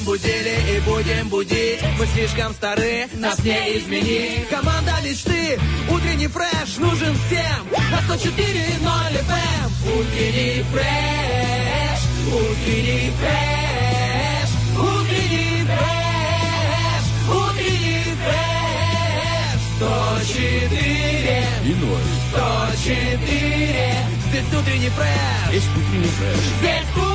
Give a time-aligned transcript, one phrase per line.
[0.00, 1.80] Будем будили и будем будить.
[1.98, 4.48] Мы слишком стары, нас не изменить.
[4.48, 5.58] Команда мечты,
[5.90, 7.66] утренний фреш нужен всем.
[7.90, 19.60] На 104.0 FM Утренний фреш, утренний фреш Утренний фреш, утренний фреш.
[19.76, 22.00] 104 И ноль.
[22.32, 23.94] 104
[24.28, 25.52] Здесь утренний фреш.
[25.52, 26.36] Есть утренний фреш.
[26.60, 27.09] Здесь утренний фреш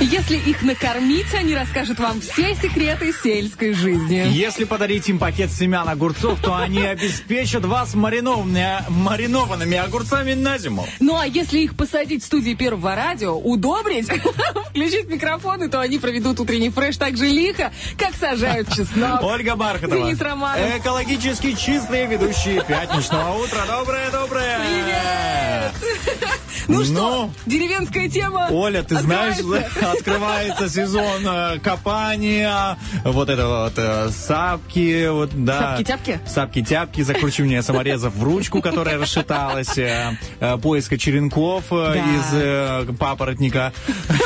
[0.00, 4.26] Если их накормить, они расскажут вам все секреты сельской жизни.
[4.30, 10.86] Если подарить им пакет семян огурцов, то они обеспечат вас маринованными, маринованными огурцами на зиму.
[11.00, 14.08] Ну а если их посадить в студии Первого радио, удобрить,
[14.70, 19.22] включить микрофоны, то они проведут утренний фреш так же лихо, как сажают чеснок.
[19.22, 19.96] Ольга Бархатова.
[19.96, 20.78] Денис Романов.
[20.78, 23.66] Экологически чистые ведущие пятничного утра.
[23.66, 24.60] Доброе-доброе.
[24.60, 26.49] Привет!
[26.68, 29.90] Ну что, деревенская тема Оля, ты знаешь, открывается?
[29.92, 35.76] открывается сезон э, копания, вот это вот э, сапки, вот да.
[35.76, 36.20] Сапки-тяпки?
[36.26, 40.16] Сапки-тяпки, закручивание саморезов в ручку, которая расшаталась, э,
[40.62, 41.94] поиска черенков Да.
[41.96, 43.72] из папоротника.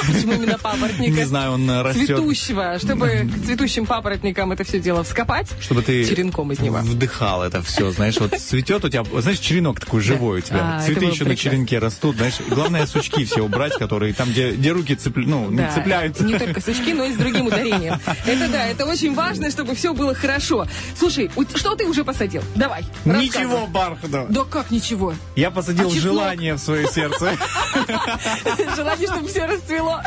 [0.07, 1.13] Почему именно папоротника?
[1.17, 2.07] Не знаю, он растет.
[2.07, 5.49] Цветущего, чтобы к цветущим папоротникам это все дело вскопать.
[5.61, 6.79] Чтобы ты черенком из него.
[6.79, 10.81] вдыхал это все, знаешь, вот цветет у тебя, знаешь, черенок такой живой у тебя, А,
[10.83, 14.95] цветы еще на черенке растут, знаешь, главное сучки все убрать, которые там, где, где руки
[14.95, 15.25] цепля...
[15.27, 16.25] ну, не Да, цепляются.
[16.25, 17.99] Не только сучки, но и с другим ударением.
[18.27, 20.67] Это да, это очень важно, чтобы все было хорошо.
[20.99, 22.43] Слушай, что ты уже посадил?
[22.55, 22.85] Давай.
[23.05, 23.67] Ничего.
[23.67, 24.27] Бархатова.
[24.29, 25.15] Да как ничего?
[25.37, 27.33] Я посадил А желание в свое сердце.
[28.77, 30.01] Желание, чтобы все расцвело.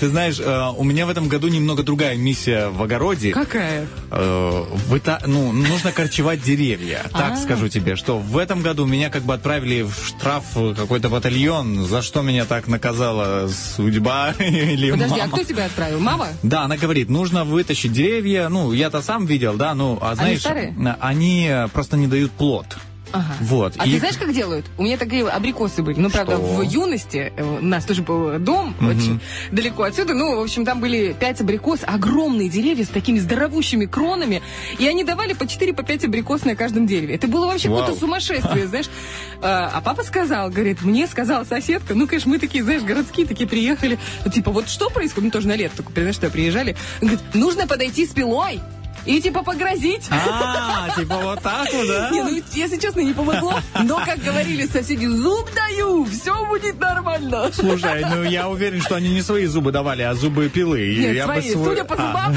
[0.00, 3.32] Ты знаешь, э, у меня в этом году немного другая миссия в огороде.
[3.32, 3.86] Какая?
[4.10, 7.04] Э, выта- ну, нужно корчевать деревья.
[7.12, 7.36] Так А.
[7.36, 11.41] скажу тебе, что в этом году меня как бы отправили в штраф в какой-то батальон,
[11.84, 15.32] за что меня так наказала судьба или Подожди, а мама.
[15.32, 16.00] кто тебя отправил?
[16.00, 16.28] Мама?
[16.42, 18.48] Да, она говорит, нужно вытащить деревья.
[18.48, 20.74] Ну, я-то сам видел, да, ну, а знаешь, старые?
[21.00, 22.66] они просто не дают плод.
[23.12, 23.34] Ага.
[23.40, 23.74] Вот.
[23.78, 24.66] А и- ты знаешь, как делают?
[24.78, 25.98] У меня такие абрикосы были.
[25.98, 26.42] Ну, правда, Что?
[26.42, 30.14] в юности э, у нас тоже был дом очень далеко отсюда.
[30.14, 34.42] Ну, в общем, там были пять абрикос, огромные деревья с такими здоровущими кронами.
[34.78, 37.14] И они давали по 4 по 5 абрикос на каждом дереве.
[37.14, 38.88] Это было вообще какое-то сумасшествие, знаешь.
[39.40, 43.48] А а папа сказал, говорит, мне сказала соседка, ну, конечно, мы такие, знаешь, городские такие
[43.48, 43.98] приехали.
[44.32, 45.24] Типа, вот что происходит?
[45.24, 46.76] Ну, тоже на лето, только, знаешь, что приезжали.
[47.00, 48.60] Он говорит, нужно подойти с пилой
[49.06, 50.06] и, типа, погрозить.
[50.10, 52.10] А, типа вот так вот, да?
[52.10, 53.54] Не, ну, если честно, не помогло.
[53.82, 57.50] Но, как говорили соседи, зуб даю, все будет нормально.
[57.52, 60.96] Слушай, ну я уверен, что они не свои зубы давали, а зубы пилы.
[60.98, 61.96] Нет, я бы свои, свой- судя по А.
[62.32, 62.36] зубам.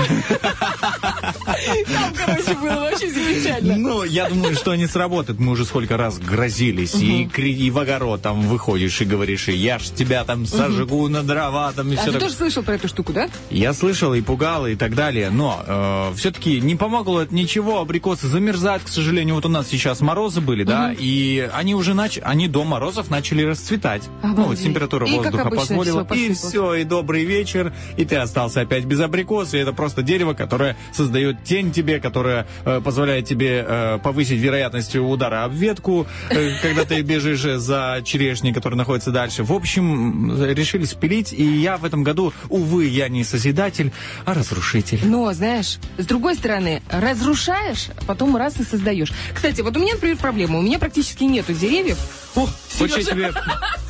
[1.93, 3.77] Там, короче, было вообще замечательно.
[3.77, 5.39] Ну, я думаю, что они сработают.
[5.39, 6.95] Мы уже сколько раз грозились.
[6.95, 11.23] И, и в огород там выходишь и говоришь, и я ж тебя там сожгу на
[11.23, 12.21] дрова, там и А все ты так.
[12.23, 13.29] тоже слышал про эту штуку, да?
[13.49, 18.83] Я слышал и пугал, и так далее, но все-таки не помогло это ничего, абрикосы замерзают,
[18.83, 22.63] к сожалению, вот у нас сейчас морозы были, да, и они уже начали, они до
[22.63, 24.03] морозов начали расцветать.
[24.23, 24.63] Ну, вот Обалдеть.
[24.63, 28.99] температура И воздуха обычно позволила, и все, и добрый вечер, и ты остался опять без
[28.99, 34.39] абрикос, и это просто дерево, которое создает тень тебе, которое э, позволяет тебе э, повысить
[34.39, 39.43] вероятность удара об ветку, э, когда ты бежишь за черешней, которая находится дальше.
[39.43, 43.91] В общем, решили спилить, и я в этом году, увы, я не созидатель,
[44.25, 44.99] а разрушитель.
[45.03, 46.44] Но, знаешь, с другой стороны,
[46.89, 49.11] разрушаешь, а потом раз и создаешь.
[49.33, 50.59] Кстати, вот у меня, например, проблема.
[50.59, 51.97] У меня практически нету деревьев.
[52.35, 53.31] О, Сережа, тебе,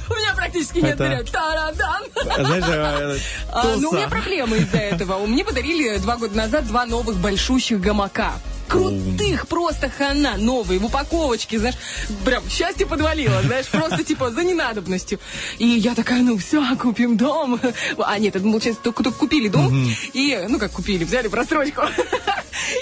[0.08, 1.32] У меня практически нет Это- деревьев.
[1.32, 2.04] Та-ра-дан.
[2.46, 3.18] знаешь, э,
[3.52, 5.26] А, ну, у меня проблема из-за этого.
[5.26, 8.34] Мне подарили два года назад два новых большущих гамака.
[8.68, 11.76] Крутых просто хана, новые, в упаковочке, знаешь,
[12.24, 15.20] прям счастье подвалило, знаешь, просто типа за ненадобностью.
[15.58, 17.60] И я такая, ну все, купим дом.
[17.98, 21.84] А нет, это, получается, только, только купили дом, и, ну как купили, взяли просрочку.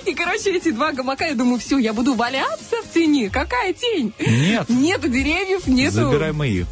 [0.05, 3.29] И, короче, эти два гамака, я думаю, все, я буду валяться в тени.
[3.29, 4.13] Какая тень?
[4.19, 4.69] Нет.
[4.69, 5.93] Нету деревьев, нету...
[5.93, 6.63] Забирай мои.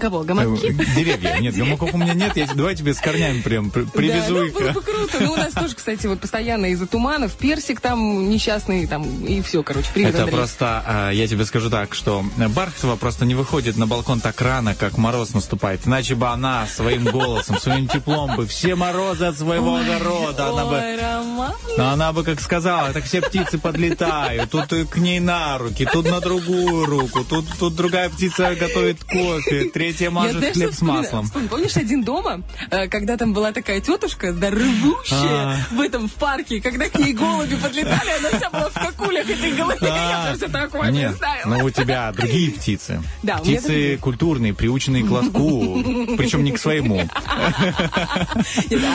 [0.00, 0.72] Кого, Э, гамаки?
[0.96, 1.38] Деревья.
[1.40, 2.36] Нет, гамаков у меня нет.
[2.36, 4.54] Я, давай тебе с корнями прям при- привезу да, их.
[4.54, 5.16] Ну, было бы круто.
[5.20, 9.62] Ну, у нас тоже, кстати, вот постоянно из-за туманов персик там несчастный, там, и все,
[9.62, 10.36] короче, привет, Это Андрей.
[10.36, 14.74] просто, а, я тебе скажу так, что Бархатова просто не выходит на балкон так рано,
[14.74, 15.86] как мороз наступает.
[15.86, 20.76] Иначе бы она своим голосом, своим теплом бы все морозы от своего огорода, она бы...
[20.76, 21.52] Ой, Роман.
[21.76, 26.10] Но она бы как сказала, так все птицы подлетают, тут к ней на руки, тут
[26.10, 30.82] на другую руку, тут, тут другая птица готовит кофе, третье Я мажет знаешь, хлеб с
[30.82, 31.30] маслом.
[31.48, 35.56] Помнишь, один дома, э, когда там была такая тетушка здоровущая А.
[35.70, 39.52] в этом в парке, когда к ней голуби подлетали, она вся была в какулях этой
[39.52, 39.78] голове.
[39.82, 41.54] Я все такое А, Нет, представила.
[41.58, 43.00] ну у тебя другие птицы.
[43.22, 45.80] Да, птицы культурные, приученные к лотку,
[46.16, 47.08] причем не к своему.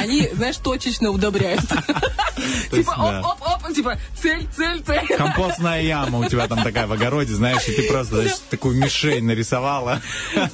[0.01, 1.61] Они, знаешь, точечно удобряют.
[2.71, 5.07] Типа оп-оп-оп, типа цель, цель, цель.
[5.17, 10.01] Компостная яма у тебя там такая в огороде, знаешь, и ты просто такую мишень нарисовала.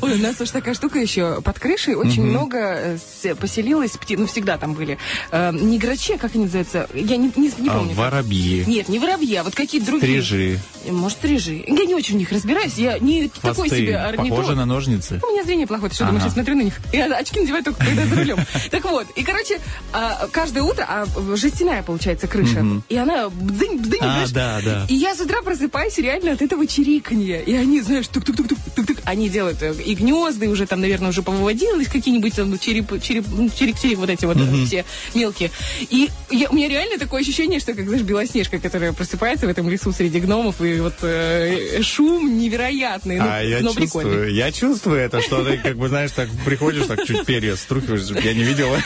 [0.02, 1.96] Ой, у нас тоже такая штука еще под крышей.
[1.96, 4.20] Очень много э, поселилось птиц.
[4.20, 4.98] Ну, всегда там были.
[5.32, 6.88] Э, не грачи, а как они называются?
[6.94, 7.90] Я не, не, не А, помню.
[7.90, 7.98] как.
[7.98, 10.22] Воробьи, Нет, не воробьи, а вот какие-то другие.
[10.22, 11.64] стрижи, Может, стрижи.
[11.68, 12.74] Я не очень в них разбираюсь.
[12.76, 13.78] Я не такой хвосты.
[13.78, 14.30] себе орнитолог.
[14.30, 15.20] Похоже на ножницы.
[15.24, 16.30] У меня зрение плохое, ты что, думаешь, Ага.
[16.30, 16.74] я смотрю на них?
[16.94, 18.40] Я очки надеваю только когда за рулем.
[18.72, 19.60] Так вот, и, короче,
[19.94, 21.06] а, каждое утро, а
[21.36, 24.86] жестяная, получается, крыша, и она бдынь, бдынь, А, да, да.
[24.90, 27.40] И я с утра просыпаюсь реально от этого чириканья.
[27.40, 31.88] И они, знаешь, тук-тук-тук-тук-тук, они делают э, и гнезда, и уже там, наверное, уже повыводилось
[31.88, 35.52] какие-нибудь там череп, череп, ну, чирик-чирик, вот эти вот э, все мелкие.
[35.90, 39.70] И я- у меня реально такое ощущение, что, как, знаешь, Белоснежка, которая просыпается в этом
[39.70, 44.12] лесу среди гномов, и вот э, шум невероятный, ну, А я но прикольный.
[44.12, 48.04] чувствую, я чувствую это, что ты, как бы, знаешь, так приходишь, так чуть перья струхиваешь,
[48.24, 48.78] я не видела.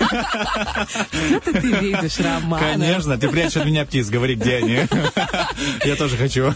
[0.00, 2.60] Что ты видишь, Роман?
[2.60, 4.78] Конечно, ты прячешь от меня птиц, говори, где они.
[5.84, 6.54] Я тоже хочу.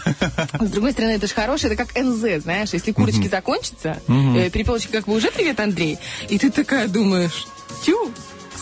[0.60, 4.90] С другой стороны, это же хорошее, это как НЗ, знаешь, если курочки закончатся, э, перепелочки
[4.92, 5.98] как бы уже привет, Андрей,
[6.28, 7.46] и ты такая думаешь,
[7.84, 8.10] тю,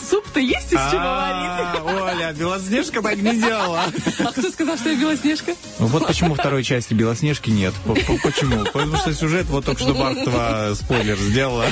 [0.09, 1.77] суп-то есть из чего варить?
[1.77, 3.85] А, Оля, Белоснежка так не делала.
[4.19, 5.55] А кто сказал, что я Белоснежка?
[5.79, 7.75] Ну Вот почему второй части Белоснежки нет.
[7.85, 8.65] Почему?
[8.65, 11.67] Потому что сюжет вот только что Бархтова спойлер сделала.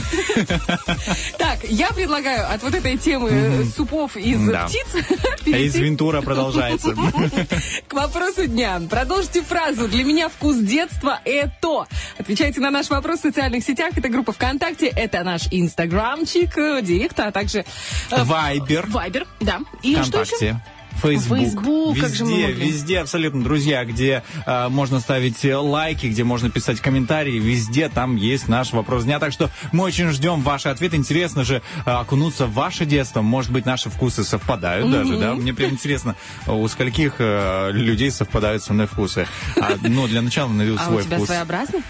[1.39, 4.87] Так, я предлагаю от вот этой темы э, супов из птиц
[5.47, 6.95] А из Вентура продолжается.
[7.89, 8.81] к вопросу дня.
[8.89, 11.87] Продолжите фразу «Для меня вкус детства– это».
[12.19, 13.93] Отвечайте на наш вопрос в социальных сетях.
[13.97, 17.65] Это группа ВКонтакте, это наш инстаграмчик, э, директ, а также
[18.21, 18.87] э, Вайбер.
[18.89, 19.61] Вайбер, да.
[19.83, 20.37] И что еще?
[20.37, 20.61] ВКонтакте.
[21.03, 21.39] Фейсбук.
[21.39, 22.67] Фейсбук, везде, как же мы могли.
[22.69, 28.49] везде абсолютно, друзья, где э, можно ставить лайки, где можно писать комментарии, везде там есть
[28.49, 29.19] наш вопрос дня.
[29.19, 30.97] Так что мы очень ждем ваши ответы.
[30.97, 33.23] Интересно же э, окунуться в ваше детство.
[33.23, 35.35] Может быть, наши вкусы совпадают даже, да?
[35.35, 36.17] Мне прям интересно,
[36.47, 39.27] у скольких э, людей совпадают со мной вкусы.
[39.57, 41.29] А, ну, для начала наведу А свой у тебя вкус.
[41.29, 41.83] своеобразный?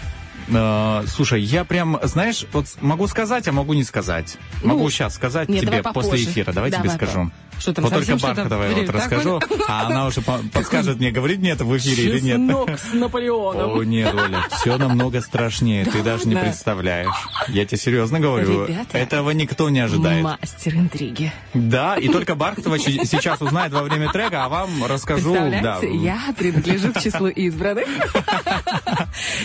[0.51, 4.37] Э, слушай, я прям, знаешь, вот могу сказать, а могу не сказать.
[4.61, 6.51] Ну, могу сейчас сказать нет, тебе после эфира.
[6.51, 7.31] Давай, Давай, тебе скажу.
[7.61, 11.11] Что там, вот совсем только что-то Бархатовой вот расскажу, а она уже по- подскажет мне,
[11.11, 12.37] говорить мне это в эфире или нет.
[12.37, 13.77] Чеснок с Наполеоном.
[13.79, 17.13] О, нет, Оля, все намного страшнее, ты даже не представляешь.
[17.47, 20.23] Я тебе серьезно говорю, этого никто не ожидает.
[20.23, 21.31] Мастер интриги.
[21.53, 25.33] Да, и только Бархатова сейчас узнает во время трека, а вам расскажу.
[25.33, 25.79] да.
[25.83, 27.85] Я принадлежу к числу избранных.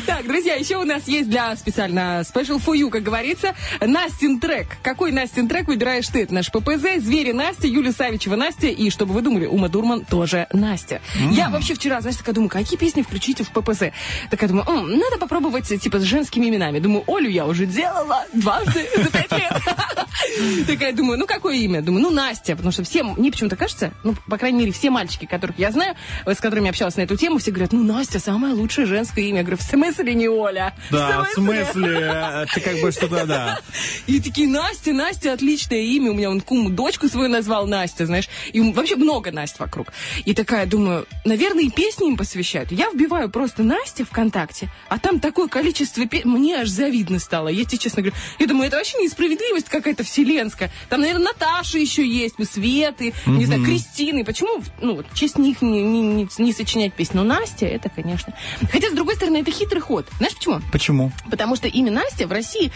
[0.07, 4.69] Так, друзья, еще у нас есть для специально Special for You, как говорится, Настин трек.
[4.83, 6.23] Какой Настин трек выбираешь ты?
[6.23, 10.47] Это наш ППЗ, Звери Настя, Юлия Савичева Настя и, чтобы вы думали, Ума Дурман тоже
[10.53, 11.01] Настя.
[11.33, 13.87] Я вообще вчера, знаешь, такая думаю, какие песни включить в ППЗ?
[14.31, 16.79] Такая думаю, «М, надо попробовать, типа, с женскими именами.
[16.79, 19.53] Думаю, Олю я уже делала дважды за пять лет.
[20.69, 21.83] Такая думаю, ну какое имя?
[21.83, 25.27] Думаю, ну Настя, потому что всем, мне почему-то кажется, ну, по крайней мере, все мальчики,
[25.27, 28.87] которых я знаю, с которыми общалась на эту тему, все говорят, ну Настя самое лучшее
[28.87, 29.39] женское имя.
[29.39, 30.75] Я говорю, в смысле не Оля?
[30.93, 33.61] Да, в смысле, ты как бы что-то, да.
[34.07, 36.13] И такие, Настя, Настя, отличное имя.
[36.13, 38.29] У меня он кум дочку свою назвал Настя, знаешь.
[38.53, 39.93] И вообще много Настя вокруг.
[40.25, 42.73] И такая, думаю, наверное, и песни им посвящают.
[42.73, 46.31] Я вбиваю просто Настя ВКонтакте, а там такое количество песен.
[46.31, 48.17] Мне аж завидно стало, я тебе честно говорю.
[48.39, 50.71] Я думаю, это вообще несправедливость какая-то вселенская.
[50.89, 54.25] Там, наверное, Наташа еще есть, Светы, не знаю, Кристины.
[54.25, 57.17] Почему, ну, вот, честь них не, не, не- не сочинять песни?
[57.17, 58.35] Но Настя, это, конечно.
[58.73, 60.07] Хотя, с другой стороны, это хитрый ход.
[60.19, 60.61] Знаешь почему?
[60.73, 61.13] Почему?
[61.31, 62.71] Потому что имя Настя в России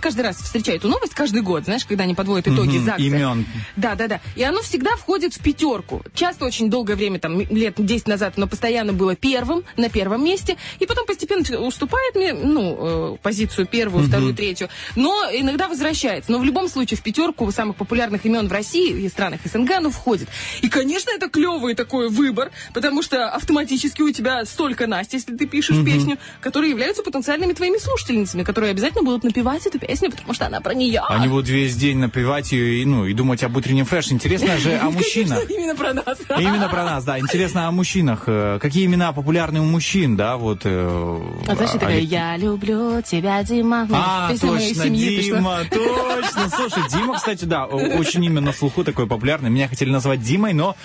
[0.00, 3.02] каждый раз встречаю эту новость каждый год, знаешь, когда они подводят итоги Мгм, ЗАГСа.
[3.02, 3.46] имен.
[3.76, 4.20] Да, да, да.
[4.36, 6.02] И оно всегда входит в пятерку.
[6.14, 10.56] Часто очень долгое время, там, лет 10 назад, оно постоянно было первым, на первом месте,
[10.78, 16.30] и потом постепенно уступает мне, ну, э, позицию первую, вторую, третью, но иногда возвращается.
[16.30, 19.90] Но в любом случае в пятерку самых популярных имен в России и странах СНГ оно
[19.90, 20.28] входит.
[20.62, 25.46] И, конечно, это клевый такой выбор, потому что автоматически у тебя столько Настя, если ты
[25.46, 30.46] пишешь песню, которые являются потенциальными твоими слушательницами, которые обязательно будут напевать эту песню, потому что
[30.46, 31.02] она про нее.
[31.08, 34.12] Они будут весь день напевать ее и, ну, и думать об утреннем фреш.
[34.12, 35.38] Интересно же о мужчинах.
[35.40, 36.18] Конечно, именно про нас.
[36.38, 37.18] Именно про нас, да.
[37.18, 38.24] Интересно о мужчинах.
[38.26, 40.60] Э, Какие имена популярны у мужчин, да, вот.
[40.64, 43.86] э, А знаешь, такая, я люблю тебя, Дима.
[43.88, 44.88] Ну, А, точно.
[44.88, 46.50] Дима, точно.
[46.50, 49.50] Слушай, Дима, кстати, да, очень имя на слуху такой популярный.
[49.50, 50.76] Меня хотели назвать Димой, но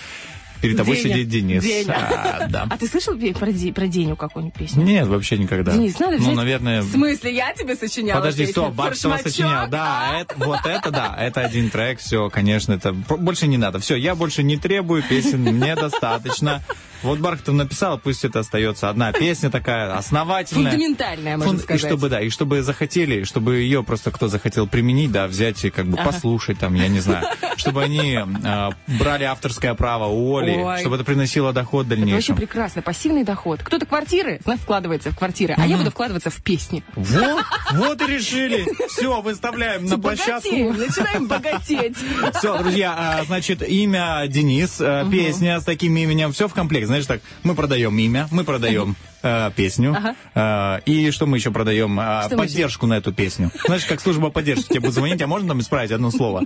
[0.62, 1.14] Перед тобой Деня.
[1.14, 1.64] сидит Денис.
[1.64, 1.94] Деня.
[1.94, 2.68] А, да.
[2.70, 4.84] А ты слышал про, про Деню какую-нибудь песню?
[4.84, 5.72] Нет, вообще никогда.
[5.72, 6.28] Денис, надо взять...
[6.28, 6.82] Ну, наверное...
[6.82, 8.64] В смысле, я тебе сочиняла Подожди, песню?
[8.64, 9.28] стоп, Форшмачок?
[9.28, 9.70] сочинял.
[9.70, 13.80] Да, это, вот это да, это один трек, все, конечно, это больше не надо.
[13.80, 16.62] Все, я больше не требую песен, мне достаточно.
[17.04, 20.72] Вот Бархатов написал, пусть это остается одна песня такая основательная.
[20.72, 21.84] Фундаментальная, можно Фун- сказать.
[21.84, 25.70] И чтобы, да, и чтобы захотели, чтобы ее просто кто захотел применить, да, взять и
[25.70, 26.12] как бы Ага.
[26.12, 27.26] послушать там, я не знаю,
[27.58, 30.80] чтобы они э, брали авторское право у Оли, Ой.
[30.80, 32.36] чтобы это приносило доход в Это очень дальнейшем.
[32.36, 32.82] прекрасно.
[32.82, 33.62] Пассивный доход.
[33.64, 36.84] Кто-то квартиры, знаешь, вкладывается в квартиры, а я буду вкладываться в песни.
[36.96, 38.66] Вот, вот и решили.
[38.90, 40.50] Все, выставляем на площадку.
[40.74, 41.96] Начинаем богатеть.
[42.38, 46.88] Все, друзья, а, значит, имя Денис, э, песня с таким именем, все в комплект.
[46.90, 49.96] Знаешь, так, мы продаем имя, мы продаем э, песню,
[50.36, 52.00] э, и что мы еще продаем?
[52.00, 53.52] Э, Что поддержку на эту песню.
[53.66, 56.44] Знаешь, как служба поддержки тебе будет звонить, а можно там исправить одно слово?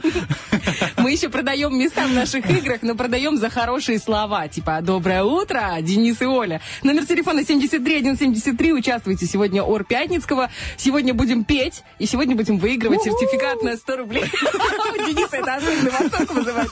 [0.98, 4.48] Мы еще продаем места в наших играх, но продаем за хорошие слова.
[4.48, 6.62] Типа «Доброе утро, Денис и Оля».
[6.84, 8.74] Номер телефона 73173.
[8.74, 10.50] Участвуйте сегодня Ор Пятницкого.
[10.77, 14.24] Сегодня будем петь, и сегодня будем выигрывать сертификат на 100 рублей.
[14.94, 16.70] У Дениса это особенный восторг вызывает.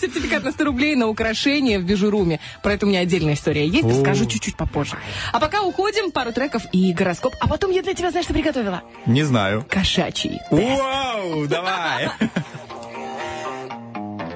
[0.00, 2.40] Сертификат на 100 рублей на украшение в Бижуруме.
[2.62, 4.96] Про это у меня отдельная история есть, расскажу чуть-чуть попозже.
[5.32, 7.34] А пока уходим, пару треков и гороскоп.
[7.40, 8.82] А потом я для тебя, знаешь, что приготовила?
[9.06, 9.64] Не знаю.
[9.68, 10.40] Кошачий.
[10.50, 12.10] Вау, давай.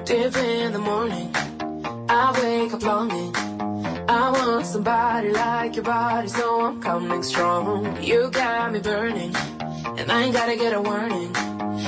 [0.05, 1.33] Deep in the morning,
[2.07, 3.33] I wake up longing.
[4.07, 7.97] I want somebody like your body, so I'm coming strong.
[8.03, 9.35] You got me burning,
[9.97, 11.33] and I ain't gotta get a warning.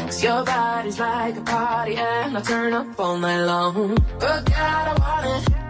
[0.07, 3.95] Cause your body's like a party, and I turn up all night long.
[4.19, 5.66] But God, I want it,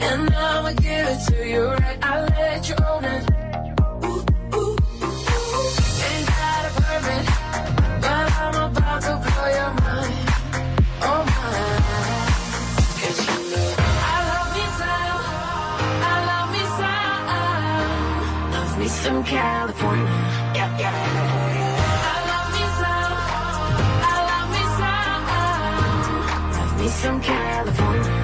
[0.00, 1.98] and I'ma give it to you right.
[2.02, 3.24] I let you own it.
[4.04, 4.24] Ooh,
[4.54, 4.76] ooh, ooh.
[6.08, 7.24] Ain't got a permit,
[8.02, 10.14] but I'm about to blow your mind.
[11.02, 11.22] Oh
[13.00, 13.66] you know
[14.12, 15.20] I love me some,
[16.10, 20.06] I love me some, love me some California.
[20.56, 20.94] Yeah, yeah.
[22.12, 23.14] I love me some,
[24.10, 25.22] I love me some,
[26.58, 28.14] love me some California,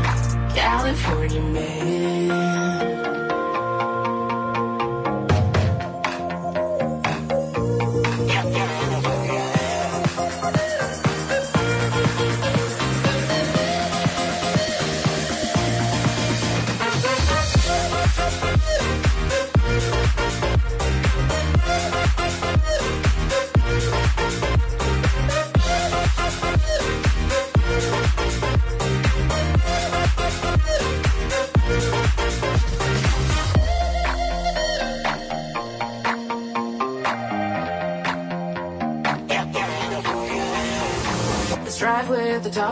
[0.55, 3.24] California man.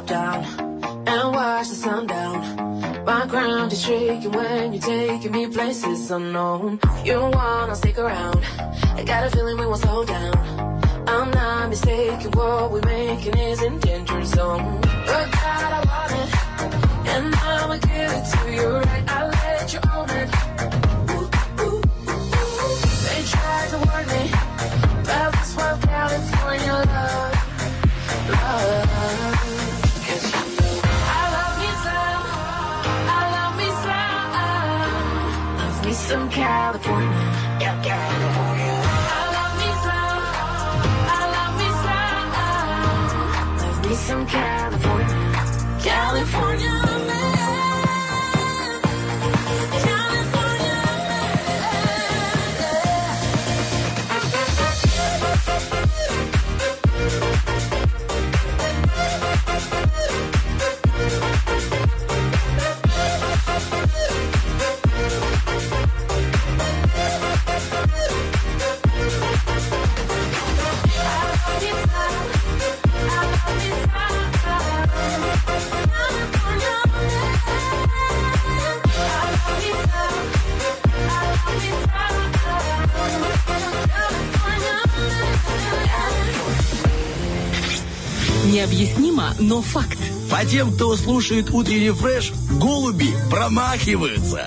[0.07, 0.45] Top down
[1.07, 3.05] and watch the sun down.
[3.05, 6.81] My ground is shaking when you're taking me places unknown.
[7.05, 8.41] You wanna stick around?
[8.97, 10.35] I got a feeling we won't slow down.
[11.07, 14.81] I'm not mistaken, what we're making is in danger zone.
[14.81, 16.29] But God, I want it,
[17.13, 19.05] and I'ma give it to you right.
[19.09, 20.29] I let you own it.
[21.11, 21.29] Ooh,
[21.65, 21.83] ooh.
[23.07, 24.23] They tried to warn me
[25.03, 27.32] about this one California love.
[36.43, 36.72] Yeah.
[89.53, 89.99] Но факт.
[90.31, 94.47] По тем, кто слушает утренний фреш, голуби промахиваются.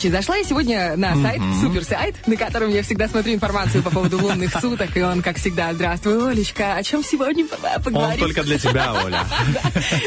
[0.00, 3.90] Короче, зашла я сегодня на сайт, супер сайт, на котором я всегда смотрю информацию по
[3.90, 8.18] поводу лунных суток, и он, как всегда, здравствуй, Олечка, о чем сегодня Он поговорим?
[8.18, 9.20] только для тебя, Оля.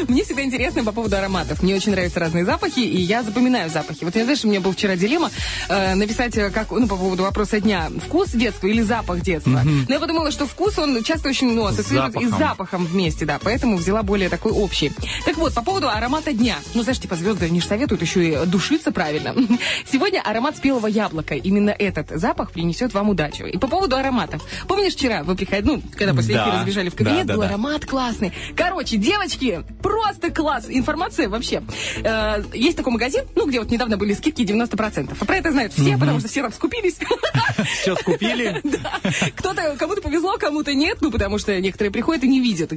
[0.07, 1.61] Мне всегда интересно по поводу ароматов.
[1.61, 4.03] Мне очень нравятся разные запахи, и я запоминаю запахи.
[4.03, 5.29] Вот я, знаешь, у меня был вчера дилемма
[5.69, 9.61] э, написать, э, как, ну, по поводу вопроса дня, вкус детства или запах детства.
[9.63, 12.29] Но я подумала, что вкус, он часто очень, ну, и с запахом.
[12.39, 14.91] запахом вместе, да, поэтому взяла более такой общий.
[15.23, 16.55] Так вот, по поводу аромата дня.
[16.73, 19.35] Ну, знаешь, типа звезды, они же советуют еще и душиться правильно.
[19.91, 21.35] Сегодня аромат спелого яблока.
[21.35, 23.45] Именно этот запах принесет вам удачу.
[23.45, 24.43] И по поводу ароматов.
[24.67, 26.43] Помнишь, вчера вы приходили, ну, когда после Да.
[26.43, 28.31] эфира забежали в кабинет, Да, да, был аромат классный.
[28.55, 30.65] Короче, девочки, просто класс.
[30.69, 31.61] Информация вообще.
[32.03, 35.15] Э, есть такой магазин, ну, где вот недавно были скидки 90%.
[35.19, 36.95] А про это знают все, потому что все там скупились.
[37.81, 38.61] Все скупили?
[39.35, 42.71] Кто-то, кому-то повезло, кому-то нет, ну, потому что некоторые приходят и не видят.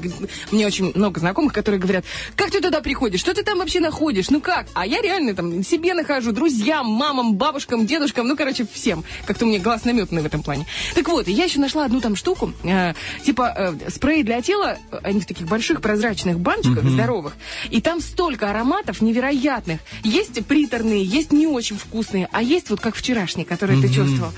[0.50, 4.30] Мне очень много знакомых, которые говорят, как ты туда приходишь, что ты там вообще находишь,
[4.30, 4.66] ну как?
[4.74, 9.04] А я реально там себе нахожу, друзьям, мамам, бабушкам, дедушкам, ну, короче, всем.
[9.26, 10.66] Как-то у меня глаз наметанный в этом плане.
[10.94, 14.98] Так вот, я еще нашла одну там штуку, э, типа э, спрей для тела, э,
[15.02, 17.36] они в таких больших прозрачных баночках, здоровых,
[17.70, 19.80] и там столько ароматов невероятных.
[20.02, 24.32] Есть приторные, есть не очень вкусные, а есть вот как вчерашний, который ты чувствовал.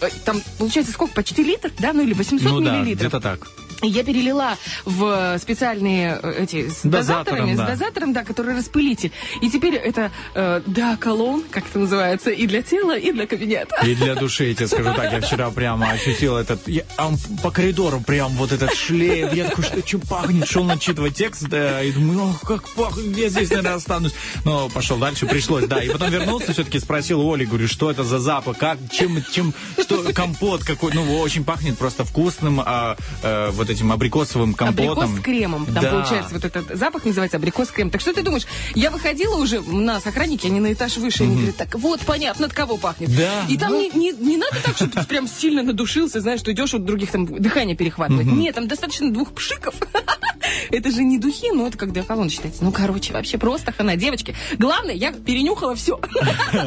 [0.00, 1.14] Э, Там, получается, сколько?
[1.14, 1.92] Почти литр, да?
[1.92, 3.08] Ну или 800 Ну да, миллилитров.
[3.12, 3.48] где-то так.
[3.82, 7.64] Я перелила в специальные э, эти с Дозатором, дозаторами, да.
[7.64, 9.12] с дозатором, да, который распылитель.
[9.40, 13.76] И теперь это, э, да, колон, как это называется, и для тела, и для кабинета.
[13.84, 17.16] И для души, я тебе скажу так, я вчера прямо ощутил этот, я, а он
[17.42, 21.82] по коридору прям вот этот шлейф, я такой, что, что пахнет, шел начитывать текст, да,
[21.82, 24.12] и думаю, ох, как пахнет, я здесь, наверное, останусь.
[24.44, 28.18] Но пошел дальше, пришлось, да, и потом вернулся, все-таки спросил Оли, говорю, что это за
[28.18, 33.69] запах, как, чем, чем, что, компот какой, ну, очень пахнет просто вкусным, а, э, вот
[33.70, 34.98] этим абрикосовым компотом.
[34.98, 35.66] Абрикос с кремом.
[35.66, 35.90] Там Да.
[35.90, 37.90] получается вот этот запах называется абрикос с кремом.
[37.90, 41.36] Так что ты думаешь, я выходила уже, у нас охранники, они на этаж выше, они
[41.36, 43.14] говорят, так вот, понятно, от кого пахнет.
[43.16, 43.44] Да.
[43.48, 46.74] И там не, не, не надо так, чтобы ты прям сильно надушился, знаешь, что идешь,
[46.74, 48.26] у других там дыхание перехватывает.
[48.26, 49.74] Нет, там достаточно двух пшиков,
[50.70, 52.64] Это же не духи, но это как для кого он считается?
[52.64, 53.96] Ну, короче, вообще просто хана.
[53.96, 56.00] Девочки, главное, я перенюхала все.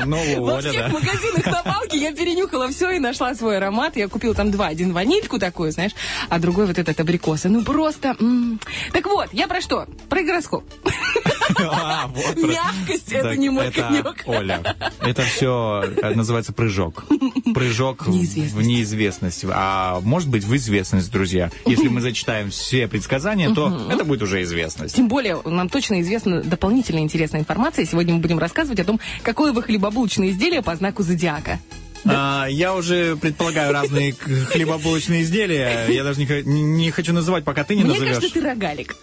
[0.06, 3.96] Ну, Во всех магазинах на балке я перенюхала все и нашла свой аромат.
[3.96, 4.68] Я купила там два.
[4.68, 5.92] Один ванильку такую, знаешь,
[6.30, 7.50] а другой вот этот абрикоса.
[7.50, 8.16] Ну, просто...
[8.20, 8.60] м.
[8.92, 9.88] Так вот, я про что?
[10.10, 10.64] Про гороскоп.
[11.60, 14.24] А, вот про- Мягкость— это Так, не мой это, конек.
[14.26, 14.62] Оля,
[15.02, 15.84] это все
[16.16, 17.06] называется прыжок.
[17.54, 18.54] Прыжок в- Неизвестность.
[18.56, 19.46] в неизвестность.
[19.52, 21.52] А может быть в известность, друзья.
[21.66, 24.96] Если мы зачитаем все предсказания, то это будет уже известность.
[24.96, 27.86] Тем более, нам точно известна дополнительная интересная информация.
[27.86, 31.60] Сегодня мы будем рассказывать о том, какое вы хлебобулочное изделие по знаку зодиака.
[32.06, 35.86] А, я уже предполагаю разные хлебобулочные изделия.
[35.88, 38.16] Я даже не, не- хочу называть, пока ты не Мне назовешь.
[38.16, 38.96] кажется, ты рогалик.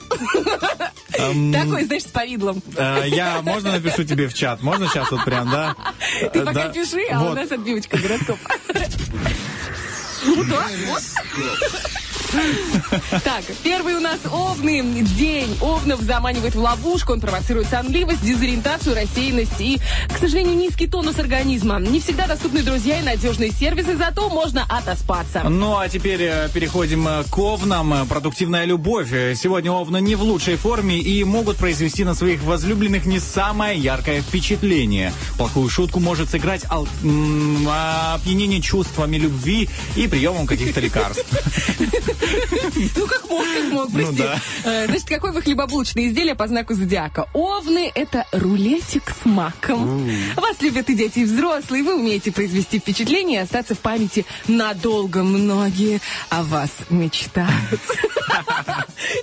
[1.10, 2.62] Такой, знаешь, с повидлом.
[2.76, 4.62] а, я можно напишу тебе в чат?
[4.62, 5.74] Можно сейчас вот прям, да?
[6.32, 6.68] Ты Э, пока да.
[6.68, 8.38] пиши, а у нас отбивочка гороскоп.
[10.22, 11.02] Ну да, вот.
[13.24, 14.82] Так, первый у нас овны.
[15.16, 17.12] День овнов заманивает в ловушку.
[17.12, 19.80] Он провоцирует сонливость, дезориентацию, рассеянность и,
[20.12, 21.78] к сожалению, низкий тонус организма.
[21.80, 25.42] Не всегда доступны друзья и надежные сервисы, зато можно отоспаться.
[25.48, 28.06] Ну а теперь э, переходим э, к овнам.
[28.08, 29.10] Продуктивная любовь.
[29.10, 34.22] Сегодня овны не в лучшей форме и могут произвести на своих возлюбленных не самое яркое
[34.22, 35.12] впечатление.
[35.36, 37.68] Плохую шутку может сыграть ал- м,
[38.14, 41.24] опьянение чувствами любви и приемом каких-то лекарств.
[42.96, 44.12] Ну, как мог, как мог, прости.
[44.12, 44.40] Ну да.
[44.64, 47.26] Э, Значит, какое вы хлебобулочное изделие по знаку зодиака?
[47.33, 50.09] Овны– это рулетик с маком.
[50.37, 51.83] Вас любят и дети, и взрослые.
[51.83, 55.22] Вы умеете произвести впечатление и остаться в памяти надолго.
[55.22, 57.80] Многие о вас мечтают.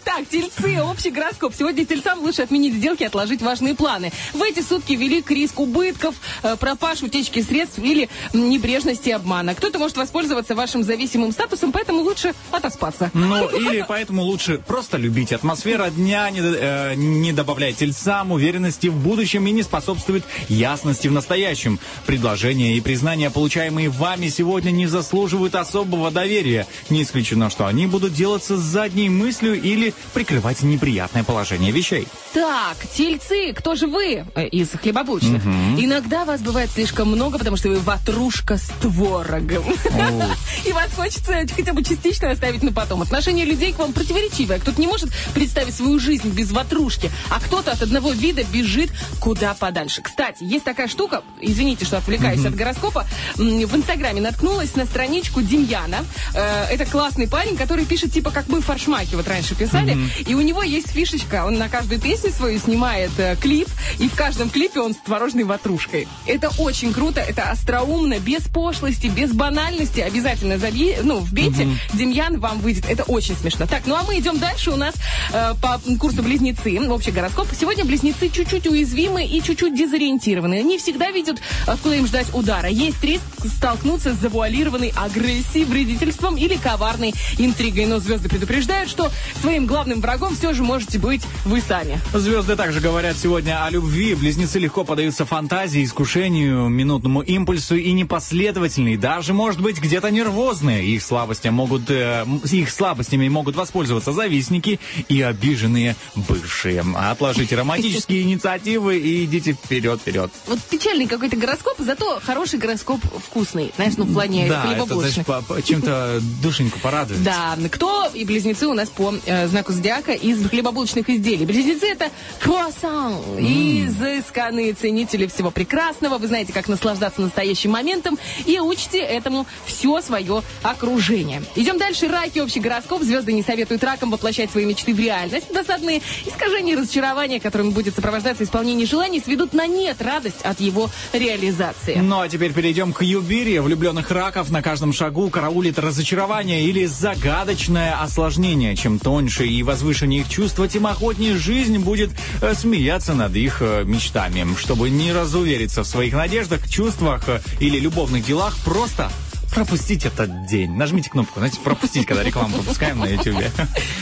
[0.04, 1.54] Так, тельцы, общий гороскоп.
[1.58, 4.12] Сегодня тельцам лучше отменить сделки и отложить важные планы.
[4.34, 9.56] В эти сутки велик риск убытков, э, пропаж, утечки средств или небрежности и обмана.
[9.56, 12.87] Кто-то может воспользоваться вашим зависимым статусом, поэтому лучше отоспаться.
[13.13, 15.32] Ну, или поэтому лучше просто любить.
[15.32, 21.12] Атмосфера дня не, э, не добавляет тельцам уверенности в будущем и не способствует ясности в
[21.12, 21.80] настоящем.
[22.06, 26.67] Предложения и признания, получаемые вами сегодня, не заслуживают особого доверия.
[26.89, 32.08] Не исключено, что они будут делаться с задней мыслью или прикрывать неприятное положение вещей.
[32.34, 35.43] Так, тельцы, кто же вы э, из хлебобулочных?
[35.78, 39.63] Иногда вас бывает слишком много, потому что вы ватрушка с творогом.
[40.65, 43.02] И вас хочется хотя бы частично оставить на потом.
[43.02, 44.60] Отношение людей к вам противоречивое.
[44.60, 49.56] Кто-то не может представить свою жизнь без ватрушки, а кто-то от одного вида бежит куда
[49.56, 50.04] подальше.
[50.04, 56.06] Кстати, есть такая штука, извините, что отвлекаюсь от гороскопа, в Инстаграме наткнулась на страничку Демьяна.
[56.36, 59.98] Э, Это классный парень, который пишет типа как мы в фаршмаке вот раньше писали.
[60.28, 64.13] И у него есть фишечка, он на каждую песню свою снимает э, клип, и в
[64.13, 66.08] каждом клипе он с творожной ватрушкой.
[66.28, 70.02] Это очень круто, это остроумно, без пошлости, без банальности.
[70.02, 72.86] Обязательно забей, ну, вбейте, Демьян вам выйдет.
[72.90, 73.66] Это очень смешно.
[73.66, 74.72] Так, ну а мы идем дальше.
[74.72, 74.94] У нас
[75.32, 77.48] э, по курсу близнецы, общий гороскоп.
[77.58, 80.62] Сегодня близнецы чуть-чуть уязвимы и чуть-чуть дезориентированы.
[80.64, 82.68] Не всегда видят, откуда им ждать удара.
[82.68, 87.86] Есть риск столкнуться с завуалированной агрессией, вредительством или коварной интригой.
[87.86, 92.02] Но звезды предупреждают, что своим главным врагом все же можете быть вы сами.
[92.14, 94.14] Звезды также говорят сегодня о любви.
[94.14, 100.86] Близнецы легко поддаются фантазии, искушению, минутному импульсу и непоследовательные, даже, может быть, где-то нервозные.
[100.86, 102.26] Их, слабостям могут, э,
[102.62, 106.84] их слабостями могут воспользоваться завистники и обиженные бывшие.
[106.96, 110.32] Отложите романтические инициативы и идите вперед, вперед.
[110.48, 113.72] Вот печальный какой-то гороскоп, зато хороший гороскоп вкусный.
[113.76, 115.26] Знаешь, ну в плане Да, хлебобулочных.
[115.26, 117.24] по- чем-то душеньку порадует.
[117.24, 121.46] Да, кто и близнецы у нас по э, знаку зодиака из хлебобулочных изделий.
[121.46, 126.17] Близнецы это круассан, изысканные ценители всего прекрасного.
[126.17, 131.43] Вы знаете, как наслаждаться настоящим моментом и учите этому все свое окружение.
[131.56, 132.08] Идем дальше.
[132.08, 133.04] Раки, общий гороскоп.
[133.04, 135.52] Звезды не советуют ракам воплощать свои мечты в реальность.
[135.54, 140.90] Досадные искажения и разочарования, которыми будет сопровождаться исполнение желаний, сведут на нет радость от его
[141.12, 141.96] реализации.
[141.96, 143.62] Ну а теперь перейдем к юбире.
[143.62, 148.78] Влюбленных раков на каждом шагу караулит разочарование или загадочное осложнение.
[148.78, 153.84] Чем тоньше и возвышеннее их чувства, тем охотнее жизнь будет э, смеяться над их э,
[153.84, 154.48] мечтами.
[154.58, 159.12] Чтобы не разувериться в своих надеждах, чувствах э, или любовных делах, просто
[159.54, 160.76] пропустить этот день.
[160.76, 163.44] Нажмите кнопку, знаете, пропустить, когда рекламу пропускаем на YouTube.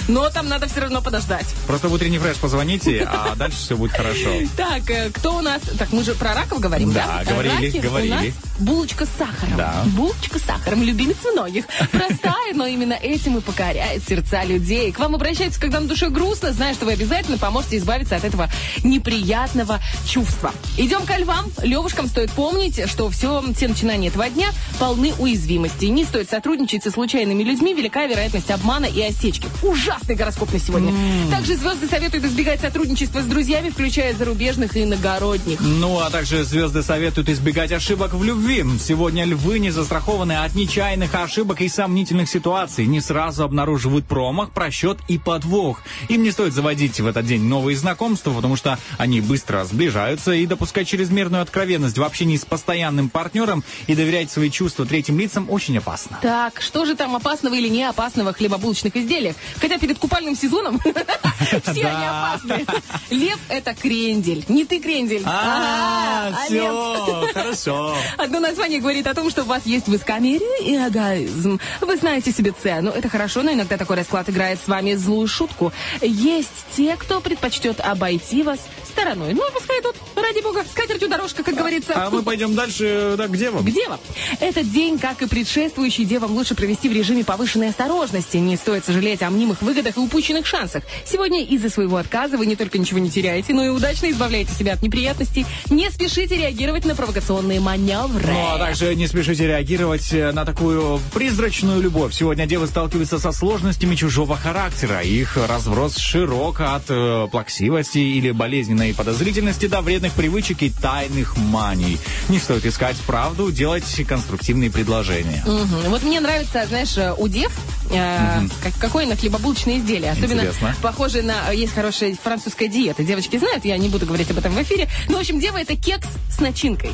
[0.08, 1.46] Но там надо все равно подождать.
[1.68, 4.30] Просто в утренний фреш позвоните, а дальше все будет хорошо.
[4.58, 5.62] Так, э, кто у нас?
[5.78, 7.24] Так, мы же про раков говорим, да?
[7.24, 8.34] Да, говорили, говорили.
[8.60, 9.58] Булочка с сахаром.
[9.58, 9.84] Да.
[9.88, 11.66] Булочка с сахаром, любимец многих.
[11.92, 14.92] Простая, но именно этим и покоряет сердца людей.
[14.92, 18.50] К вам обращаются, когда на душе грустно, зная, что вы обязательно поможете избавиться от этого
[18.84, 20.52] неприятного чувства.
[20.78, 21.52] Идем ко львам.
[21.62, 24.48] Левушкам стоит помнить, что все, все начинания этого дня
[24.80, 25.86] полны уязвимости.
[25.86, 29.48] Не стоит сотрудничать со случайными людьми, велика вероятность обмана и осечки.
[29.64, 30.94] Ужасный гороскоп на сегодня.
[31.30, 35.60] Также звезды советуют избегать сотрудничества с друзьями, включая зарубежных и иногородних.
[35.60, 38.45] Ну, а также звезды советуют избегать ошибок в любви.
[38.46, 42.86] Сегодня львы не застрахованы от нечаянных ошибок и сомнительных ситуаций.
[42.86, 45.82] Не сразу обнаруживают промах, просчет и подвох.
[46.10, 50.46] Им не стоит заводить в этот день новые знакомства, потому что они быстро сближаются и
[50.46, 55.80] допускать чрезмерную откровенность в общении с постоянным партнером и доверять свои чувства третьим лицам очень
[55.80, 56.20] опасно.
[56.22, 59.36] Так, что же там опасного или не опасного в хлебобулочных изделиях?
[59.60, 60.80] Хотя перед купальным сезоном
[61.42, 62.66] все они опасны.
[63.10, 64.46] Лев– это крендель.
[64.50, 65.24] Не ты крендель.
[65.26, 67.96] А, а все, хорошо.
[68.36, 71.58] Одно название говорит о том, что у вас есть высокомерие и эгоизм.
[71.80, 72.92] Вы знаете себе цену.
[72.92, 75.72] Это хорошо, но иногда такой расклад играет с вами злую шутку.
[76.02, 78.60] Есть те, кто предпочтет обойти вас
[78.96, 79.34] стороной.
[79.34, 81.94] Ну, пускай идут, ради бога, с катертью дорожка, как говорится.
[81.96, 83.66] А мы пойдем дальше, да, к девам.
[83.66, 84.00] К девам.
[84.40, 88.38] Этот день, как и предшествующий, девам лучше провести в режиме повышенной осторожности.
[88.38, 90.84] Не стоит сожалеть о мнимых выгодах и упущенных шансах.
[91.06, 94.74] Сегодня из-за своего отказа вы не только ничего не теряете, но и удачно избавляете себя
[94.74, 95.46] от неприятностей.
[95.70, 98.32] Не спешите реагировать на провокационные маневры.
[98.32, 102.14] Ну, а также не спешите реагировать э, на такую призрачную любовь.
[102.14, 105.02] Сегодня девы сталкиваются со сложностями чужого характера.
[105.02, 111.98] Их разброс широк от э, плаксивости или болезненной подозрительности до вредных привычек и тайных маний.
[112.30, 115.44] Не стоит искать правду, делать конструктивные предложения.
[115.46, 115.90] Мгм.
[115.90, 117.52] Вот мне нравится, знаешь, э, у дев
[117.92, 120.12] э, как, какое на хлебобулочное изделие.
[120.12, 120.76] Особенно Интересно.
[120.82, 121.52] похоже на...
[121.52, 123.04] Есть хорошая французская диета.
[123.04, 124.90] Девочки знают, я не буду говорить об этом в эфире.
[125.10, 126.92] Ну, в общем, дева это кекс с начинкой.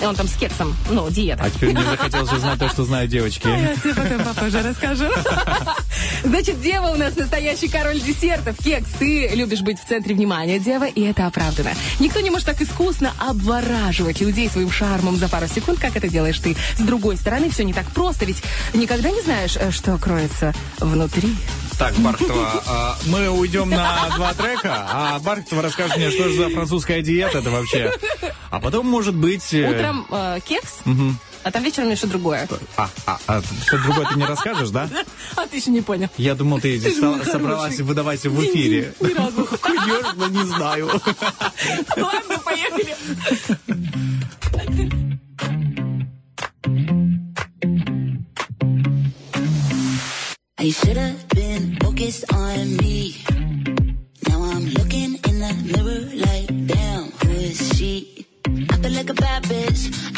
[0.00, 1.44] И Он там с кексом, ну, диета.
[1.44, 3.46] А теперь мне захотелось узнать то, что знают девочки.
[3.46, 5.06] Я тебе потом попозже расскажу.
[6.24, 8.56] Значит, Дева у нас настоящий король десертов.
[8.58, 11.70] Кекс, ты любишь быть в центре внимания, Дева, и это оправдано.
[12.00, 16.38] Никто не может так искусно обвораживать людей своим шармом за пару секунд, как это делаешь
[16.38, 16.56] ты.
[16.78, 18.42] С другой стороны, все не так просто, ведь
[18.72, 21.34] никогда не знаешь, э, что кроется внутри.
[21.78, 26.48] Так, Бархтова, а, мы уйдем на два трека, а Бархтова расскажет мне, что же за
[26.50, 27.92] французская диета это вообще.
[28.50, 29.52] А потом, может быть...
[29.52, 30.78] э, Утром э, кекс,
[31.44, 32.48] а там вечером еще другое.
[32.76, 34.88] А, а, а, что другое ты мне расскажешь, да?
[35.36, 36.08] А ты еще не понял.
[36.16, 38.94] Я думал, ты Ты собралась выдавать в эфире.
[39.00, 39.42] Ни разу.
[40.30, 40.86] Не знаю.
[41.96, 42.96] Ладно, поехали.
[50.56, 53.22] I should have been focused on me.
[54.28, 58.26] Now I'm looking in the mirror like, damn, who is she?
[58.46, 60.13] I feel like a bad bitch.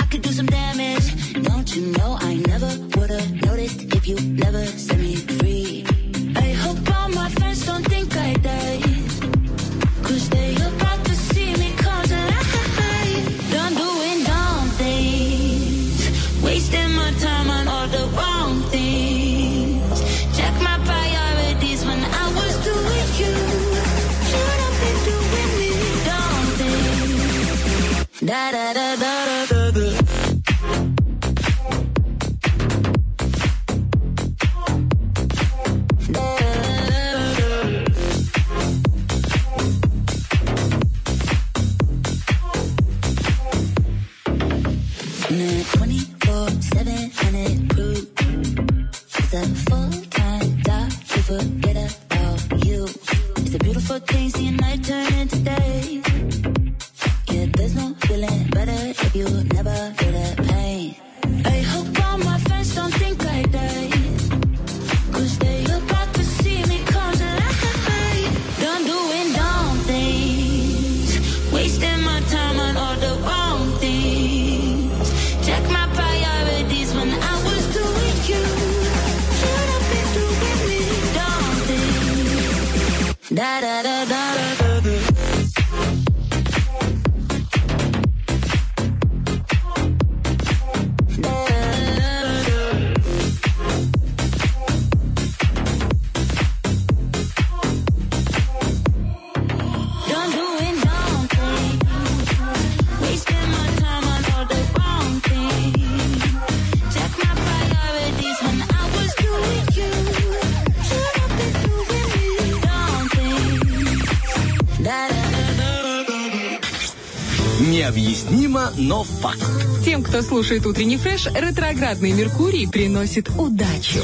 [118.76, 119.42] Но факт.
[119.84, 124.00] Тем, кто слушает утренний фреш, ретроградный Меркурий приносит удачу.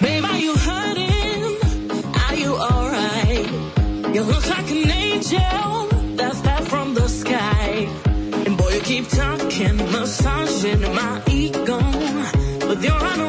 [0.00, 1.58] Babe, are you hurting?
[2.28, 3.48] Are you alright?
[4.14, 7.88] You look like an angel that fell from the sky.
[8.46, 11.78] And boy, you keep talking, massaging my ego.
[12.68, 13.25] With your unoriginal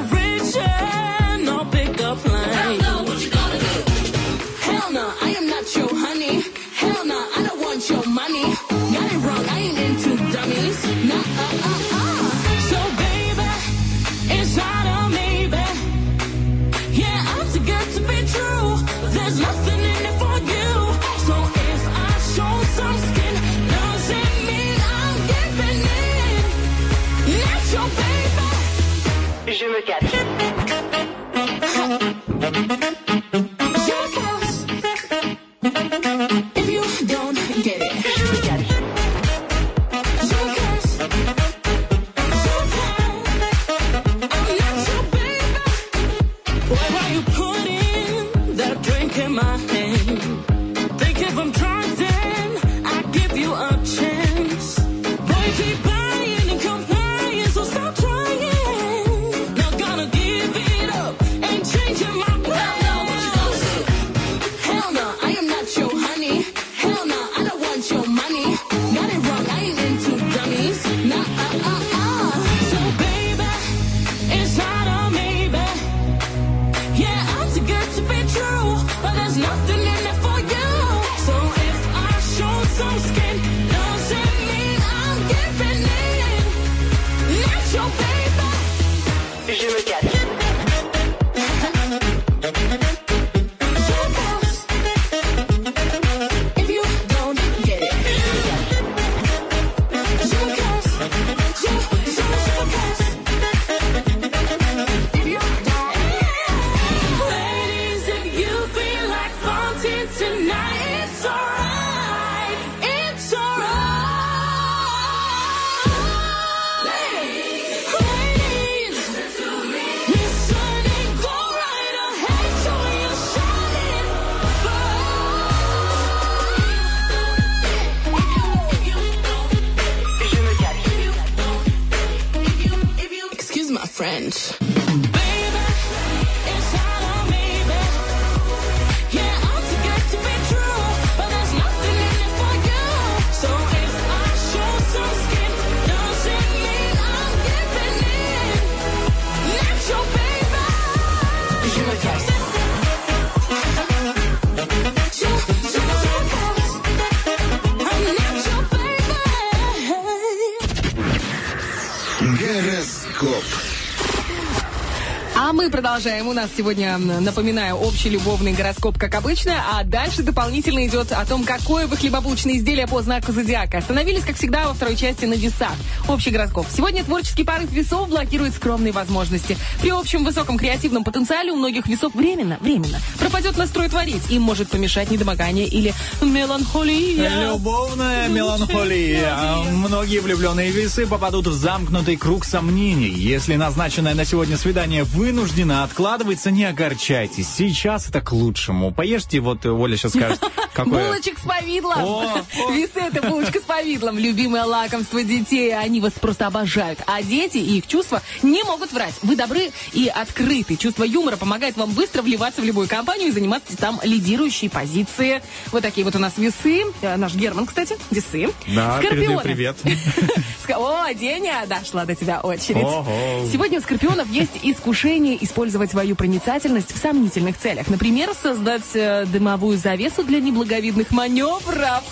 [166.08, 166.28] продолжаем.
[166.30, 171.44] У нас сегодня, напоминаю, общий любовный гороскоп, как обычно, а дальше дополнительно идет о том,
[171.44, 173.80] какое вы хлебобулочное изделие по знаку зодиака.
[173.80, 175.74] Остановились, как всегда, во второй части на весах.
[176.08, 176.66] Общий гороскоп.
[176.74, 179.58] Сегодня творческий порыв весов блокирует скромные возможности.
[179.82, 183.00] При общем высоком креативном потенциале у многих весов временно, временно
[183.38, 184.32] пропадет настрой творить.
[184.32, 187.52] Им может помешать недомогание или меланхолия.
[187.52, 189.32] Любовная меланхолия.
[189.74, 193.10] Многие влюбленные весы попадут в замкнутый круг сомнений.
[193.10, 197.48] Если назначенное на сегодня свидание вынуждено откладывается, не огорчайтесь.
[197.48, 198.92] Сейчас это к лучшему.
[198.92, 200.40] Поешьте, вот Оля сейчас скажет,
[200.78, 201.08] какое...
[201.08, 202.04] Булочек с повидлом.
[202.04, 202.72] О, о.
[202.72, 204.18] Весы это булочка с повидлом.
[204.18, 205.76] Любимое лакомство детей.
[205.76, 207.00] Они вас просто обожают.
[207.08, 209.16] А дети и их чувства не могут врать.
[209.24, 210.78] Вы добры и открыты.
[210.78, 215.42] Чувство юмора помогает вам быстро вливаться в любую компанию и заниматься там лидирующей позиции.
[215.72, 216.84] Вот такие вот у нас весы.
[217.02, 218.50] Э, Наш Герман, кстати, весы.
[218.68, 219.78] Да, передаю привет.
[220.70, 222.84] О, Деня, дошла до тебя очередь.
[222.84, 223.48] Ого.
[223.52, 227.88] Сегодня у скорпионов есть искушение использовать свою проницательность в сомнительных целях.
[227.88, 232.04] Например, создать э, дымовую завесу для неблаговидных маневров.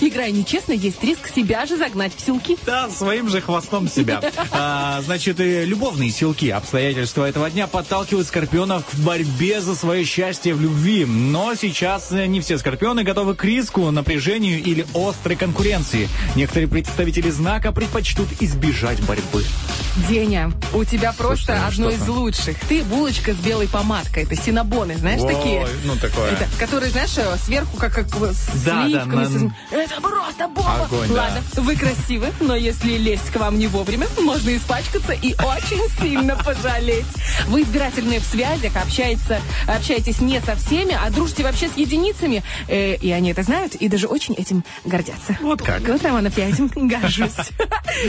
[0.00, 2.56] Играя нечестно, есть риск себя же загнать в силки.
[2.66, 4.20] Да, своим же хвостом себя.
[4.50, 10.54] А, значит, и любовные силки, обстоятельства этого дня подталкивают скорпионов к борьбе за свое счастье
[10.54, 11.04] в любви.
[11.04, 16.08] Но сейчас не все скорпионы готовы к риску, напряжению или острой конкуренции.
[16.36, 19.44] Некоторые представители знака предпочтут избежать борьбы.
[20.08, 22.56] Деня, у тебя просто Слушай, ну одно из лучших.
[22.68, 24.24] Ты булочка с белой помадкой.
[24.24, 25.66] Это синабоны, знаешь, Ой, такие?
[25.84, 26.30] ну такое.
[26.30, 30.00] Это, которые, знаешь, э, сверху как, как э, с Да, да, сливками, на- с- Это
[30.00, 30.84] просто бомба!
[30.84, 31.14] Огонь, да.
[31.14, 36.36] Ладно, вы красивы, но если лезть к вам не вовремя, можно испачкаться и очень сильно
[36.36, 37.04] пожалеть.
[37.48, 42.42] Вы избирательные в связях, общается, общаетесь не со всеми, а дружите вообще с единицами.
[42.68, 45.36] Э, и они это знают и даже очень этим гордятся.
[45.42, 45.80] Вот как.
[45.86, 47.32] Вот, Романов, я этим горжусь.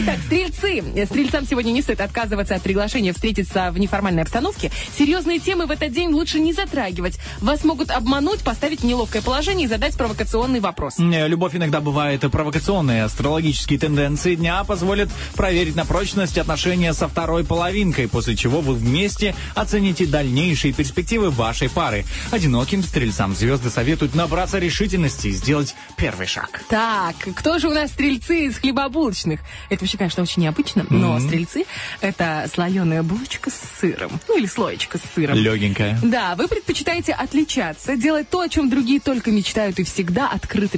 [0.06, 0.84] Так, стрельцы.
[1.06, 4.72] Стрельцам сегодня не стоит отказываться от приглашения встретиться в неформальной обстановке.
[4.98, 7.20] Серьезные темы в этот день лучше не затрагивать.
[7.42, 11.00] Вас могут обмануть, поставить в неловкое положение и задать провокационный вопрос.
[11.00, 13.02] Э, Любовь иногда бывает провокационной.
[13.02, 19.34] Астрологические тенденции дня позволят проверить на прочность отношения со второй половинкой, после чего вы вместе
[19.56, 22.06] оцените дальнейшие перспективы вашей пары.
[22.30, 26.62] Одиноким стрельцам звезды советуют набраться решительности и сделать первый шаг.
[26.70, 29.40] Так, кто же у нас стрельцы из хлебобулочных?
[29.72, 31.66] Это вообще, конечно, очень необычно, но стрельцы—
[32.02, 34.20] это слоеная булочка с сыром.
[34.28, 35.36] Ну, или слоечка с сыром.
[35.36, 35.98] Легенькая.
[36.04, 40.78] Да, вы предпочитаете отличаться, делать то, о чем другие только мечтают и всегда открыты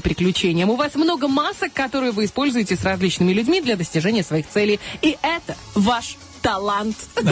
[0.62, 0.70] приключениям.
[0.70, 4.80] У вас много масок, которые вы используете с различными людьми для достижения своих целей.
[5.01, 6.95] И это ваш талант.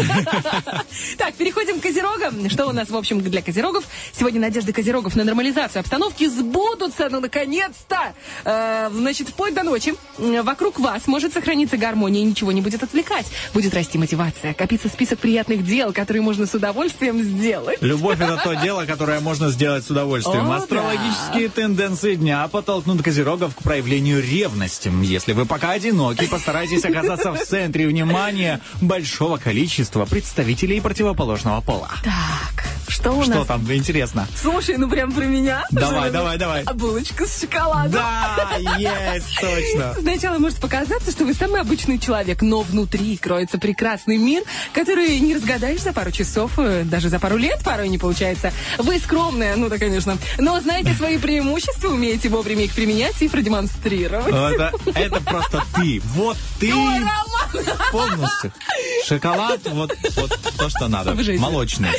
[1.18, 2.49] Так, переходим к козерогам.
[2.49, 3.84] Что у нас, в общем, для козерогов?
[4.18, 8.14] Сегодня надежды козерогов на нормализацию обстановки сбудутся, ну, наконец-то!
[8.45, 13.26] Э, Значит, вплоть до ночи вокруг вас может сохраниться гармония и ничего не будет отвлекать.
[13.53, 17.82] Будет расти мотивация, копиться список приятных дел, которые можно с удовольствием сделать.
[17.82, 20.49] Любовь это то дело, которое можно сделать с удовольствием.
[20.49, 24.91] О, Астрологические тенденции дня подтолкнут козерогов к проявлению ревности.
[25.03, 28.62] Если вы пока одиноки, постарайтесь оказаться в центре внимания
[29.00, 31.89] большого количества представителей противоположного пола.
[32.04, 33.47] Так, что у Что нас?
[33.47, 34.28] там, интересно?
[34.36, 35.64] Слушай, ну прям про меня.
[35.72, 36.64] Давай, Что, давай, давай.
[36.64, 37.93] А булочка с шоколадом.
[37.93, 39.95] Да, есть, точно.
[40.02, 44.43] Сначала может показаться, что вы самый обычный человек, но внутри кроется прекрасный мир,
[44.74, 48.52] который не разгадаешь за пару часов, э, даже за пару лет порой не получается.
[48.80, 54.28] Вы скромная, ну да, конечно, но знаете свои преимущества, умеете вовремя их применять и продемонстрировать.
[54.28, 56.02] Это, это просто ты.
[56.16, 57.66] Вот ты Ой, Роман!
[57.91, 58.52] полностью.
[59.06, 61.16] Шоколад, вот, вот то, что надо.
[61.38, 61.90] Молочный.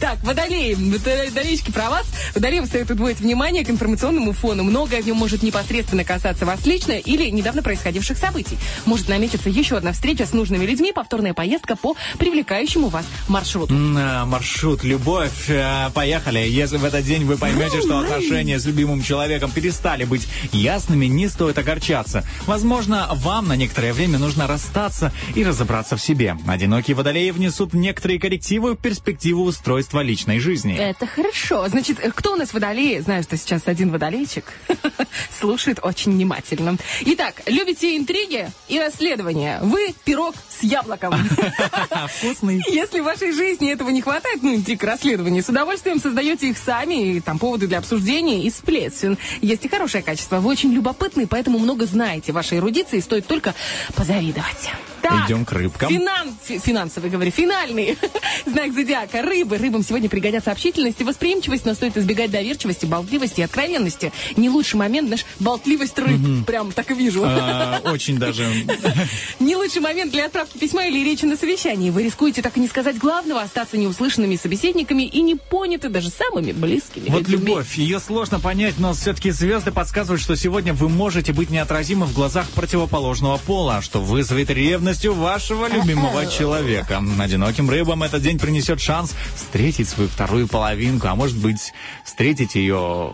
[0.00, 2.06] Так, водолеи, водолеечки про вас.
[2.34, 4.62] Водолеям стоит удвоить внимание к информационному фону.
[4.62, 8.58] Многое в нем может непосредственно касаться вас лично или недавно происходивших событий.
[8.86, 13.74] Может наметиться еще одна встреча с нужными людьми, повторная поездка по привлекающему вас маршруту.
[13.74, 16.40] М, а, Маршрут, любовь, э, поехали.
[16.40, 21.28] Если в этот день вы поймете, что отношения с любимым человеком перестали быть ясными, не
[21.28, 22.24] стоит огорчаться.
[22.46, 26.36] Возможно, вам на некоторое время нужно расстаться и разобраться в себе.
[26.46, 30.76] Одинокие водолеи внесут некоторые коррективы в перспективу устройства личной жизни.
[30.76, 31.68] Это хорошо.
[31.68, 32.98] Значит, э, кто у нас водолеи?
[33.00, 34.44] Знаю, что сейчас один водолейчик
[35.38, 36.76] слушает очень внимательно.
[37.00, 39.58] Итак, любите интриги и расследования.
[39.62, 41.14] Вы пирог с яблоком.
[42.18, 42.62] Вкусный.
[42.68, 47.16] Если в вашей жизни этого не хватает, ну, интриг расследований, с удовольствием создаете их сами,
[47.16, 49.18] и там поводы для обсуждения и сплетен.
[49.40, 50.40] Есть и хорошее качество.
[50.40, 52.32] Вы очень любопытны, поэтому много знаете.
[52.32, 53.54] Вашей эрудиции стоит только
[53.94, 54.70] позавидовать.
[55.02, 55.88] Так, Идем к рыбкам.
[55.90, 56.34] Финан...
[56.42, 57.96] фи- Финансовый, говорю, финальный
[58.46, 59.22] знак зодиака.
[59.22, 59.58] Рыбы.
[59.58, 64.12] Рыбам сегодня пригодятся общительность и восприимчивость, но стоит избегать доверчивости, болтливости и откровенности.
[64.36, 66.44] Не лучший момент, наш болтливость рыб.
[66.46, 67.22] Прям так и вижу.
[67.24, 68.46] А, Очень даже...
[69.40, 71.90] Не лучший момент для отправки письма или речи на совещании.
[71.90, 76.52] Вы рискуете так и не сказать главного, остаться неуслышанными собеседниками и не поняты даже самыми
[76.52, 77.46] близкими Вот людьми.
[77.46, 82.14] любовь, ее сложно понять, но все-таки звезды подсказывают, что сегодня вы можете быть неотразимы в
[82.14, 84.50] глазах противоположного пола, что вызовет
[84.88, 87.02] ревностью вашего любимого человека.
[87.18, 91.74] Одиноким рыбам этот день принесет шанс встретить свою вторую половинку, а может быть,
[92.04, 93.12] встретить ее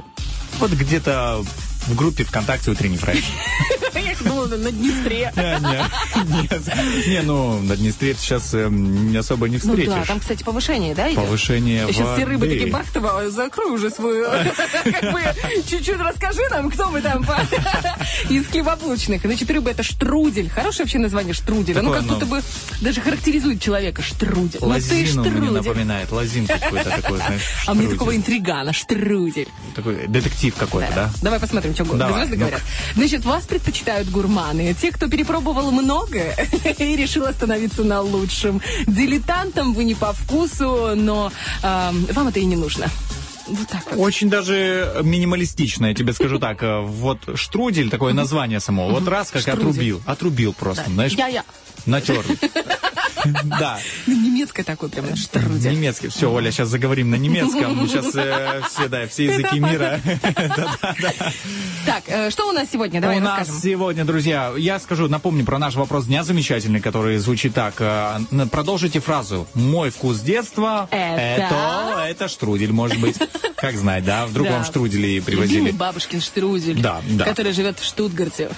[0.60, 1.44] вот где-то
[1.86, 3.24] в группе ВКонтакте «Утренний фреш».
[3.94, 5.32] Я думала, на Днестре.
[7.06, 9.92] Не, ну, на Днестре сейчас эм, не особо не Ну встретишь.
[9.92, 11.08] да, там, кстати, повышение, да?
[11.14, 14.24] Повышение Сейчас все рыбы такие, Бахтова, закрой уже свою,
[14.84, 15.20] как бы,
[15.68, 17.24] чуть-чуть расскажи нам, кто мы там
[18.28, 19.22] из хлебоблочных.
[19.22, 20.48] Значит, рыба это штрудель.
[20.50, 21.82] Хорошее вообще название штруделя.
[21.82, 22.42] Ну, Такое как будто оно- бы
[22.80, 24.60] даже характеризует человека штрудель.
[24.60, 25.50] Ну, ты Лозину мне штрудель.
[25.52, 27.90] напоминает, лозин какой-то такой, знаешь, А мне штрудель.
[27.98, 29.48] такого интригана, штрудель.
[29.74, 31.10] Такой детектив какой-то, да?
[31.22, 32.38] Давай посмотрим, что Давай, звезды ну-ка.
[32.40, 32.62] говорят.
[32.94, 34.74] Значит, вас предпочитают гурманы.
[34.80, 36.36] Те, кто перепробовал многое
[36.78, 38.60] и решил остановиться на лучшем.
[38.86, 42.88] Дилетантам вы не по вкусу, но эм, вам это и не нужно.
[43.46, 43.98] Вот так вот.
[44.00, 46.62] Очень даже минималистично, я тебе скажу так.
[46.62, 51.44] Э, Вот штрудель, такое название само, вот раз как отрубил, отрубил просто, знаешь, Я-я.
[51.86, 52.24] Натер.
[53.44, 55.72] Да, немецкое такое прям, штрудель.
[55.72, 56.08] немецкий.
[56.08, 57.88] Все, Оля, сейчас заговорим на немецком.
[57.88, 59.98] Сейчас все, да, все языки мира.
[61.86, 63.00] Так, э, что у нас сегодня?
[63.00, 67.54] Давай У нас сегодня, друзья, я скажу, напомню про наш вопрос дня замечательный, который звучит
[67.54, 67.74] так.
[67.78, 68.18] э,
[68.50, 69.46] Продолжите фразу.
[69.54, 73.16] Мой вкус детства Это- это штрудель, может быть.
[73.56, 74.26] Как знать, да?
[74.26, 75.70] Вдруг вам штрудели Любимый привозили.
[75.70, 77.24] бабушкин штрудель, Да, да.
[77.24, 78.50] который живет в Штутгарте.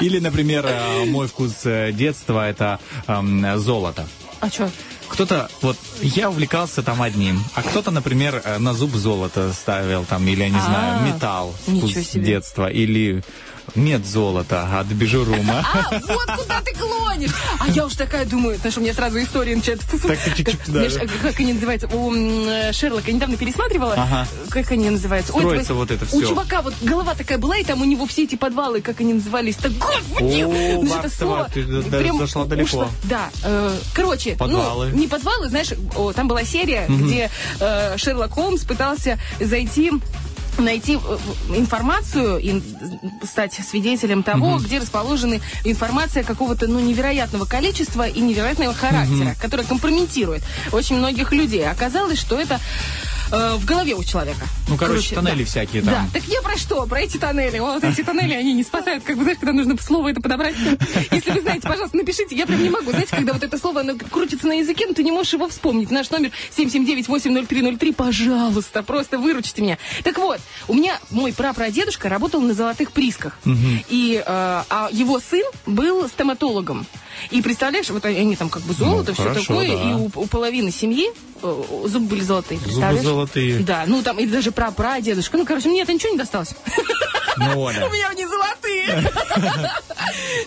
[0.00, 4.06] Или, например, э, мой вкус э, детства это эм, золото.
[4.40, 4.70] А что?
[5.08, 10.26] Кто-то, вот, я увлекался там одним, а кто-то, например, э, на зуб золото ставил там,
[10.28, 13.22] или, я не А, знаю, металл, вкус детства, или
[13.74, 15.64] мед золота от бижурума.
[15.72, 17.30] А, вот куда ты клонишь!
[17.58, 19.80] А я уж такая думаю, знаешь, у меня сразу история начинает...
[19.80, 20.88] Так, чик-чик, Как- да.
[20.88, 21.88] знаешь, Как они называются?
[21.88, 23.94] У э, Шерлока недавно пересматривала.
[23.94, 24.26] Ага.
[24.50, 25.32] Как они называются?
[25.32, 26.28] Строится вот это У всё.
[26.28, 29.56] чувака вот голова такая была, и там у него все эти подвалы, как они назывались.
[29.56, 30.42] Так, господи!
[30.42, 32.66] О, ну, это слово ты прям зашла далеко.
[32.66, 32.88] ушло.
[33.04, 33.30] Да.
[33.44, 34.88] э, короче, Подвалы.
[34.92, 39.92] ну, не подвалы, знаешь, о, там была серия, где э, Шерлок Холмс пытался зайти
[40.60, 41.18] найти э,
[41.56, 42.62] информацию и
[43.24, 50.42] стать свидетелем того, где расположены информация какого-то ну, невероятного количества и невероятного характера, которая компрометирует
[50.72, 51.68] очень многих людей.
[51.68, 52.60] Оказалось, что это
[53.30, 54.46] э, в голове у человека.
[54.68, 55.92] Ну, короче, тоннели всякие там.
[55.92, 56.86] Да, так я про что?
[56.86, 57.58] Про эти тоннели.
[57.58, 59.04] Вот эти тоннели, они не спасают.
[59.04, 60.54] Как бы, знаешь, когда нужно слово это подобрать.
[61.10, 62.36] Если вы знаете, пожалуйста, напишите.
[62.36, 62.90] Я прям не могу.
[62.90, 65.90] Знаете, когда вот это слово, оно крутится на языке, но ты не можешь его вспомнить.
[65.90, 67.94] Наш номер 779-80303.
[67.94, 69.78] Пожалуйста, просто выручите меня.
[70.04, 73.38] Так вот, у меня мой прапрадедушка работал на золотых присках.
[73.88, 76.86] И, э, а его сын был стоматологом.
[77.30, 79.90] И представляешь, вот они там как бы золото, Ну, все хорошо, такое, да.
[79.90, 81.10] и у, у половины семьи
[81.40, 82.60] зубы были золотые.
[82.60, 83.58] Зубы золотые.
[83.60, 85.36] Да, ну там и даже про прадедушка.
[85.36, 86.54] Ну, короче, мне это ничего не досталось.
[87.36, 87.86] Ну, Оля.
[87.90, 89.10] У меня они золотые.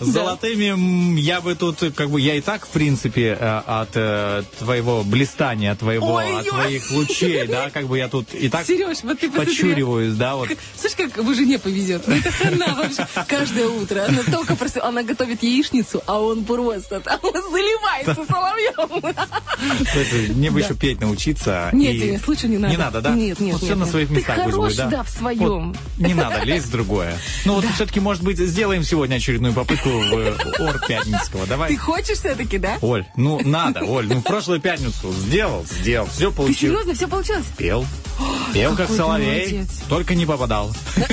[0.00, 4.42] Золотыми я бы тут, э, как бы, я и так, в принципе, э, от э,
[4.58, 8.98] твоего блистания, от твоего, от твоих лучей, да, как бы я тут и так Сереж,
[9.02, 9.52] вот ты посмотри.
[9.52, 10.48] подчуриваюсь, да, вот.
[10.76, 12.08] Слышишь, как его жене повезет?
[12.08, 13.06] Это хана вообще.
[13.26, 14.04] Каждое утро.
[14.08, 19.14] Она только просто, она готовит яичницу, а он просто там заливается соловьем.
[20.36, 21.70] Мне бы еще петь научиться.
[21.72, 22.72] Нет, и- Денис, лучше не надо.
[22.72, 23.10] Не надо, да?
[23.10, 23.90] Нет, нет, Вот нет, все на нет.
[23.90, 24.86] своих Ты местах пусть хорош, будет, да?
[24.88, 25.72] да, в своем.
[25.72, 27.18] Вот, не надо лезть в другое.
[27.44, 31.46] Ну вот все-таки, может быть, сделаем сегодня очередную попытку в э, Ор Пятницкого.
[31.46, 31.70] Давай.
[31.70, 32.78] Ты хочешь все-таки, да?
[32.80, 36.70] Оль, ну надо, Оль, ну в прошлую пятницу сделал, сделал, все Ты получил.
[36.72, 37.44] серьезно, все получилось?
[37.56, 37.84] Пел.
[38.52, 40.72] Пел как ты соловей, только не попадал.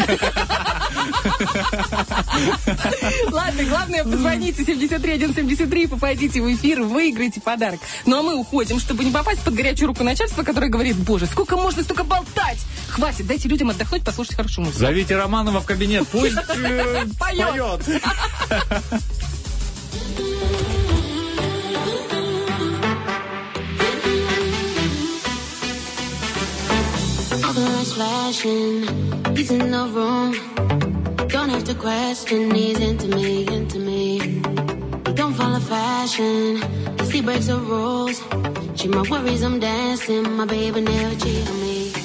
[3.32, 7.80] Ладно, главное, позвоните 73173, попадите в эфир, выиграйте подарок.
[8.06, 11.56] Ну а мы уходим, чтобы не попасть под горячую руку начальства, которое говорит, боже, сколько
[11.56, 12.60] можно столько болтать?
[12.90, 14.82] Хватит, дайте людям отдохнуть, послушать хорошую музыку.
[14.82, 17.82] Зовите Романова в кабинет, пусть э, Поет.
[27.94, 28.86] flashing,
[29.36, 30.34] he's in the room.
[31.28, 34.71] Don't have to question, he's into me, into me.
[35.16, 36.62] Don't follow fashion,
[36.98, 38.22] cause he breaks the rules.
[38.76, 42.01] She my worries, I'm dancing, my baby never cheat on me.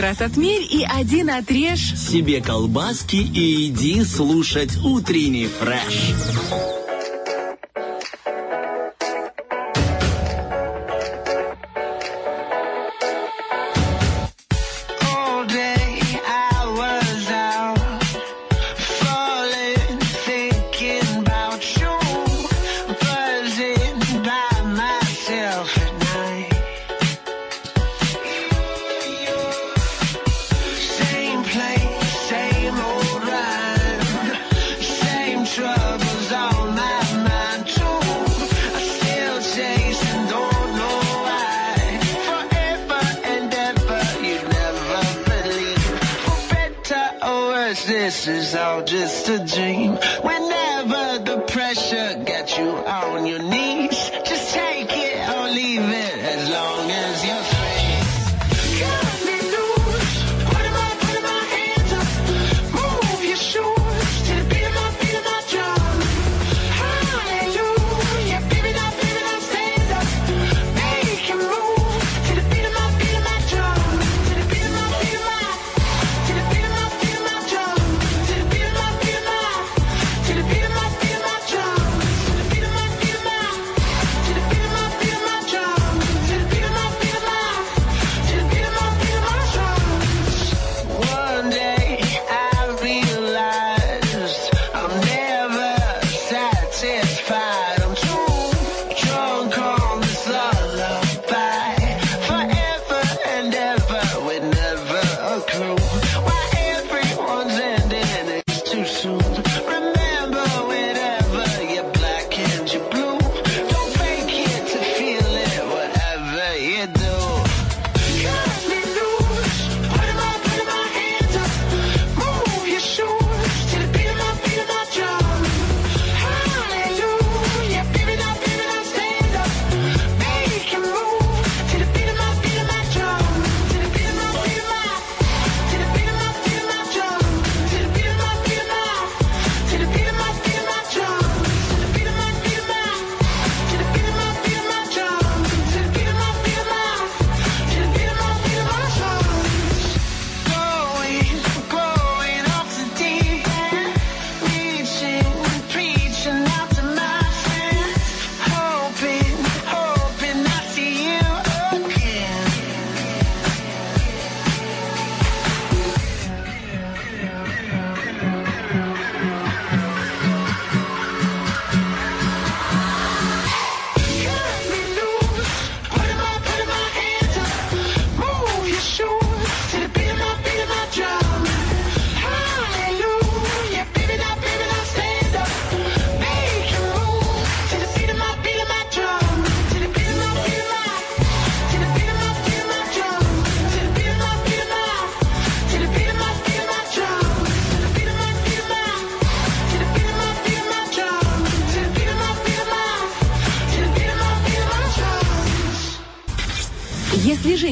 [0.00, 1.94] Раз отмерь и один отрежь.
[1.94, 6.79] Себе колбаски и иди слушать утренний фреш.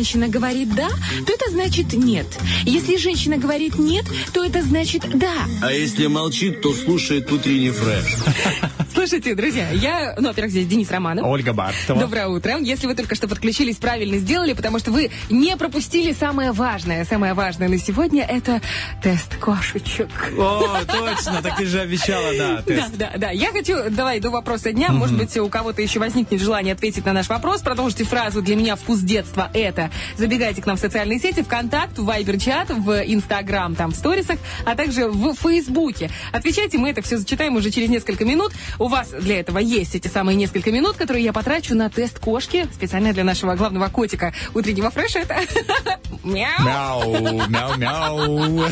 [0.08, 0.88] Женщина говорит «да»,
[1.26, 2.26] то это значит «нет».
[2.64, 5.34] Если женщина говорит «нет», то это значит «да».
[5.62, 8.16] А если молчит, то слушает утренний фреш.
[8.94, 11.26] Слушайте, друзья, я, ну, во-первых, здесь Денис Романов.
[11.26, 12.00] Ольга Бархтова.
[12.00, 12.58] Доброе утро.
[12.58, 17.04] Если вы только что подключились, правильно сделали, потому что вы не пропустили самое важное.
[17.04, 18.62] Самое важное на сегодня– это
[19.02, 20.10] тест кошечек.
[20.36, 22.96] О, точно, так ты же обещала, да, Да, тест.
[22.98, 23.30] да, да.
[23.30, 24.90] Я хочу, давай, до вопроса дня.
[24.90, 27.62] Может быть, у кого-то еще возникнет желание ответить на наш вопрос.
[27.62, 29.90] Продолжите фразу «Для меня вкус детства– это».
[30.18, 34.74] Забегайте к нам в социальные сети, ВКонтакт, в Вайбер-чат, в Инстаграм, там, в сторисах, а
[34.74, 36.10] также в Фейсбуке.
[36.30, 38.52] Отвечайте, мы это все зачитаем уже через несколько минут.
[38.78, 42.66] У вас для этого есть эти самые несколько минут, которые я потрачу на тест кошки,
[42.74, 45.20] специально для нашего главного котика утреннего фреша.
[45.20, 45.38] Это
[46.22, 47.18] мяу.
[47.48, 48.68] Мяу, мяу, мяу.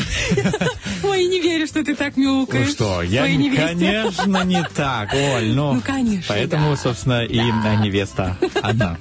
[1.03, 2.69] Ой, не верю, что ты так Ну мяукаешь.
[2.69, 3.67] что, я, невесте.
[3.67, 5.73] конечно, не так, Оль, ну.
[5.73, 6.77] Ну, конечно, Поэтому, да.
[6.77, 8.97] собственно, и э, невеста одна.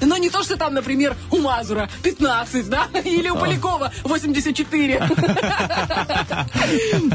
[0.00, 2.88] Но не то, что там, например, у Мазура 15, да?
[3.04, 5.00] Или у Полякова 84.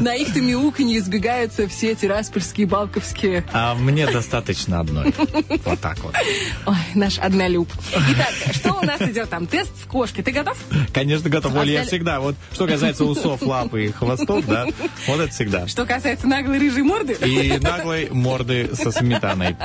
[0.00, 3.44] На их-то мяуканье избегаются все тираспольские, балковские.
[3.52, 5.14] А мне достаточно одной.
[5.64, 6.14] Вот так вот.
[6.66, 7.68] Ой, наш однолюб.
[7.92, 9.46] Итак, что у нас идет там?
[9.46, 10.22] Тест с кошки.
[10.22, 10.56] Ты готов?
[10.92, 11.54] Конечно, готов.
[11.54, 12.20] Оль, я всегда.
[12.20, 14.66] Вот что касается усов, лап и хвостов, да,
[15.06, 15.66] вот это всегда.
[15.66, 19.56] Что касается наглой рыжей морды, И наглой морды со сметаной.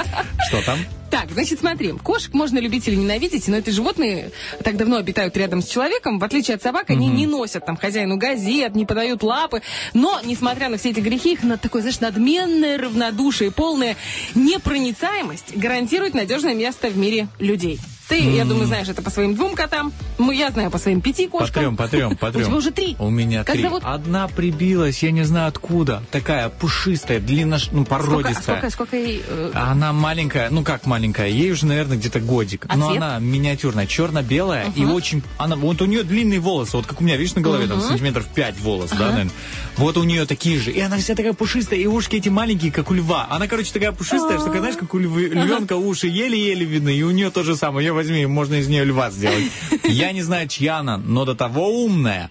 [0.47, 0.79] Что там?
[1.09, 4.31] Так, значит, смотри, кошек можно любить или ненавидеть, но эти животные
[4.63, 6.19] так давно обитают рядом с человеком.
[6.19, 9.61] В отличие от собак, они не носят там хозяину газет, не подают лапы.
[9.93, 13.95] Но, несмотря на все эти грехи, их на такое, знаешь, надменное равнодушие, полная
[14.35, 17.79] непроницаемость гарантирует надежное место в мире людей.
[18.11, 19.93] Ты, я думаю, знаешь это по своим двум котам.
[20.17, 21.75] Ну, я знаю по своим пяти кошкам.
[21.77, 22.41] Потрем, потрем, потрем.
[22.41, 22.95] У тебя уже три.
[22.99, 23.63] У меня Как три.
[23.63, 23.81] зовут?
[23.85, 26.03] Одна прибилась, я не знаю откуда.
[26.11, 28.57] Такая пушистая, длинно, ну, Сколько, породистая.
[28.57, 29.23] сколько, сколько ей...
[29.27, 32.65] э, Она маленькая, ну как маленькая, ей уже, наверное, где-то годик.
[32.67, 32.97] А Но цвет?
[33.01, 35.23] она миниатюрная, черно-белая и очень...
[35.37, 38.27] Она, вот у нее длинные волосы, вот как у меня, видишь, на голове, там сантиметров
[38.35, 39.31] 5 волос, да, наверное.
[39.77, 40.71] Вот у нее такие же.
[40.71, 43.27] И она вся такая пушистая, и ушки эти маленькие, как у льва.
[43.29, 47.29] Она, короче, такая пушистая, что, знаешь, как у львенка уши еле-еле видны, и у нее
[47.31, 47.87] то же самое.
[47.87, 49.45] Ее возьми, можно из нее льва сделать.
[49.83, 52.29] Я не знаю, чья она, но до того умная.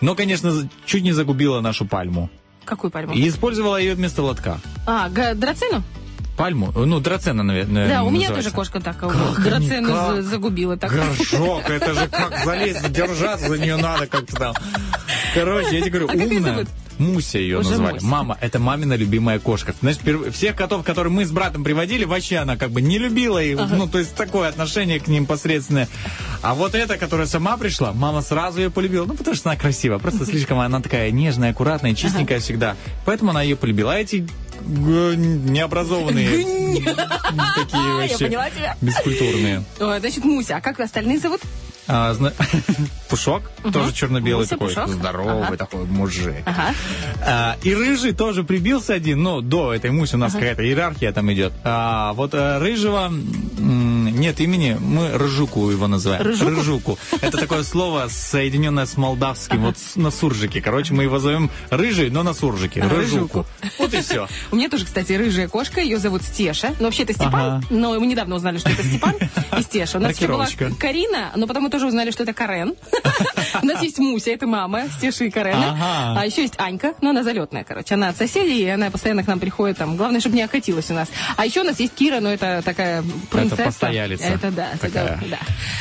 [0.00, 2.30] Но, конечно, чуть не загубила нашу пальму.
[2.64, 3.12] Какую пальму?
[3.14, 4.60] И использовала ее вместо лотка.
[4.86, 5.82] А, драцину?
[6.36, 6.72] Пальму?
[6.74, 7.88] Ну, драцена, наверное.
[7.88, 8.50] Да, у меня называется.
[8.50, 8.98] тоже кошка так.
[8.98, 10.22] Как Драцену как?
[10.22, 10.92] загубила так.
[10.92, 14.54] Горшок, это же как залезть, держаться за нее надо как-то там.
[15.34, 16.66] Короче, я тебе говорю, А умная.
[16.96, 17.94] Муся ее Уже назвали.
[17.94, 18.06] Муся.
[18.06, 19.74] Мама, это мамина любимая кошка.
[19.82, 23.58] Перв- всех котов, которые мы с братом приводили, вообще она как бы не любила их.
[23.68, 25.88] Ну, то есть такое отношение к ним посредственное.
[26.42, 29.06] А вот эта, которая сама пришла, мама сразу ее полюбила.
[29.06, 29.98] Ну, потому что она красивая.
[29.98, 32.76] Просто слишком она такая нежная, аккуратная, чистенькая всегда.
[33.04, 33.94] Поэтому она ее полюбила.
[33.94, 34.26] А эти
[34.62, 36.28] необразованные
[37.54, 38.76] такие Я вообще поняла тебя.
[38.80, 39.64] бескультурные.
[39.78, 41.40] Значит, Муся, а как остальные зовут?
[41.86, 42.32] А, зна-
[43.10, 44.88] Пушок, тоже черно-белый такой, Пушок.
[44.88, 45.56] здоровый Ага.
[45.58, 46.36] такой мужик.
[46.46, 46.74] Ага.
[47.20, 51.30] А, и рыжий тоже прибился один, но до этой Муси у нас какая-то иерархия там
[51.30, 51.52] идет.
[51.62, 56.22] А, вот а, рыжего м, нет имени, мы Рыжуку его называем.
[56.22, 56.50] Рыжуку?
[56.50, 56.98] Рыжуку.
[57.20, 60.60] Это такое слово, соединенное с молдавским, вот на суржике.
[60.60, 62.82] Короче, мы его зовем рыжий, но на суржике.
[62.82, 63.46] Рыжуку.
[63.78, 64.28] Вот и все.
[64.50, 66.74] У меня тоже, кстати, рыжая кошка, ее зовут Стеша.
[66.78, 69.14] Ну, вообще, это Степан, но мы недавно узнали, что это Степан
[69.58, 69.98] и Стеша.
[69.98, 70.46] У нас еще была.
[70.78, 72.74] Карина, но потом мы тоже узнали, что это Карен.
[73.62, 76.14] У нас есть Муся, это мама Стеши и Карена.
[76.16, 77.94] А еще есть Анька, но она залетная, короче.
[77.94, 79.78] Она от соседей, и она постоянно к нам приходит.
[79.78, 79.96] Там.
[79.96, 81.08] Главное, чтобы не окатилась у нас.
[81.36, 83.90] А еще у нас есть Кира, но это такая принцесса.
[84.08, 85.18] Постоялица Это да, это такая.
[85.22, 85.38] да.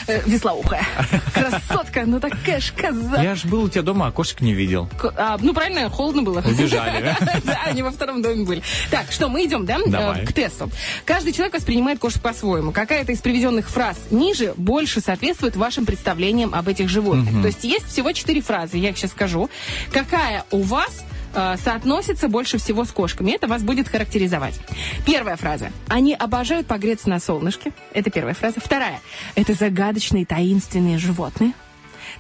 [0.07, 0.13] да.
[0.13, 0.86] Э, Веслоухая.
[1.34, 3.21] Красотка, ну такая ж коза.
[3.21, 4.89] Я ж был у тебя дома, а кошек не видел.
[4.97, 6.39] К- а, ну, правильно, холодно было.
[6.39, 7.15] Убежали.
[7.43, 8.61] Да, они во втором доме были.
[8.89, 10.21] Так, что, мы идем, да, Давай.
[10.21, 10.69] э, к тесту.
[11.05, 12.71] Каждый человек воспринимает кошек по-своему.
[12.71, 17.41] Какая-то из приведенных фраз ниже больше соответствует вашим представлениям об этих животных.
[17.41, 19.49] То есть есть всего четыре фразы, я их сейчас скажу.
[19.91, 21.03] Какая у вас
[21.34, 23.31] э, соотносится больше всего с кошками.
[23.31, 24.59] Это вас будет характеризовать.
[25.05, 25.71] Первая фраза.
[25.88, 27.71] Они обожают погреться на солнышке.
[27.93, 28.59] Это первая фраза.
[28.59, 29.01] Вторая.
[29.36, 31.53] Это загадочные таинственные животные.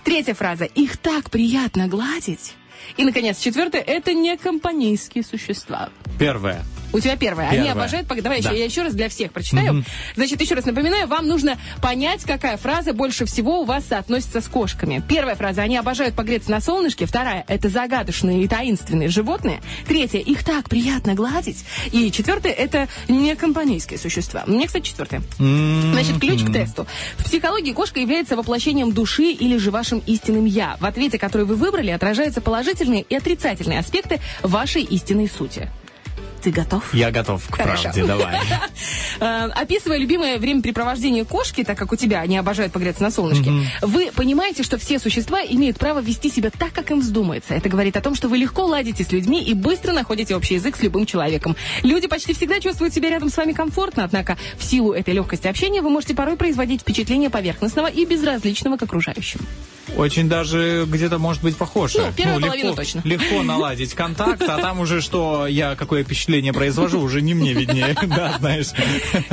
[0.03, 0.65] Третья фраза.
[0.65, 2.53] Их так приятно гладить.
[2.97, 3.81] И, наконец, четвертое.
[3.81, 5.89] Это не компанейские существа.
[6.19, 6.63] Первое.
[6.93, 7.49] У тебя первое.
[7.49, 8.07] Они обожают...
[8.07, 8.49] Давай Да.
[8.49, 9.83] еще, я еще раз для всех прочитаю.
[10.15, 14.47] Значит, еще раз напоминаю, вам нужно понять, какая фраза больше всего у вас соотносится с
[14.47, 15.03] кошками.
[15.07, 15.63] Первая фраза.
[15.63, 17.05] Они обожают погреться на солнышке.
[17.05, 17.43] Вторая.
[17.47, 19.61] Это загадочные и таинственные животные.
[19.87, 20.19] Третья.
[20.19, 21.65] Их так приятно гладить.
[21.91, 22.51] И четвертое.
[22.51, 24.43] Это не компанейские существа.
[24.45, 25.21] Мне, кстати, четвертое.
[25.37, 26.85] Значит, ключ к тесту.
[27.17, 30.77] В психологии кошка является воплощением души или же вашим истинным «я».
[30.79, 35.69] В ответе, который вы выбрали, отражаются положительные и отрицательные аспекты вашей истинной сути.
[36.43, 36.93] Ты готов?
[36.93, 37.83] Я готов к Хорошо.
[37.83, 38.37] правде, давай.
[39.19, 44.11] Э, Описывая любимое времяпрепровождение кошки, так как у тебя они обожают погреться на солнышке, вы
[44.13, 47.53] понимаете, что все существа имеют право вести себя так, как им вздумается.
[47.53, 50.75] Это говорит о том, что вы легко ладите с людьми и быстро находите общий язык
[50.75, 51.55] с любым человеком.
[51.83, 55.81] Люди почти всегда чувствуют себя рядом с вами комфортно, однако в силу этой легкости общения
[55.81, 59.39] вы можете порой производить впечатление поверхностного и безразличного к окружающим.
[59.95, 61.99] Очень даже где-то может быть похоже.
[61.99, 63.01] Ну, первая легко, половина точно.
[63.03, 67.95] Легко наладить контакт, а там уже что я какое впечатление произвожу, уже не мне виднее.
[68.07, 68.67] Да, знаешь.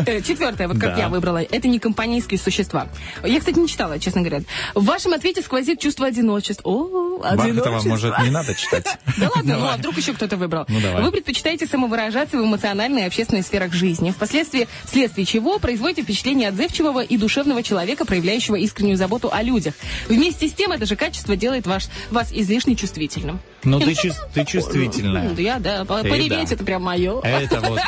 [0.07, 2.88] Э, Четвертое, вот как я выбрала, это не компанейские существа.
[3.24, 4.42] Я, кстати, не читала, честно говоря.
[4.74, 6.62] В вашем ответе сквозит чувство одиночества.
[6.68, 7.88] О, одиночество.
[7.88, 8.86] может, не надо читать?
[9.18, 10.64] Да ладно, ну а вдруг еще кто-то выбрал?
[10.68, 11.03] Ну.
[11.03, 17.03] Вы предпочитаете самовыражаться в эмоциональной и общественной сферах жизни, впоследствии, вследствие чего производите впечатление отзывчивого
[17.03, 19.74] и душевного человека, проявляющего искреннюю заботу о людях.
[20.09, 23.40] Вместе с тем, это же качество делает ваш, вас излишне чувствительным.
[23.62, 25.30] Ну, ты, чувс- ты Ну, чувствительная.
[25.30, 27.20] да, я, да, по- это прям мое.
[27.22, 27.78] Это вот.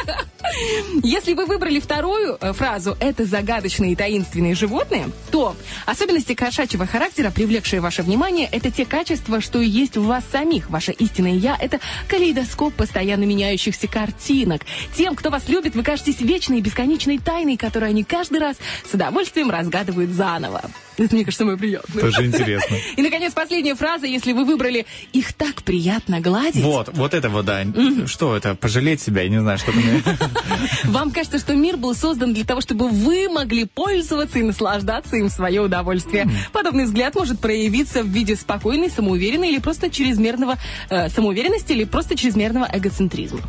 [1.02, 7.30] Если вы выбрали вторую э, фразу «это загадочные и таинственные животные», то особенности кошачьего характера,
[7.30, 10.68] привлекшие ваше внимание, это те качества, что и есть в вас самих.
[10.70, 14.62] Ваше истинное «я»— это калейдоскоп постоянно меняющихся картинок.
[14.94, 18.56] Тем, кто вас любит, вы кажетесь вечной и бесконечной тайной, которую они каждый раз
[18.88, 20.62] с удовольствием разгадывают заново.
[20.98, 22.02] Это, мне кажется, самое приятное.
[22.02, 22.76] Тоже интересно.
[22.96, 26.62] И, наконец, последняя фраза, если вы выбрали «их так приятно гладить».
[26.62, 27.64] Вот, вот это вот, да.
[28.06, 28.54] Что это?
[28.54, 30.02] Пожалеть себя, я не знаю, что-то мне...
[30.84, 35.28] Вам кажется, что мир был создан для того, чтобы вы могли пользоваться и наслаждаться им
[35.28, 36.28] в свое удовольствие.
[36.52, 40.56] Подобный взгляд может проявиться в виде спокойной, самоуверенной или просто чрезмерного
[40.90, 43.40] э, самоуверенности или просто чрезмерного эгоцентризма.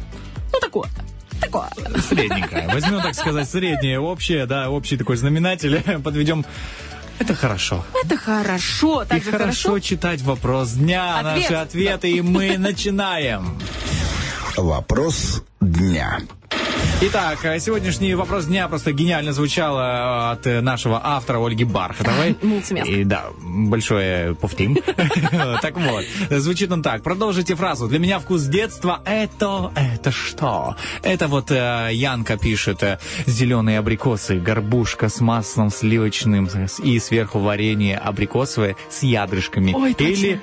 [0.52, 0.89] Ну, такое.
[1.41, 1.70] Такое.
[2.10, 2.70] Средненькое.
[2.72, 5.82] Возьмем, так сказать, среднее, общее, да, общий такой знаменатель.
[6.04, 6.46] Подведем.
[7.20, 7.86] Это хорошо.
[8.04, 9.04] Это хорошо.
[9.04, 11.50] И Так же хорошо читать вопрос дня, Ответ.
[11.50, 13.58] наши ответы, и мы начинаем.
[14.58, 16.20] Вопрос дня.
[17.06, 22.38] Итак, э, сегодняшний вопрос дня просто гениально звучал э, от э, нашего автора Ольги Бархатовой.
[22.86, 24.78] И да, большое повтим.
[25.62, 27.04] Так вот, звучит он так.
[27.04, 27.88] Продолжите фразу.
[27.89, 29.72] Для меня вкус детства это...
[29.76, 30.78] Это что?
[31.01, 32.82] Это вот Янка пишет.
[33.26, 36.49] Зеленые абрикосы, горбушка с маслом сливочным
[36.84, 39.74] и сверху варенье абрикосовое с ядрышками.
[39.74, 39.93] Ой.
[39.99, 40.41] Или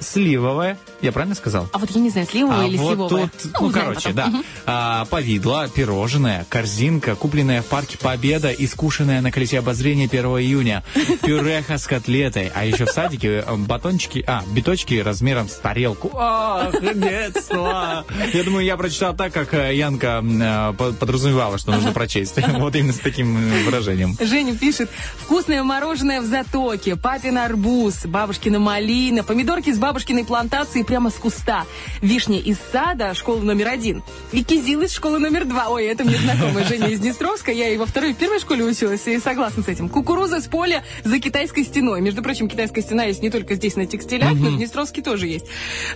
[0.00, 0.78] сливовое.
[1.00, 1.68] Я правильно сказал?
[1.72, 3.30] А вот я не знаю, сливовое А или сливовое.
[3.60, 4.32] ну, узнаем короче, да.
[4.66, 10.82] А, повидло, пирожное, корзинка, купленная в парке Победа и скушенная на колесе обозрения 1 июня.
[11.22, 12.50] Пюреха с котлетой.
[12.52, 16.10] А еще в садике э, батончики, а, биточки размером с тарелку.
[16.14, 18.04] Ах, детство!
[18.32, 22.34] Я думаю, я прочитал так, как э, Янка э, по- подразумевала, что нужно прочесть.
[22.64, 24.16] Вот именно с таким выражением.
[24.20, 31.10] Женя пишет, вкусное мороженое в затоке, папин арбуз, бабушкина малина, помидорки с бабушкиной плантации прямо
[31.10, 31.64] с куста,
[32.00, 35.68] вишня из сада, школа номер один, и кизил из школы номер два.
[35.68, 38.64] Ой, это мне знакомая Женя из Днестровска, я и во второй, и в первой школе
[38.64, 39.88] училась, и согласна с этим.
[39.88, 42.00] Кукуруза с поля за китайской стеной.
[42.00, 45.46] Между прочим, китайская стена есть не только здесь на текстилях, но в Днестровске тоже есть.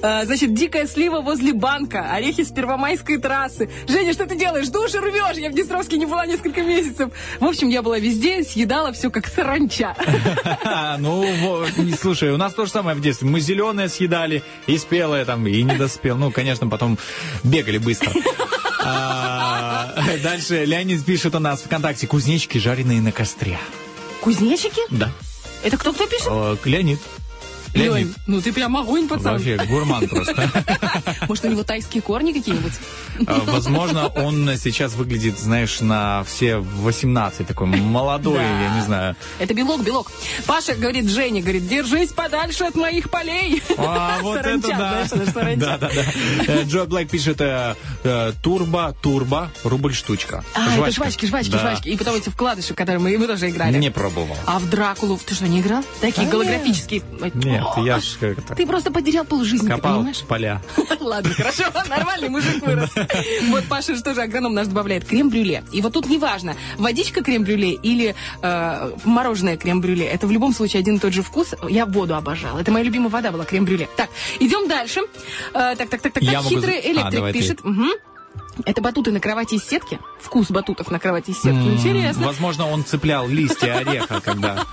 [0.03, 3.71] А, значит, дикая слива возле банка, орехи с первомайской трассы.
[3.87, 4.69] Женя, что ты делаешь?
[4.69, 5.37] Души рвешь!
[5.37, 7.11] Я в Днестровске не была несколько месяцев.
[7.41, 9.95] В общем, я была везде, съедала все как саранча.
[10.99, 11.25] Ну,
[12.01, 13.29] слушай, у нас то же самое в детстве.
[13.29, 16.17] Мы зеленое съедали, и спелое там, и не доспел.
[16.17, 16.99] Ну, конечно, потом
[17.45, 18.13] бегали быстро.
[18.91, 23.59] А, Дальше Леонид пишет у нас ВКонтакте кузнечики, жареные на костре.
[24.21, 24.81] Кузнечики?
[24.91, 25.11] Да.
[25.63, 26.29] Это кто кто пишет?
[26.31, 27.01] Э, Леонид.
[27.75, 28.15] Леонид.
[28.27, 29.35] ну ты прям огонь, пацан.
[29.35, 30.51] Вообще гурман просто.
[31.29, 32.73] Может, у него тайские корни какие-нибудь?
[33.27, 39.17] Э, Возможно, он сейчас выглядит, знаешь, на все 18, такой молодой, я не знаю.
[39.39, 40.11] Это белок, белок.
[40.47, 43.63] Паша говорит, Женя, говорит, держись подальше от моих полей.
[43.77, 45.07] А, вот это да.
[45.57, 46.03] Да, да, да.
[46.47, 50.45] Э, Джо Блэк пишет э, э, турбо, турбо, рубль штучка.
[50.55, 51.89] А, это жвачки, жвачки, жвачки.
[51.89, 53.77] И потом эти вкладыши, которые мы, тоже играли.
[53.77, 54.37] Не пробовал.
[54.47, 55.85] А в Дракулу ты что, не играл?
[56.01, 57.03] Такие голографические.
[57.59, 60.23] Нет, я ж как-то Ты просто потерял полжизни, ты понимаешь?
[60.29, 60.63] поля.
[61.01, 62.91] Ладно, хорошо, нормальный мужик вырос.
[63.51, 65.65] Вот Паша же тоже агроном наш добавляет крем-брюле.
[65.73, 70.07] И вот тут неважно, водичка крем-брюле или э, мороженое крем-брюле.
[70.07, 71.55] Это в любом случае один и тот же вкус.
[71.69, 72.59] Я воду обожала.
[72.59, 73.89] Это моя любимая вода была, крем-брюле.
[73.97, 75.01] Так, идем дальше.
[75.55, 77.39] Э, так, так, так, так, Я могу Хитрый за- А, электрик давай ты.
[77.39, 77.61] пишет.
[78.65, 79.99] Это батуты на кровати из сетки.
[80.21, 81.59] Вкус батутов на кровати из сетки.
[81.59, 82.27] Интересно.
[82.27, 84.67] Возможно, он цеплял листья ореха, когда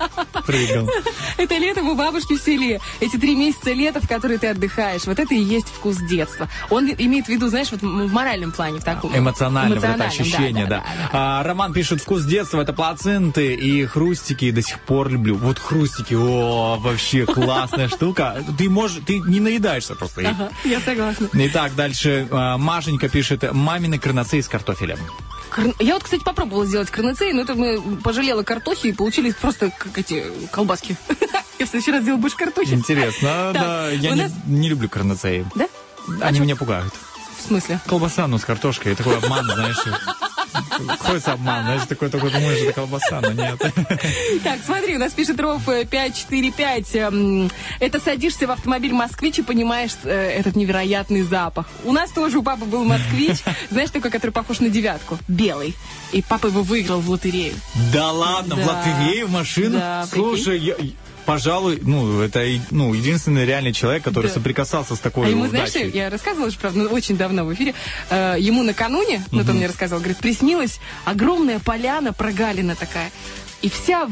[0.45, 0.89] прыгал.
[1.37, 2.79] Это летом у бабушки в селе.
[2.99, 5.05] Эти три месяца лета, в которые ты отдыхаешь.
[5.05, 6.47] Вот это и есть вкус детства.
[6.69, 9.15] Он имеет в виду, знаешь, вот в моральном плане, в таком.
[9.15, 10.83] Эмоционально, вот это эмоциональном, ощущение, да.
[11.11, 15.35] А, Роман пишет, вкус детства, это плаценты и хрустики, до сих пор люблю.
[15.35, 18.43] Вот хрустики, о, вообще классная штука.
[18.57, 20.21] Ты можешь, ты не наедаешься просто.
[20.27, 21.29] Ага, я согласна.
[21.33, 23.43] Итак, дальше а, Машенька пишет,
[23.75, 24.97] мамины карнацеи с картофелем.
[25.79, 29.97] Я вот, кстати, попробовала сделать карнацей, но это мы пожалела картохи и получились просто как
[29.97, 30.97] эти колбаски.
[31.59, 32.73] Я в следующий раз сделаю больше картохи.
[32.73, 33.89] Интересно, да.
[33.89, 35.45] Я не, люблю карнацеи.
[35.55, 35.67] Да?
[36.21, 36.93] Они меня пугают.
[37.37, 37.79] В смысле?
[37.85, 38.95] Колбаса, ну, с картошкой.
[38.95, 39.77] Такой обман, знаешь.
[40.99, 43.59] Кроется обман, знаешь, такой, такой, думаешь, это колбаса, но нет.
[44.43, 46.95] Так, смотри, у нас пишет Ров э, 545.
[46.95, 51.65] эм, Это садишься в автомобиль «Москвич» и понимаешь э, этот невероятный запах.
[51.83, 53.37] У нас тоже у папы был «Москвич»,
[53.71, 55.75] знаешь, такой, который похож на девятку, белый.
[56.11, 57.53] И папа его выиграл в лотерею.
[57.93, 59.81] Да ладно, в лотерею, в машину?
[60.11, 60.75] Слушай, я-
[61.25, 64.33] пожалуй, ну, это ну, единственный реальный человек, который Да.
[64.33, 65.89] соприкасался с такой А ему, знаешь, удачей.
[65.91, 67.73] я рассказывала же, правда, ну, очень давно в эфире,
[68.09, 73.11] э, ему накануне, ну, то мне рассказывал, говорит, приснилась огромная поляна, прогалина такая,
[73.61, 74.11] и вся в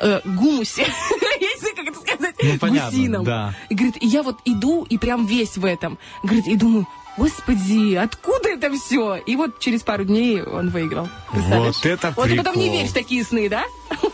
[0.00, 0.86] э, гумусе,
[1.60, 3.24] знаю, как это сказать, Ну, понятно, гусином.
[3.24, 3.54] да.
[3.68, 5.98] И говорит, и я вот иду, и прям весь в этом.
[6.22, 6.86] Говорит, и думаю,
[7.16, 9.16] господи, откуда это все?
[9.16, 11.08] И вот через пару дней он выиграл.
[11.32, 11.74] Представляешь?
[11.76, 12.76] Вот это Вот и потом не прикол.
[12.78, 13.64] веришь в такие сны, да?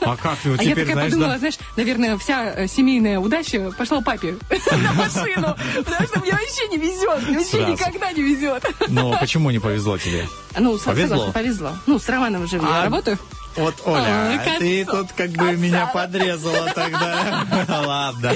[0.02, 1.38] А как ты вот А я такая знаешь, подумала, да?
[1.38, 4.36] знаешь, наверное, вся э, семейная удача пошла папе
[4.72, 8.64] на машину, потому что мне вообще не везет, мне вообще никогда не везет.
[8.88, 10.26] Но почему не повезло тебе?
[10.58, 11.30] Ну, Повезло.
[11.32, 11.72] повезло.
[11.86, 13.18] Ну, с Романом же я А, работаю.
[13.56, 15.02] Вот, Ой, Оля, ты кольцо.
[15.02, 17.44] тут как бы меня подрезала тогда.
[17.68, 18.32] Ладно.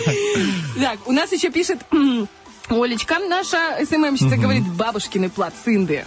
[0.80, 1.78] Так, у нас еще пишет
[2.68, 6.04] Олечка, наша СММщица, говорит, бабушкины плацинды.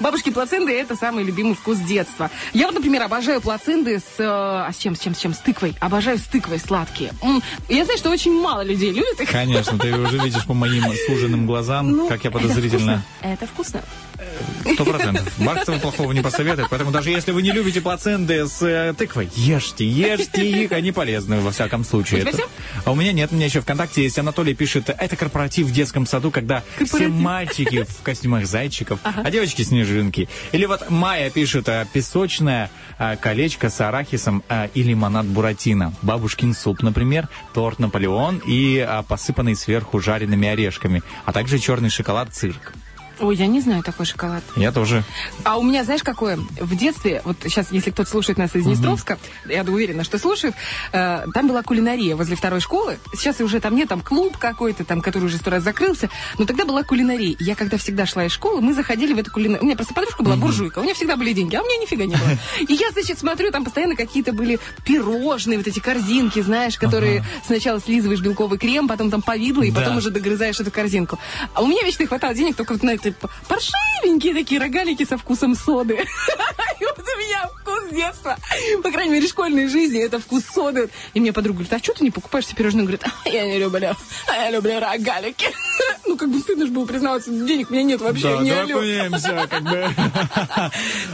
[0.00, 2.28] Бабушки плаценты это самый любимый вкус детства.
[2.52, 4.18] Я вот, например, обожаю плаценты с...
[4.18, 5.32] э, А с чем, с чем, с чем?
[5.32, 5.76] С тыквой.
[5.78, 7.12] Обожаю с тыквой сладкие.
[7.68, 9.30] Я знаю, что очень мало людей любит их.
[9.30, 13.04] Конечно, ты уже видишь по моим суженным глазам, Ну, как я это подозрительно.
[13.20, 13.28] вкусно.
[13.32, 13.82] Это вкусно.
[14.74, 15.38] Сто процентов.
[15.38, 19.28] Марк вам плохого не посоветует, поэтому даже если вы не любите плаценты с э, тыквой,
[19.36, 22.24] ешьте, ешьте их, они полезны во всяком случае.
[22.24, 22.44] У Это-?
[22.84, 24.18] А у меня нет, у меня еще ВКонтакте есть.
[24.18, 27.14] Анатолий пишет, это корпоратив в детском саду, когда все Корпоратив.
[27.14, 30.28] мальчики в костюмах зайчиков, а девочки снежинки.
[30.52, 35.92] Или вот Майя пишет, э, песочное э, колечко с арахисом э, и лимонад буратино.
[36.02, 42.72] Бабушкин суп, например, торт Наполеон и посыпанный сверху жареными орешками, а также черный шоколад цирк.
[43.20, 44.42] Ой, я не знаю такой шоколад.
[44.56, 45.04] Я тоже.
[45.44, 46.36] А у меня, знаешь, какое?
[46.60, 50.54] В детстве, вот сейчас, если кто-то слушает нас из Днестровска, я уверена, что слушает,
[50.92, 52.98] э, там была кулинария возле второй школы.
[53.14, 56.10] Сейчас уже там нет, там клуб какой-то, там, который уже сто раз закрылся.
[56.38, 57.36] Но тогда была кулинария.
[57.38, 59.62] Я когда всегда шла из школы, мы заходили в эту кулинарию.
[59.62, 62.04] У меня просто подружка была буржуйка, у нее всегда были деньги, а у меня нифига
[62.04, 62.30] не было.
[62.68, 67.80] И я, значит, смотрю, там постоянно какие-то были пирожные, вот эти корзинки, знаешь, которые сначала
[67.80, 69.80] слизываешь белковый крем, потом там повидло, и Да.
[69.80, 71.18] потом уже догрызаешь эту корзинку.
[71.54, 75.16] А у меня вечно хватало денег только вот на эти п- паршивенькие такие рогалики со
[75.18, 75.94] вкусом соды.
[76.80, 78.36] И вот у меня вкус детства,
[78.82, 80.88] по крайней мере, школьной жизни, это вкус соды.
[81.14, 82.82] И мне подруга говорит, а что ты не покупаешь себе пирожные?
[82.82, 83.94] Говорит, «А, я не люблю,
[84.28, 85.48] а я люблю рогалики.
[86.06, 88.66] Ну, как бы стыдно же было признаваться, денег у меня нет вообще, Да, не давай
[88.66, 88.76] люблю.
[88.78, 89.90] поменяемся, как бы.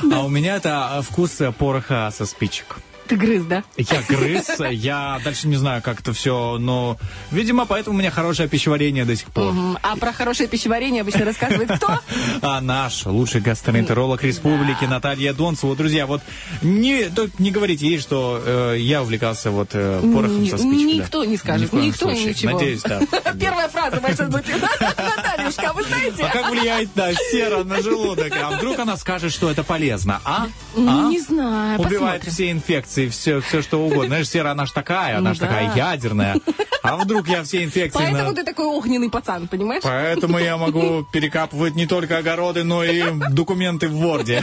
[0.14, 2.76] А у меня это э, вкус пороха со спичек.
[3.10, 3.64] Ты грыз, да?
[3.76, 6.96] Я грыз, я дальше не знаю, как это все, но,
[7.32, 9.52] видимо, поэтому у меня хорошее пищеварение до сих пор.
[9.52, 9.78] Мгм.
[9.82, 11.98] А про хорошее пищеварение обычно рассказывает кто?
[12.40, 15.74] А наш лучший гастроэнтеролог республики Наталья Донцева.
[15.74, 16.22] Друзья, вот
[16.62, 20.86] не, только не говорите ей, что э, я увлекался вот э, порохом со Ни- спичек.
[20.98, 21.04] да.
[21.04, 22.26] Никто не скажет, Ни в коем никто случае.
[22.28, 22.52] ничего.
[22.52, 23.00] Надеюсь, да.
[23.40, 24.46] Первая фраза ваша будет.
[24.80, 26.22] Натальюшка, а вы знаете?
[26.22, 28.32] А как влияет, да, сера на желудок?
[28.40, 30.46] А вдруг она скажет, что это полезно, а?
[30.76, 31.10] Ну, А?
[31.10, 32.32] не знаю, Убивает посмотрим.
[32.32, 34.06] все инфекции, все, все что угодно.
[34.06, 35.46] Знаешь, сера, она ж такая, она Ну ж да.
[35.46, 36.36] такая ядерная.
[36.82, 37.98] А вдруг я все инфекции...
[38.02, 39.82] на- Поэтому ты такой огненный пацан, понимаешь?
[39.82, 44.42] Поэтому я могу перекапывать не только огороды, но и документы в Ворде.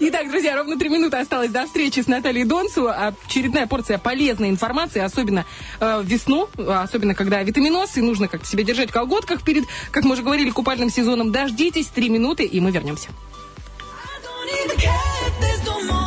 [0.00, 2.88] Итак, друзья, ровно три минуты осталось до встречи с Натальей Донцу.
[2.88, 5.44] Очередная порция полезной информации, особенно
[5.80, 10.12] э, весну, особенно когда витаминоз, и нужно как-то себя держать в колготках перед, как мы
[10.12, 11.32] уже говорили, купальным сезоном.
[11.32, 13.08] Дождитесь, три минуты, и мы вернемся.
[14.44, 16.01] Midnight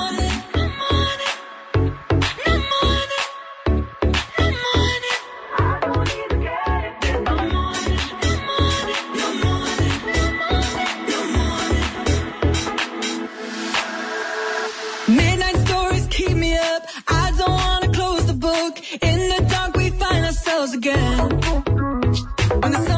[20.85, 21.29] again.
[22.61, 22.94] When the sun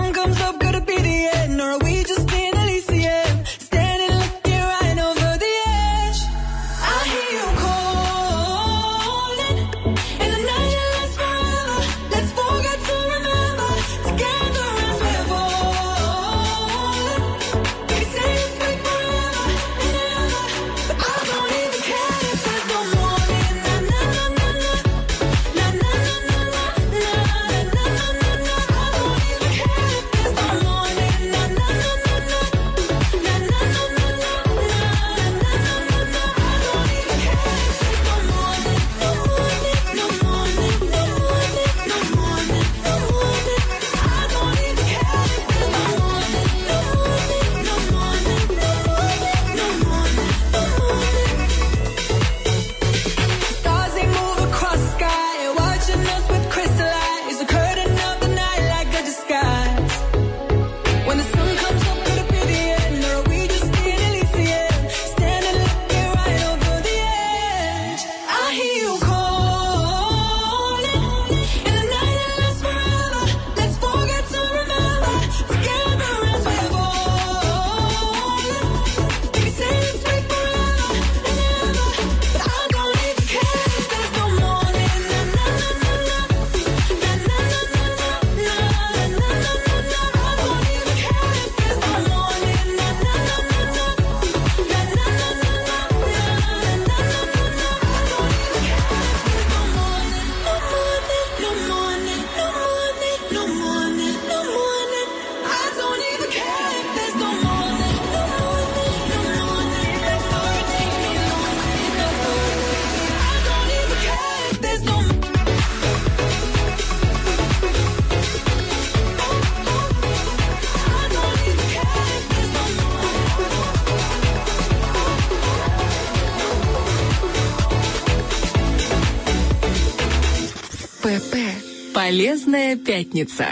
[132.38, 133.46] Полезная пятница.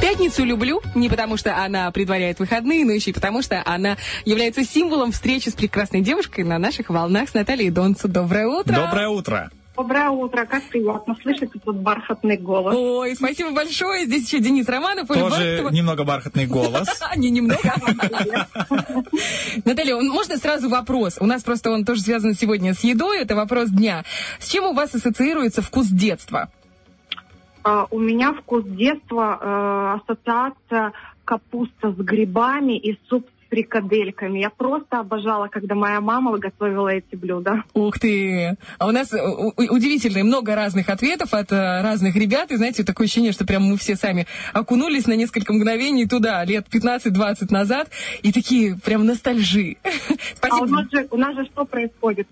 [0.00, 4.64] Пятницу люблю не потому, что она предваряет выходные, но еще и потому, что она является
[4.64, 8.08] символом встречи с прекрасной девушкой на наших волнах с Натальей Донцу.
[8.08, 8.74] Доброе утро.
[8.74, 9.50] Доброе утро.
[9.76, 12.74] Доброе утро, как приятно слышать этот бархатный голос.
[12.74, 14.06] Ой, спасибо большое.
[14.06, 15.08] Здесь еще Денис Романов.
[15.08, 15.68] Тоже Бархатова.
[15.70, 16.88] немного бархатный голос.
[17.16, 17.74] Не немного.
[19.66, 21.18] Наталья, он- можно сразу вопрос?
[21.20, 23.18] У нас просто он тоже связан сегодня с едой.
[23.20, 24.02] Это вопрос дня.
[24.38, 26.48] С чем у вас ассоциируется вкус детства?
[27.64, 30.92] А, У меня вкус детства, э, ассоциация
[31.24, 34.40] капуста с грибами и суп с фрикадельками.
[34.40, 37.64] Я просто обожала, когда моя мама готовила эти блюда.
[37.72, 38.58] Ух ты!
[38.78, 39.18] А у нас э,
[39.56, 42.50] удивительно много разных ответов от э, разных ребят.
[42.52, 46.66] И знаете, такое ощущение, что прям мы все сами окунулись на несколько мгновений туда, лет
[46.70, 47.88] 15-20 назад.
[48.22, 49.76] И такие прям ностальжи.
[50.42, 50.66] А у Спасибо.
[50.68, 52.28] нас, же, у нас же что происходит?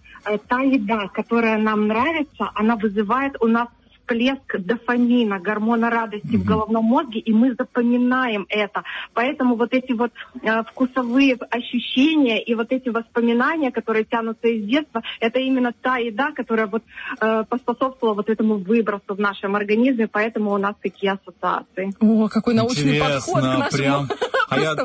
[0.49, 3.68] Та еда, которая нам нравится, она вызывает у нас
[4.12, 8.82] всплеск дофамина, гормона радости в головном мозге, и мы запоминаем это.
[9.14, 15.02] Поэтому вот эти вот э, вкусовые ощущения и вот эти воспоминания, которые тянутся из детства,
[15.20, 16.82] это именно та еда, которая вот
[17.20, 21.94] э, поспособствовала вот этому выбросу в нашем организме, поэтому у нас такие ассоциации.
[22.00, 23.70] О, какой научный Интересно, подход к нашему...
[23.70, 24.08] прям.
[24.48, 24.76] А я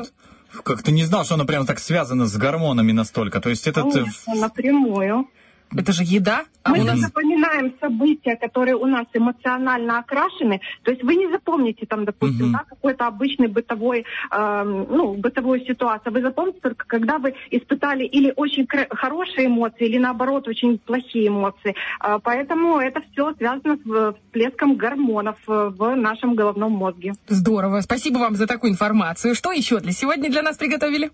[0.64, 3.40] как-то не знал, что оно прям так связано с гормонами настолько.
[3.40, 3.86] То есть этот...
[3.86, 5.28] э, Конечно, напрямую.
[5.76, 6.98] Это же еда, а Мы у нас...
[6.98, 10.60] запоминаем события, которые у нас эмоционально окрашены.
[10.82, 12.52] То есть вы не запомните там, допустим, Мгм.
[12.52, 16.12] да, какой-то обычный бытовой, эм, ну, бытовую ситуацию.
[16.12, 21.74] Вы запомните только, когда вы испытали или очень хорошие эмоции, или наоборот очень плохие эмоции.
[22.00, 27.12] А, поэтому это все связано с э, всплеском гормонов э, в нашем головном мозге.
[27.28, 27.80] Здорово.
[27.82, 29.34] Спасибо вам за такую информацию.
[29.34, 31.10] Что еще для сегодня для нас приготовили?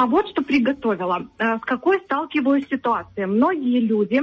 [0.00, 1.28] А вот что приготовила.
[1.38, 3.26] Э, С какой сталкиваюсь ситуацией.
[3.26, 4.22] Многие люди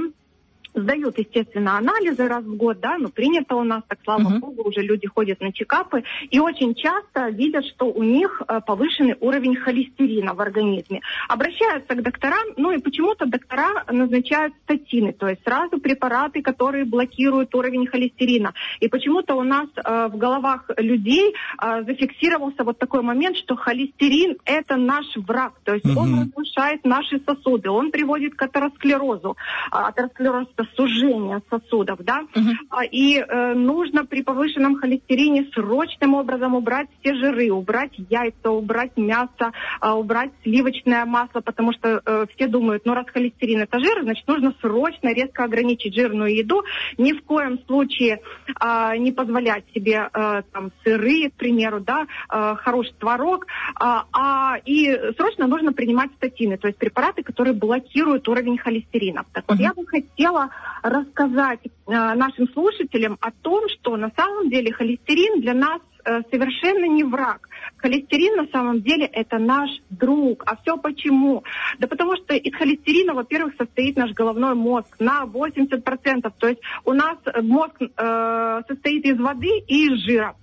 [0.80, 4.40] сдают, естественно, анализы раз в год, да, ну, принято у нас, так слава Мгм.
[4.40, 9.16] богу, уже люди ходят на чекапы, и очень часто видят, что у них э, повышенный
[9.20, 11.00] уровень холестерина в организме.
[11.28, 17.54] Обращаются к докторам, ну, и почему-то доктора назначают статины, то есть сразу препараты, которые блокируют
[17.54, 18.52] уровень холестерина.
[18.80, 24.36] И почему-то у нас э, в головах людей э, зафиксировался вот такой момент, что холестерин–
[24.44, 26.20] это наш враг, то есть он Мгм.
[26.22, 29.36] разрушает наши сосуды, он приводит к атеросклерозу.
[29.70, 32.22] А Атеросклероз– это сужение сосудов, да?
[32.70, 38.96] А, И э, нужно при повышенном холестерине срочным образом убрать все жиры, убрать яйца, убрать
[38.96, 44.02] мясо, а, убрать сливочное масло, потому что э, все думают, ну раз холестерин это жир,
[44.02, 46.62] значит нужно срочно резко ограничить жирную еду,
[46.96, 48.20] ни в коем случае
[48.60, 54.56] а, не позволять себе э, там сыры, к примеру, да, э, хороший творог, а, а,
[54.64, 59.24] и срочно нужно принимать статины, то есть препараты, которые блокируют уровень холестерина.
[59.32, 60.50] Так вот, я бы хотела
[60.82, 66.86] рассказать э, нашим слушателям о том, что на самом деле холестерин для нас э, совершенно
[66.86, 67.48] не враг.
[67.76, 70.44] Холестерин на самом деле это наш друг.
[70.46, 71.44] А все почему?
[71.78, 76.32] Да потому что из холестерина, во-первых, состоит наш головной мозг на 80%.
[76.38, 80.34] То есть у нас э, мозг э, состоит из воды и из жира.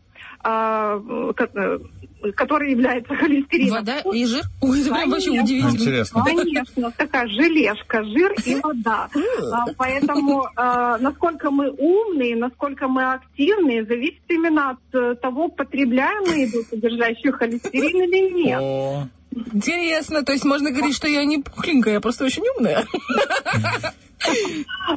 [2.22, 3.80] Ко- который является холестерином.
[3.80, 4.44] Вода и жир?
[4.62, 5.72] Ой, это прям вообще удивительно.
[5.72, 6.24] Интересно.
[6.24, 9.10] Конечно, такая желешка, жир и вода.
[9.52, 16.24] А, Поэтому э, насколько мы умные, насколько мы активные, зависит именно от э, того, потребляем
[16.28, 19.10] мы еду, содержащую холестерин или нет.
[19.54, 22.86] Интересно, то есть можно говорить, что я не пухленькая, я просто очень умная.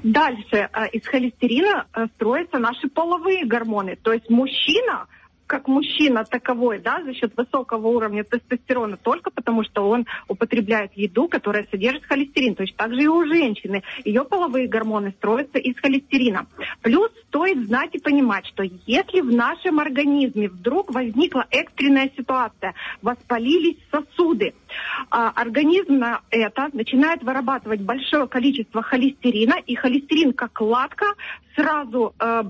[0.03, 3.97] Дальше э, из холестерина строятся наши половые гормоны.
[4.01, 5.07] То есть мужчина,
[5.49, 11.27] как мужчина таковой, да, за счет высокого уровня тестостерона, только потому что он употребляет еду,
[11.27, 12.55] которая содержит холестерин.
[12.55, 13.83] То есть также и у женщины.
[14.05, 16.47] Ее половые гормоны строятся из холестерина.
[16.83, 23.79] Плюс стоит знать и понимать, что если в нашем организме вдруг возникла экстренная ситуация, воспалились
[23.91, 24.55] сосуды,
[25.11, 31.07] а, организм на это начинает вырабатывать большое количество холестерина, и холестерин как латка
[31.59, 32.43] сразу э,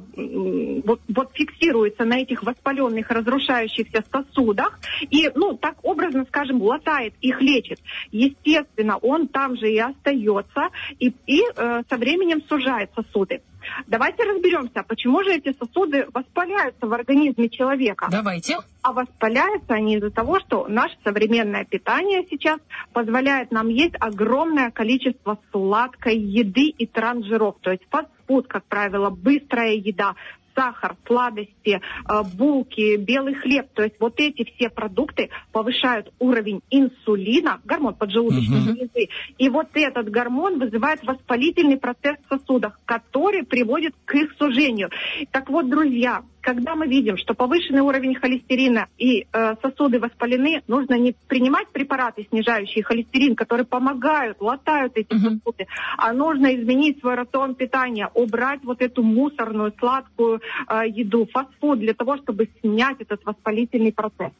[0.85, 4.79] вот, вот фиксируется на этих воспаленных, разрушающихся сосудах,
[5.11, 7.79] и, ну, так образно скажем, латает их, лечит.
[8.11, 13.41] Естественно, он там же и остается, и, и э, со временем сужает сосуды.
[13.87, 18.09] Давайте разберемся, почему же эти сосуды воспаляются в организме человека.
[18.11, 18.57] Давайте.
[18.83, 22.59] А воспаляются они из-за того, что наше современное питание сейчас
[22.93, 27.57] позволяет нам есть огромное количество сладкой еды и трансжиров.
[27.61, 30.15] То есть фастфуд, как правило, быстрая еда,
[30.59, 33.69] сахар, сладости, э, булки, белый хлеб.
[33.75, 39.09] То есть вот эти все продукты повышают уровень инсулина, гормон поджелудочной железы.
[39.39, 44.91] И вот этот гормон вызывает воспалительный процесс в сосудах, который приводит к их сужению.
[45.31, 50.95] Так вот, друзья, когда мы видим, что повышенный уровень холестерина и э, сосуды воспалены, нужно
[50.95, 55.67] не принимать препараты, снижающие холестерин, которые помогают, латают эти сосуды,
[55.99, 62.17] а нужно изменить свой рацион питания, убрать вот эту мусорную, сладкую еду, фастфуд, для того,
[62.19, 64.33] чтобы снять этот воспалительный процесс.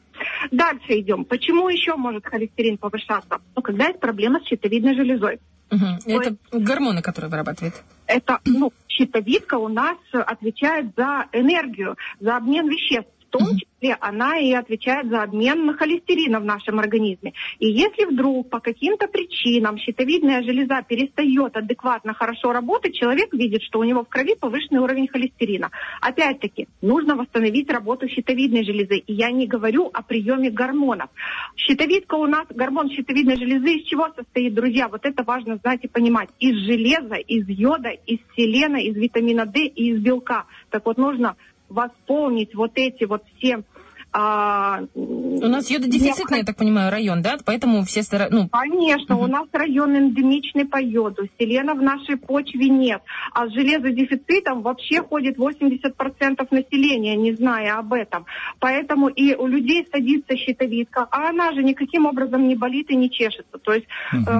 [0.51, 1.25] Дальше идем.
[1.25, 3.39] Почему еще может холестерин повышаться?
[3.55, 5.39] Ну, когда есть проблема с щитовидной железой.
[5.71, 5.99] Мгм.
[6.05, 7.75] Это гормоны, которые вырабатывает.
[8.07, 13.11] Это, ну, щитовидка у нас э, отвечает за энергию, за обмен веществ.
[13.27, 13.68] В том числе
[13.99, 17.33] она и отвечает за обмен холестерина в нашем организме.
[17.59, 23.79] И если вдруг по каким-то причинам щитовидная железа перестает адекватно хорошо работать, человек видит, что
[23.79, 25.71] у него в крови повышенный уровень холестерина.
[26.01, 28.97] Опять-таки, нужно восстановить работу щитовидной железы.
[28.97, 31.09] И я не говорю о приеме гормонов.
[31.55, 34.87] Щитовидка у нас, гормон щитовидной железы из чего состоит, друзья?
[34.87, 36.29] Вот это важно знать и понимать.
[36.39, 40.45] Из железа, из йода, из селена, из витамина D и из белка.
[40.69, 41.35] Так вот, нужно
[41.69, 43.63] восполнить вот эти вот все
[44.11, 47.37] а, У нас йододефицитный, я так понимаю, район, да?
[47.45, 48.35] Поэтому все стараются...
[48.35, 51.27] Ну, Конечно, у нас район эндемичный по йоду.
[51.37, 53.01] Селена в нашей почве нет.
[53.33, 58.25] А с железодефицитом вообще ходит 80% населения, не зная об этом.
[58.59, 63.11] Поэтому и у людей садится щитовидка, а она же никаким образом не болит и не
[63.11, 63.59] чешется.
[63.59, 64.39] То есть э,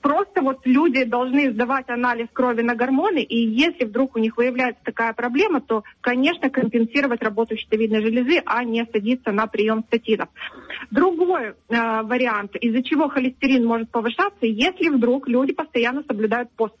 [0.00, 4.82] просто вот люди должны сдавать анализ крови на гормоны, и если вдруг у них выявляется
[4.84, 10.28] такая проблема, то, конечно, компенсировать работу щитовидной железы, а не садиться на прием статинов.
[10.90, 16.74] Другой э, вариант, из-за чего холестерин может повышаться, если вдруг люди постоянно соблюдают пост.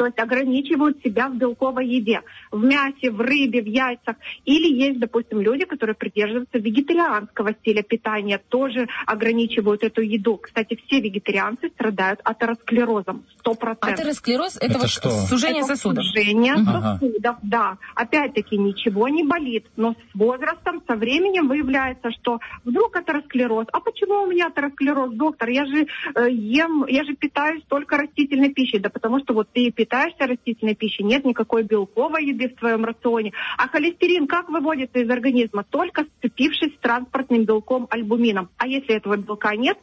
[0.00, 4.16] То есть ограничивают себя в белковой еде, в мясе, в рыбе, в яйцах.
[4.46, 10.38] Или есть, допустим, люди, которые придерживаются вегетарианского стиля питания, тоже ограничивают эту еду.
[10.38, 13.76] Кстати, все вегетарианцы страдают атеросклерозом, 100%.
[13.82, 15.10] атеросклероз– это, Это вот что?
[15.10, 16.06] сужение Это сосудов.
[16.06, 16.98] Сужение Ага.
[16.98, 17.76] сосудов, да.
[17.94, 23.66] Опять-таки ничего не болит, но с возрастом, со временем выявляется, что вдруг атеросклероз.
[23.70, 25.50] А почему у меня атеросклероз, доктор?
[25.50, 28.78] Я же э, ем, я же питаюсь только растительной пищей.
[28.78, 32.84] Да потому что вот ты и питаешься растительной пищей, нет никакой белковой еды в твоем
[32.84, 33.32] рационе.
[33.58, 35.64] А холестерин как выводится из организма?
[35.68, 38.48] Только сцепившись с транспортным белком альбумином.
[38.56, 39.76] А если этого белка нет,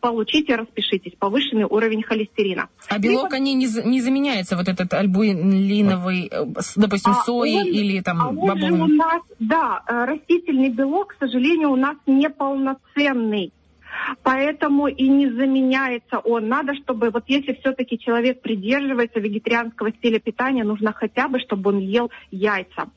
[0.00, 2.68] получите, распишитесь, повышенный уровень холестерина.
[2.90, 6.44] А белок, они не, не заменяется, вот этот альбулиновый, э,
[6.76, 8.96] допустим, А сои он- или там а он же у бобовый.
[8.96, 13.52] нас, да, э, растительный белок, к сожалению, у нас неполноценный.
[14.22, 16.48] Поэтому и не заменяется он.
[16.48, 21.78] Надо, чтобы вот если все-таки человек придерживается вегетарианского стиля питания, нужно хотя бы, чтобы он
[21.78, 22.90] ел яйца.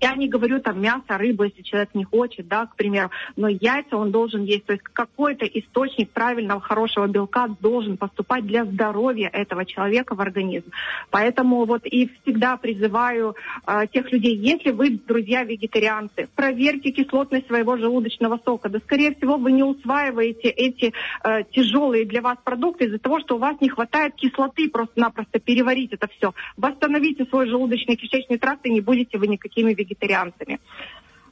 [0.00, 3.96] Я не говорю там мясо, рыбу, если человек не хочет, да, к примеру, но яйца
[3.96, 4.66] он должен есть.
[4.66, 10.70] То есть какой-то источник правильного, хорошего белка должен поступать для здоровья этого человека в организм.
[11.10, 13.34] Поэтому вот и всегда призываю
[13.66, 18.68] э, тех людей, если вы, друзья, вегетарианцы, проверьте кислотность своего желудочного сока.
[18.68, 20.92] Да, скорее всего, вы не усваиваете эти
[21.24, 25.92] э, тяжелые для вас продукты из-за того, что у вас не хватает кислоты просто-напросто переварить
[25.92, 26.34] это все.
[26.56, 30.60] Восстановите свой желудочно-кишечный тракт, и не будете вы никакими вегетарианцами.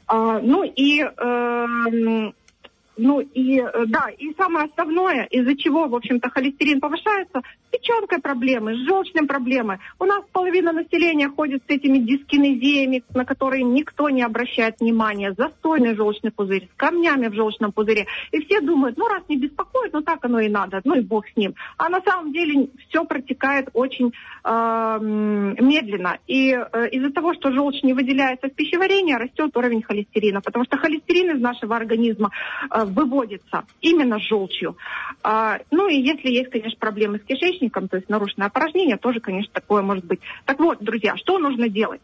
[0.07, 2.35] А, ну и эм,
[2.97, 8.21] ну и э, да, и самое основное, из-за чего, в общем-то, холестерин повышается, с печенкой
[8.21, 9.79] проблемы, с желчным проблемы.
[9.99, 15.35] У нас половина населения ходит с этими дискинезиями, на которые никто не обращает внимания.
[15.37, 18.07] Застойный желчный пузырь, с камнями в желчном пузыре.
[18.33, 21.27] И все думают, ну раз не беспокоит, ну так оно и надо, ну и бог
[21.29, 21.55] с ним.
[21.77, 24.13] А на самом деле все протекает очень
[24.45, 26.19] э, медленно.
[26.27, 30.41] И э, из-за того, что желчь не выделяется в пищеварении, растет уровень холестерина.
[30.41, 32.31] Потому что холестерин из нашего организма
[32.71, 34.77] э, выводится именно желчью.
[35.23, 39.53] А, ну и если есть, конечно, проблемы с кишечником, то есть нарушенное опорожнение, тоже, конечно,
[39.53, 40.21] такое может быть.
[40.45, 42.01] Так вот, друзья, что нужно делать?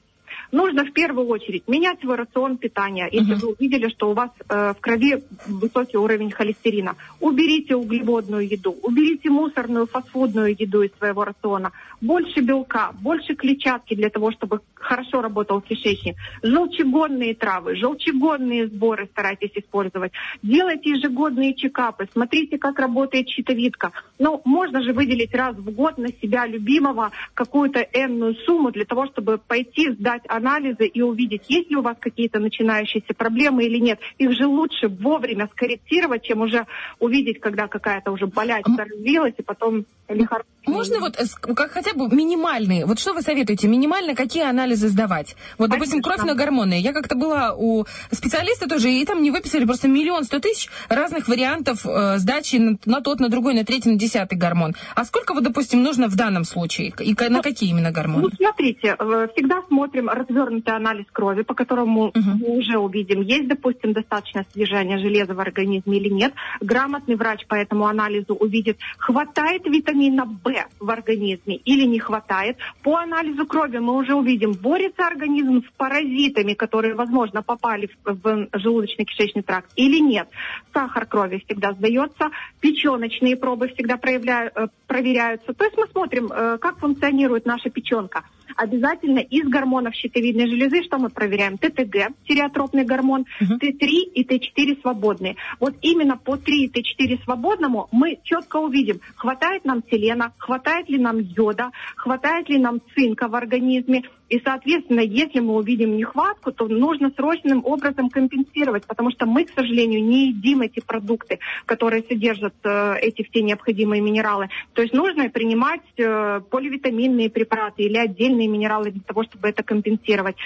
[0.52, 3.08] Нужно в первую очередь менять свой рацион питания.
[3.10, 8.76] Если вы увидели, что у вас э, в крови высокий уровень холестерина, уберите углеводную еду,
[8.82, 11.72] уберите мусорную фастфудную еду из своего рациона.
[12.02, 16.16] Больше белка, больше клетчатки для того, чтобы хорошо работал кишечник.
[16.42, 20.12] Желчегонные травы, желчегонные сборы старайтесь использовать.
[20.42, 23.92] Делайте ежегодные чекапы, смотрите, как работает щитовидка.
[24.18, 29.06] Но можно же выделить раз в год на себя любимого какую-то энную сумму для того,
[29.06, 34.00] чтобы пойти сдать анализы и увидеть, есть ли у вас какие-то начинающиеся проблемы или нет.
[34.18, 36.66] Их же лучше вовремя скорректировать, чем уже
[36.98, 41.24] увидеть, когда какая-то уже болячка развилась, и потом лихорадка можно вот э,
[41.54, 45.36] как хотя бы минимальные, вот что вы советуете, минимально какие анализы сдавать?
[45.58, 46.80] Вот, допустим, кровь на гормоны.
[46.80, 51.28] Я как-то была у специалиста тоже, и там мне выписали просто миллион сто тысяч разных
[51.28, 54.74] вариантов э, сдачи на, на тот, на другой, на третий, на десятый гормон.
[54.94, 56.92] А сколько вот, допустим, нужно в данном случае?
[57.00, 58.22] И на какие именно гормоны?
[58.24, 63.92] Ну, смотрите, э, всегда смотрим развернутый анализ крови, по которому мы уже увидим, есть, допустим,
[63.92, 66.32] достаточное содержание железа в организме или нет.
[66.60, 72.56] Грамотный врач по этому анализу увидит, хватает витамина В в организме или не хватает.
[72.82, 78.48] По анализу крови мы уже увидим, борется организм с паразитами, которые, возможно, попали в, в
[78.52, 80.28] желудочно-кишечный тракт или нет.
[80.72, 82.30] Сахар крови всегда сдается,
[82.60, 85.52] печеночные пробы всегда проявляю- э, проверяются.
[85.52, 88.24] То есть мы смотрим, э, как функционирует наша печенка.
[88.56, 91.56] Обязательно из гормонов щитовидной железы, что мы проверяем?
[91.58, 95.36] ТТГ, тиреотропный гормон, Т3 и Т4 свободные.
[95.58, 100.98] Вот именно по 3 и Т4 свободному мы четко увидим, хватает нам селена, хватает ли
[100.98, 104.02] нам йода, хватает ли нам цинка в организме.
[104.32, 109.50] И, соответственно, если мы увидим нехватку, то нужно срочным образом компенсировать, потому что мы, к
[109.50, 114.48] сожалению, не едим эти продукты, которые содержат э, эти все необходимые минералы.
[114.72, 120.36] То есть нужно принимать э, поливитаминные препараты или отдельные минералы для того, чтобы это компенсировать.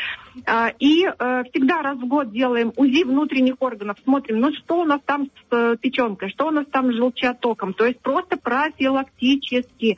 [0.47, 4.85] А, И э, всегда раз в год делаем УЗИ внутренних органов, смотрим, ну что у
[4.85, 7.73] нас там с э, печенкой, что у нас там с желчеотоком.
[7.73, 9.97] То есть просто профилактически.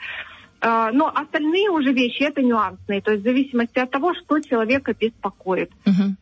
[0.61, 4.95] А, Но остальные уже вещи это нюансные, то есть в зависимости от того, что человека
[4.99, 5.71] беспокоит.
[5.85, 6.17] Мгм.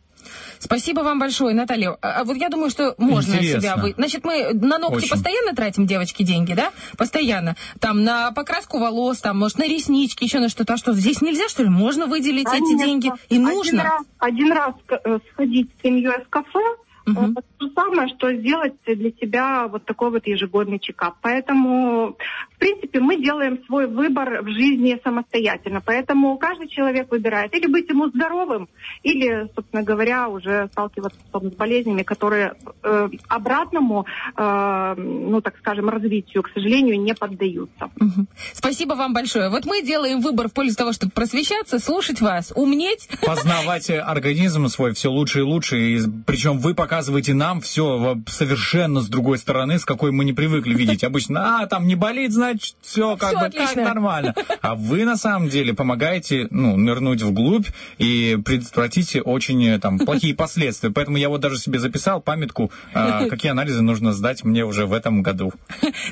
[0.58, 1.96] Спасибо вам большое, Наталья.
[2.02, 3.60] А а вот я думаю, что можно Интересно.
[3.60, 3.94] себя вы.
[3.96, 5.10] Значит, мы на ногти Очень.
[5.10, 6.72] постоянно тратим, девочки, деньги, да?
[6.96, 7.56] Постоянно.
[7.78, 10.74] Там на покраску волос, там, может, на реснички, еще на что-то.
[10.74, 11.68] А что, здесь нельзя, что ли?
[11.68, 12.78] Можно выделить эти Конечно.
[12.84, 13.12] деньги?
[13.28, 13.82] И Один нужно.
[13.84, 16.58] раз, один раз э, сходить с семьей в кафе,
[17.06, 17.32] Мгм.
[17.32, 21.14] это то же самое, что сделать для себя вот такой вот ежегодный чекап.
[21.22, 22.16] Поэтому,
[22.54, 25.80] в принципе, мы делаем свой выбор в жизни самостоятельно.
[25.80, 28.68] Поэтому каждый человек выбирает или быть ему здоровым,
[29.04, 34.06] или, собственно говоря, уже сталкиваться потом с болезнями, которые э, обратному,
[34.36, 37.90] э, ну, так скажем, развитию, к сожалению, не поддаются.
[38.00, 38.26] Мгм.
[38.52, 39.48] Спасибо вам большое.
[39.48, 43.08] Вот мы делаем выбор в пользу того, чтобы просвещаться, слушать вас, умнеть.
[43.24, 45.78] Познавать организм свой все лучше и лучше.
[45.78, 50.72] И, причем вы показываете нам все совершенно с другой стороны, с какой мы не привыкли
[50.72, 51.04] видеть.
[51.04, 53.74] Обычно, а, там не болит, значит, все как Всё бы отлично.
[53.74, 54.34] как нормально.
[54.62, 57.66] А вы на самом деле помогаете, ну, нырнуть вглубь
[57.98, 60.90] и предотвратить очень э, там плохие последствия.
[60.90, 64.94] Поэтому я вот даже себе записал памятку, а, какие анализы нужно сдать мне уже в
[64.94, 65.52] этом году.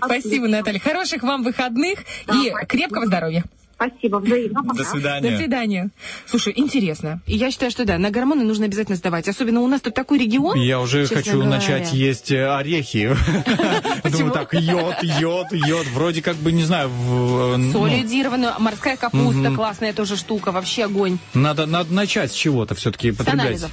[0.04, 0.80] Спасибо, Наталья.
[0.80, 2.00] Хороших вам выходных
[2.30, 3.42] и крепкого здоровья.
[3.74, 4.62] Спасибо, взаимно.
[4.62, 4.78] До Пока.
[4.78, 5.36] До свидания.
[5.38, 5.90] свидания.
[6.26, 7.20] Слушай, интересно.
[7.26, 9.28] И я считаю, что да, на гормоны нужно обязательно сдавать.
[9.28, 10.56] Особенно у нас тут такой регион.
[10.58, 11.50] Я уже хочу говоря.
[11.50, 13.16] начать есть э, орехи.
[14.04, 15.86] Думаю, так, йод, йод, йод.
[15.88, 20.84] Вроде как бы, не знаю, э, ну, Соль йодированную, морская капуста, классная тоже штука, вообще
[20.84, 21.18] огонь.
[21.34, 23.44] надо, начать с чего-то все-таки С потреблять.
[23.46, 23.70] анализов.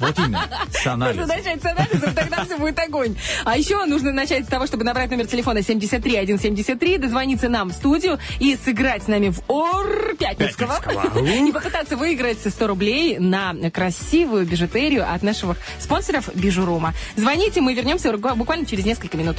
[0.00, 1.28] Вот именно, с Нужно анализов.
[1.28, 3.14] начать с анализов, тогда все будет огонь.
[3.44, 8.18] А еще нужно начать с того, чтобы набрать номер телефона 73173, дозвониться нам в студию
[8.40, 10.80] и сыграть с нами в ОР Пятницкого.
[10.80, 11.26] Пятницкого.
[11.48, 16.94] И попытаться выиграть 100 рублей на красивую бижутерию от наших спонсоров Бижурума.
[17.16, 19.38] Звоните, мы вернемся буквально через несколько минут.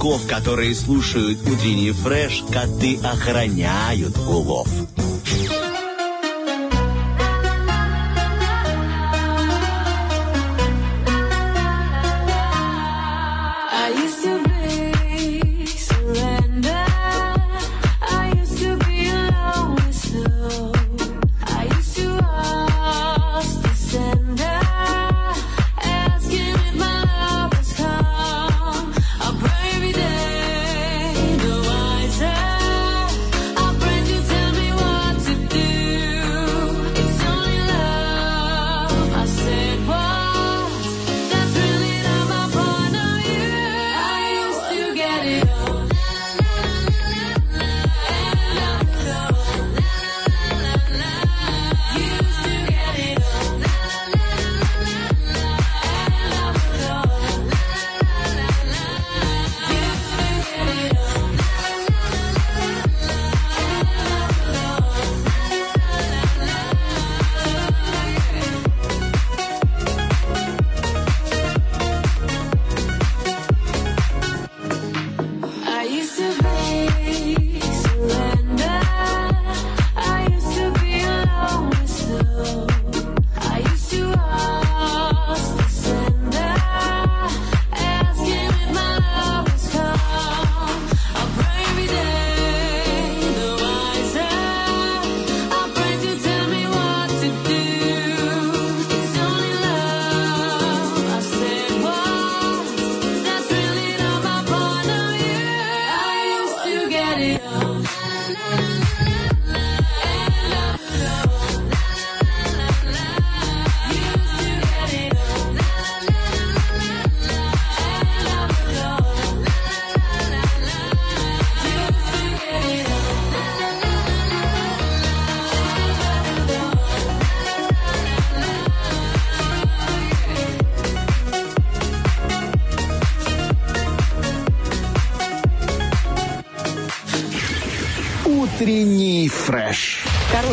[0.00, 4.66] Рыбаков, которые слушают утренний фреш, коты охраняют улов.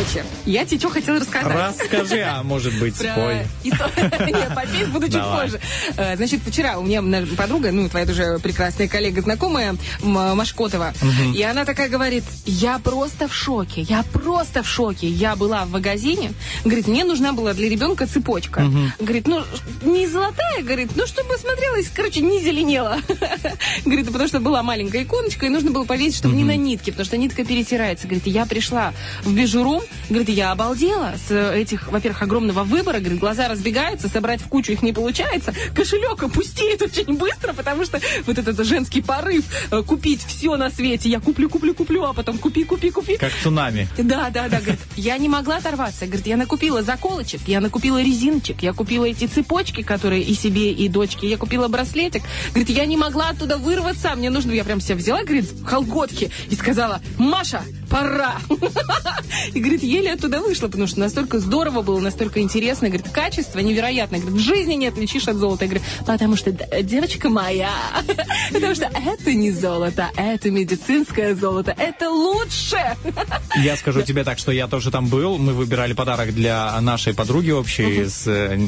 [0.08, 1.54] Короче, я тебе что хотела рассказать.
[1.82, 3.42] Расскажи, а может быть, спой.
[3.64, 5.60] Нет, попеть буду чуть позже.
[5.98, 7.04] Э, Значит, вчера у меня
[7.36, 10.94] подруга, ну, твоя тоже прекрасная коллега, знакомая, Машкотова,
[11.36, 15.08] и она такая говорит, я просто в шоке, я просто в шоке.
[15.08, 16.32] Я была в магазине,
[16.64, 18.66] говорит, мне нужна была для ребенка цепочка.
[19.00, 19.44] Говорит, ну,
[19.84, 22.98] не золотая, говорит, ну, чтобы смотрелась, короче, не зеленела.
[23.86, 27.06] Говорит, потому что была маленькая иконочка, и нужно было повесить, чтобы не на нитке, потому
[27.06, 28.08] что нитка перетирается.
[28.08, 28.94] Говорит, я пришла
[29.24, 34.48] в бижуру, говорит, я обалдела с этих, во-первых, огромного выбора, говорит, глаза разбегаются, собрать в
[34.48, 39.84] кучу их не получается, кошелек опустеет очень быстро, потому что вот этот женский порыв э,
[39.84, 43.18] купить все на свете, я куплю, куплю, куплю, а потом купи, купи, купи.
[43.18, 43.88] Как цунами.
[43.98, 46.06] Да, да, да, говорит, я не могла оторваться.
[46.06, 50.88] Говорит, я накупила заколочек, я накупила резиночек, я купила эти цепочки, которые и себе, и
[50.88, 52.24] дочке, я купила браслетик.
[52.50, 56.56] Говорит, я не могла оттуда вырваться, мне нужно, я прям себя взяла, говорит, колготки, и
[56.56, 58.38] сказала, Маша, пора.
[59.54, 62.90] И, говорит, еле оттуда вышла, потому что настолько здорово было, настолько интересно.
[62.90, 64.20] Говорит, качество невероятное.
[64.20, 65.66] Говорит, в жизни не отличишь от золота.
[65.66, 67.72] Я говорю, потому что, д- девочка моя,
[68.54, 72.78] потому что это не золото, это медицинское золото, это лучше.
[73.58, 75.38] Я скажу тебе так, что я тоже там был.
[75.38, 78.60] Мы выбирали подарок для нашей подруги общей с э,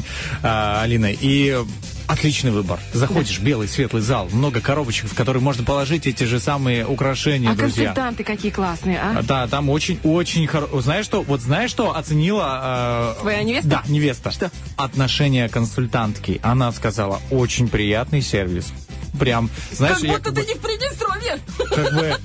[0.42, 1.16] а, Алиной.
[1.20, 1.56] И
[2.10, 2.78] отличный выбор.
[2.92, 7.54] Заходишь, белый, светлый зал, много коробочек, в которые можно положить эти же самые украшения, А
[7.54, 7.86] друзья.
[7.86, 9.22] консультанты какие классные, а?
[9.22, 10.80] Да, там очень-очень хорошо.
[10.80, 11.22] Знаешь что?
[11.22, 13.14] Вот знаешь что оценила...
[13.18, 13.68] э, Твоя невеста?
[13.68, 14.30] Да, невеста.
[14.30, 14.50] Что?
[14.76, 16.40] Отношение консультантки.
[16.42, 18.72] Она сказала, очень приятный сервис.
[19.18, 21.38] Прям, знаешь, как я будто как ты бы- не в Приднестровье.
[21.68, 22.16] как бы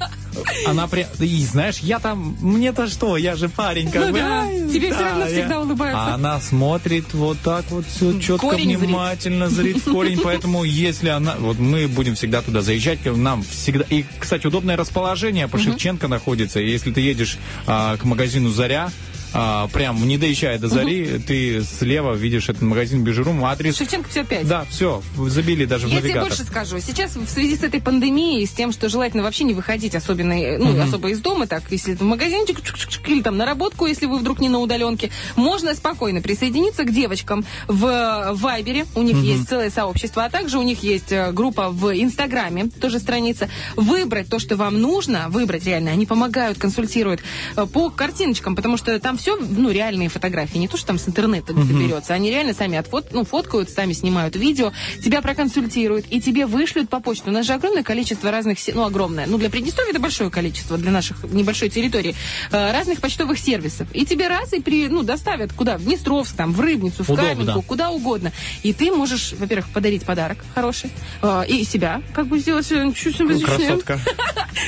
[0.68, 1.08] она при...
[1.20, 4.20] И знаешь, я там, мне-то что, я же парень, как Ну бы.
[4.20, 6.02] да, тебе да, всё равно я- всегда улыбаются.
[6.06, 8.80] А она смотрит вот так вот все четко, Корень зрит.
[8.80, 13.86] внимательно, зрит в корень, поэтому если она, вот мы будем всегда туда заезжать, нам всегда,
[13.90, 18.92] и, кстати, удобное расположение по Шевченко находится, если ты едешь а, к магазину «Заря»,
[19.38, 23.76] а, прям не доезжая до зари, ты слева видишь этот магазин Бижурум, адрес.
[23.76, 24.48] Шевченко 55.
[24.48, 26.80] Да, все, забили даже в Я тебе больше скажу.
[26.80, 30.58] Сейчас в связи с этой пандемией, с тем, что желательно вообще не выходить особенно, э,
[30.58, 32.60] ну, особо из дома, так, если в магазинчик,
[33.08, 37.44] или там на работку, если вы вдруг не на удаленке, можно спокойно присоединиться к девочкам
[37.68, 41.92] в Вайбере, у них есть целое сообщество, а также у них есть э, группа в
[41.92, 47.20] Инстаграме, тоже страница, выбрать то, что вам нужно, выбрать реально, они помогают, консультируют
[47.58, 51.00] э, по картиночкам, потому что там все все, ну, реальные фотографии, не то, что там
[51.00, 52.14] с интернета где-то берется.
[52.14, 54.72] Они реально сами отфот, ну, фоткают, сами снимают видео,
[55.04, 57.32] тебя проконсультируют, и тебе вышлют по почте.
[57.32, 60.92] У нас же огромное количество разных, ну, огромное, ну, для Приднестровья это большое количество, для
[60.92, 62.14] наших небольшой территории,
[62.52, 63.88] э, разных почтовых сервисов.
[63.94, 65.80] И тебе раз и при, ну, доставят куда?
[65.80, 67.30] В Днестровск, там, в Рыбницу, в Удобно.
[67.32, 68.32] Каменку, куда угодно.
[68.62, 70.92] И ты можешь, во-первых, подарить подарок хороший,
[71.24, 73.58] э, и себя как бы сделать э, чуть симпатичнее.
[73.58, 74.00] Красотка.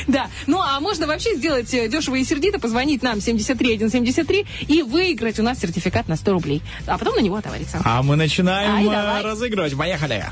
[0.07, 0.27] Да.
[0.47, 5.59] Ну, а можно вообще сделать дешево и сердито, позвонить нам 73173 и выиграть у нас
[5.59, 6.61] сертификат на 100 рублей.
[6.85, 7.81] А потом на него отовариться.
[7.83, 9.21] А мы начинаем Ай, давай.
[9.23, 9.75] разыгрывать.
[9.77, 10.25] Поехали.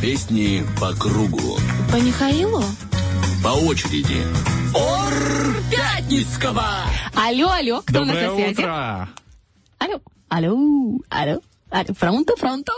[0.00, 1.58] Песни по кругу,
[1.90, 2.62] По Михаилу?
[3.42, 4.22] по очереди.
[5.70, 6.64] Пятницкого!
[7.14, 8.52] Алло, алло, кто у нас Доброе на связи?
[8.60, 9.08] утро.
[9.78, 11.40] Алло, алло, алло,
[11.70, 12.72] алло, фронто, фронто.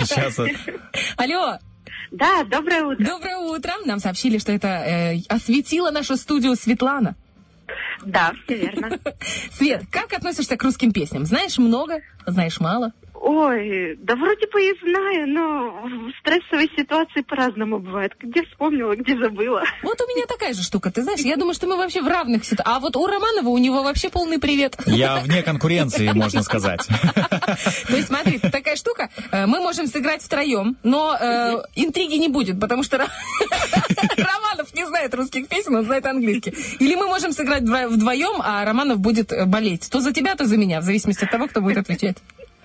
[0.00, 0.38] Сейчас.
[1.16, 1.58] Алло,
[2.12, 3.04] Да, доброе утро.
[3.04, 3.72] доброе утро.
[3.84, 7.16] Нам сообщили, что это э, осветила нашу студию Светлана.
[8.04, 8.98] Да, все верно.
[9.52, 11.24] Свет, как относишься к русским песням?
[11.24, 12.92] Знаешь много, знаешь мало?
[13.20, 18.12] Ой, да вроде бы и знаю, но в стрессовой ситуации по-разному бывает.
[18.20, 19.62] Где вспомнила, где забыла.
[19.82, 22.44] Вот у меня такая же штука, ты знаешь, я думаю, что мы вообще в равных
[22.44, 22.76] ситуациях.
[22.76, 24.76] А вот у Романова, у него вообще полный привет.
[24.86, 26.86] Я вне конкуренции, можно сказать.
[26.86, 32.60] То есть, смотри, такая штука, э, мы можем сыграть втроем, но э, интриги не будет,
[32.60, 33.06] потому что Ро-
[34.16, 36.54] Романов не знает русских песен, он знает английский.
[36.80, 39.88] Или мы можем сыграть вдво- вдвоем, а Романов будет болеть.
[39.90, 42.16] То за тебя, то за меня, в зависимости от того, кто будет отвечать.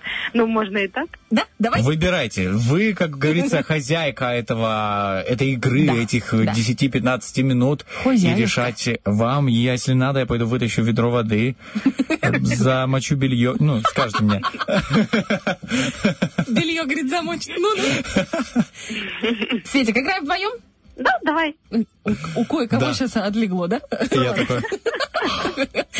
[0.34, 1.08] Ну, можно и так.
[1.30, 1.82] Да, давай.
[1.82, 2.50] Выбирайте.
[2.50, 6.52] Вы, как говорится, хозяйка этого, этой игры, Да, этих да.
[6.52, 7.84] 10-15 минут.
[8.02, 8.38] Хозяюшка.
[8.38, 9.46] И решать вам.
[9.46, 11.56] Если надо, я пойду вытащу ведро воды,
[12.40, 13.54] замочу белье.
[13.58, 14.42] Ну, скажите мне.
[16.48, 17.52] Белье, говорит, замочить.
[17.58, 17.82] Ну, ну.
[19.64, 20.52] Светик, играем вдвоем?
[20.96, 21.56] Да, давай.
[21.70, 21.84] У,
[22.36, 22.94] у кое-кого Да.
[22.94, 23.80] сейчас отлегло, да?
[24.10, 24.62] Я такой...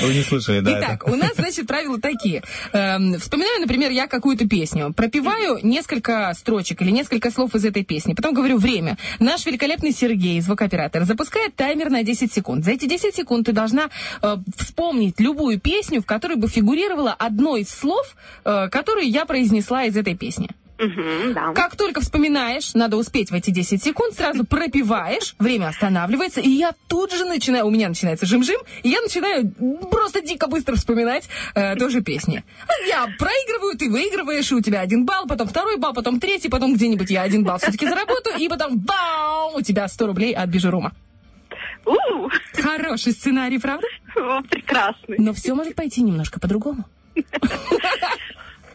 [0.01, 0.79] Вы не слышали, да?
[0.79, 1.13] Итак, это?
[1.13, 2.43] у нас, значит, правила такие.
[2.73, 8.15] Эм, вспоминаю, например, я какую-то песню, пропеваю несколько строчек или несколько слов из этой песни,
[8.15, 8.97] потом говорю время.
[9.21, 12.65] Наш великолепный Сергей, звукооператор, запускает таймер на 10 секунд.
[12.65, 13.91] За эти 10 секунд ты должна
[14.23, 19.85] э, вспомнить любую песню, в которой бы фигурировало одно из слов, э, которые я произнесла
[19.85, 20.49] из этой песни.
[20.83, 21.53] Мгм, да.
[21.53, 26.75] Как только вспоминаешь, надо успеть в эти 10 секунд, сразу пропиваешь, время останавливается, и я
[26.89, 29.49] тут же начинаю, у меня начинается жим-жим, и я начинаю
[29.91, 32.43] просто дико быстро вспоминать э, тоже песни.
[32.89, 36.75] Я проигрываю, ты выигрываешь, и у тебя один балл, потом второй балл, потом третий, потом
[36.75, 40.93] где-нибудь я один балл все-таки заработаю, и потом бау, у тебя 100 рублей от Бижерума.
[42.55, 43.87] Хороший сценарий, правда?
[44.51, 45.17] прекрасный.
[45.19, 46.85] Но все может пойти немножко по-другому.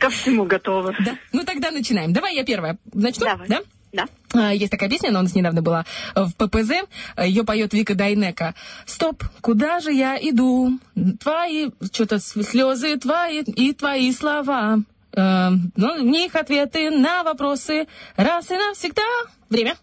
[0.08, 0.96] Ко всему готова.
[1.04, 1.18] Да.
[1.34, 2.14] Ну тогда начинаем.
[2.14, 2.78] Давай я первая.
[2.94, 3.26] Начну?
[3.26, 3.50] Давай.
[3.50, 3.60] Да?
[3.92, 4.06] Да.
[4.34, 5.86] А, Есть такая песня, она у нас недавно была
[6.16, 6.88] в ППЗ.
[7.22, 8.56] Ее поет Вика Дайнека.
[8.86, 10.80] Стоп, куда же я иду?
[11.22, 14.80] Твои, что-то слезы твои и твои слова.
[15.12, 19.04] Э, ну, в них ответы на вопросы раз и навсегда.
[19.50, 19.76] Время.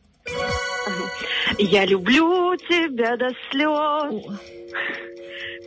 [1.59, 4.38] Я люблю тебя до слез.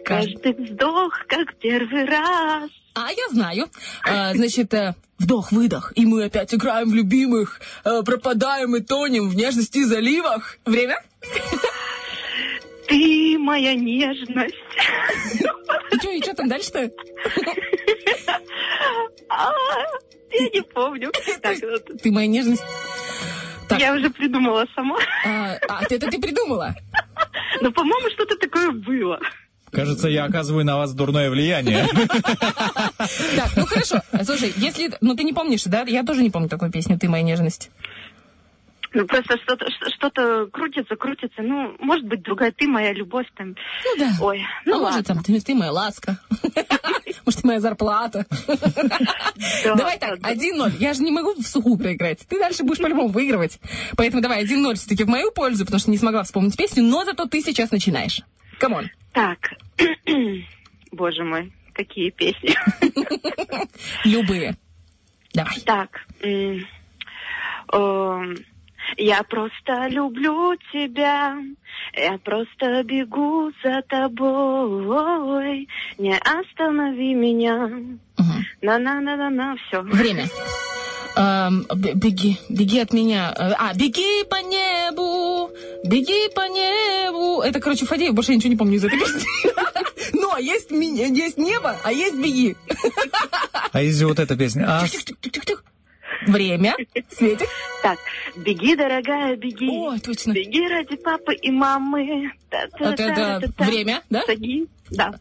[0.04, 2.72] Каждый вздох, как первый раз.
[2.98, 3.70] А, я знаю.
[4.04, 9.36] А, значит, э, вдох-выдох, и мы опять играем в любимых, э, пропадаем и тонем в
[9.36, 10.58] нежности и заливах.
[10.66, 11.00] Время?
[12.88, 14.56] Ты моя нежность.
[15.92, 16.90] И что, и что там дальше-то?
[19.30, 19.52] А,
[20.32, 21.12] Я не помню.
[22.02, 22.64] Ты моя нежность.
[23.78, 24.98] Я уже придумала сама.
[25.26, 26.74] А, а, ты это ты придумала?
[27.62, 29.20] Но, по-моему, что-то такое было.
[29.72, 31.88] Кажется, я оказываю на вас дурное влияние.
[33.36, 34.02] Так, ну хорошо.
[34.24, 34.92] Слушай, если...
[35.02, 35.84] Ну ты не помнишь, да?
[35.84, 37.70] Я тоже не помню такую песню «Ты моя нежность».
[38.94, 39.66] Ну, просто что-то
[39.96, 41.42] что-то крутится, крутится.
[41.42, 43.50] Ну, может быть, другая ты, моя любовь там.
[43.50, 44.12] Ну да.
[44.22, 45.16] Ой, А ну может, ладно.
[45.16, 46.18] там, ты, ты моя ласка.
[47.26, 48.26] Может, ты моя зарплата.
[48.48, 50.34] Да, Давай так, да, да.
[50.34, 50.78] 1-0.
[50.80, 52.20] Я же не могу в сухую проиграть.
[52.28, 53.60] Ты дальше будешь по-любому выигрывать.
[53.98, 57.26] Поэтому давай 1-0 все-таки в мою пользу, потому что не смогла вспомнить песню, но зато
[57.26, 58.22] ты сейчас начинаешь.
[58.60, 58.90] Come on.
[59.14, 59.54] Так.
[60.92, 62.56] Боже мой, какие песни.
[64.04, 64.56] Любые.
[65.34, 65.60] Давай.
[65.62, 66.06] Так.
[68.96, 71.38] Я просто люблю тебя,
[71.94, 77.68] я просто бегу за тобой, не останови меня.
[77.68, 78.46] Мгм.
[78.62, 79.82] На-на-на-на-на, все.
[79.82, 80.28] Время.
[81.16, 83.34] Эм, беги, беги от меня.
[83.36, 85.52] А, беги по небу,
[85.84, 87.42] беги по небу.
[87.42, 89.24] Это, короче, Фадеев, больше я ничего не помню из этой песни.
[90.14, 92.56] Но есть, ми- есть небо, а есть беги.
[93.72, 94.66] А если вот эта песня?
[94.68, 95.64] А, Тих-тих-тих-тих-тих.
[96.28, 96.76] Время.
[97.10, 97.48] Светик.
[97.82, 98.00] Так,
[98.36, 99.70] беги, дорогая, беги.
[99.70, 100.34] Ой, точно.
[100.34, 102.32] Беги ради папы и мамы.
[102.50, 104.24] Это- это время, да?
[104.26, 104.68] Шаги.
[104.92, 105.14] Да.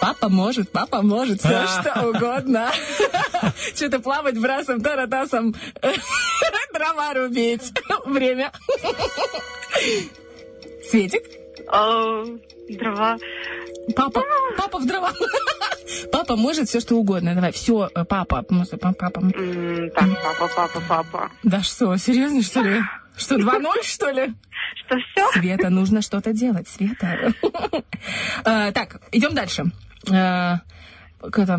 [0.00, 2.70] Папа может, папа может, все что угодно.
[3.76, 5.54] Что-то плавать брасом, таратасом,
[6.72, 7.72] дрова рубить.
[8.06, 8.50] Время.
[10.90, 11.22] Светик?
[11.72, 12.24] Э,
[12.68, 13.16] Дрова.
[13.96, 14.22] Папа,
[14.56, 15.12] папа в дрова.
[16.12, 17.34] Папа может все что угодно.
[17.34, 19.20] Давай, все, папа, па- папа.
[19.20, 21.30] М, Так, папа, папа, папа.
[21.42, 22.80] Да что, серьезно, что ли?
[23.16, 24.32] Что, 2-0, что ли?
[24.86, 25.40] Что все?
[25.40, 27.32] Света, нужно что-то делать, Света.
[28.44, 29.64] А, Так, идем дальше.
[30.04, 30.60] Там,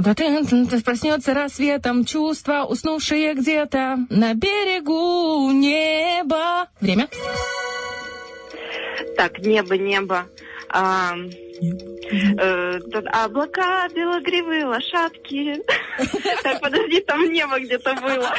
[0.01, 0.43] да ты
[0.83, 6.67] проснется рассветом чувства, уснувшие где-то на берегу неба.
[6.79, 7.07] Время.
[9.17, 10.27] Так, небо, небо.
[10.69, 11.15] А,
[12.11, 12.79] э,
[13.11, 15.61] облака, белогривые лошадки.
[16.43, 18.33] Так, подожди, там небо где-то было.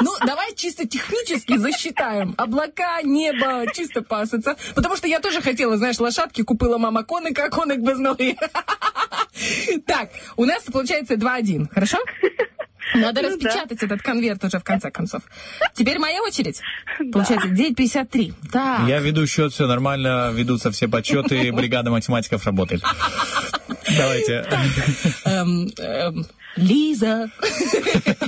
[0.00, 2.34] Ну, давай чисто технически засчитаем.
[2.38, 4.72] Облака, небо, чисто по ассоциации.
[4.74, 8.36] Потому что я тоже хотела, знаешь, лошадки купила мама коника, а коник без ноги.
[9.86, 11.96] Так, у нас получается 2-1, хорошо?
[12.94, 13.34] Надо Ну да.
[13.34, 15.22] распечатать этот конверт уже в конце концов.
[15.74, 16.60] Теперь моя очередь.
[17.12, 18.34] Получается 9.53.
[18.52, 18.88] Так.
[18.88, 22.82] Я веду счет, все нормально, ведутся все подсчеты, бригада математиков работает.
[23.96, 24.44] Давайте.
[25.24, 26.26] Эм, эм,
[26.56, 27.30] Лиза,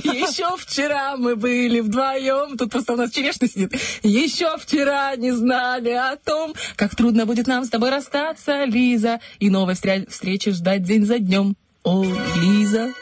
[0.03, 5.89] еще вчера мы были вдвоем, тут просто у нас черешня сидит, еще вчера не знали
[5.89, 11.05] о том, как трудно будет нам с тобой расстаться, Лиза, и новой встречи ждать день
[11.05, 11.55] за днем.
[11.83, 12.05] О,
[12.37, 12.93] Лиза.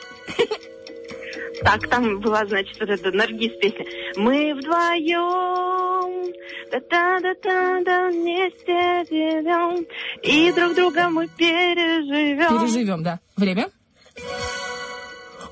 [1.64, 3.86] Так, там была, значит, вот эта Наргиз песня.
[4.16, 6.34] Мы вдвоем,
[6.72, 9.86] да-да-да-да, вместе живем,
[10.24, 12.60] и друг друга мы переживем.
[12.60, 13.20] Переживем, да.
[13.38, 13.70] Время?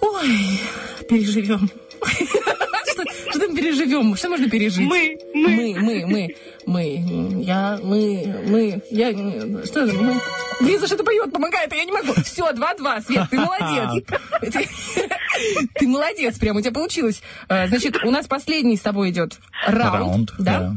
[0.02, 0.60] Ой,
[1.08, 1.70] переживем.
[3.30, 4.16] Что, там переживем?
[4.16, 4.88] Что можно пережить?
[4.88, 5.50] Мы, мы.
[5.50, 6.36] Мы, мы, мы,
[6.66, 9.12] мы, я, мы, мы, я,
[9.66, 10.20] что это, мы?
[10.60, 12.14] Лиза что-то поет, помогает, а я не могу.
[12.24, 14.06] Все, два-два, Свет, ты молодец.
[14.42, 14.70] Ты,
[15.76, 17.22] ты молодец, прям у тебя получилось.
[17.48, 19.94] А, Значит, у нас последний с тобой идет раунд.
[19.94, 20.76] Раунд, да?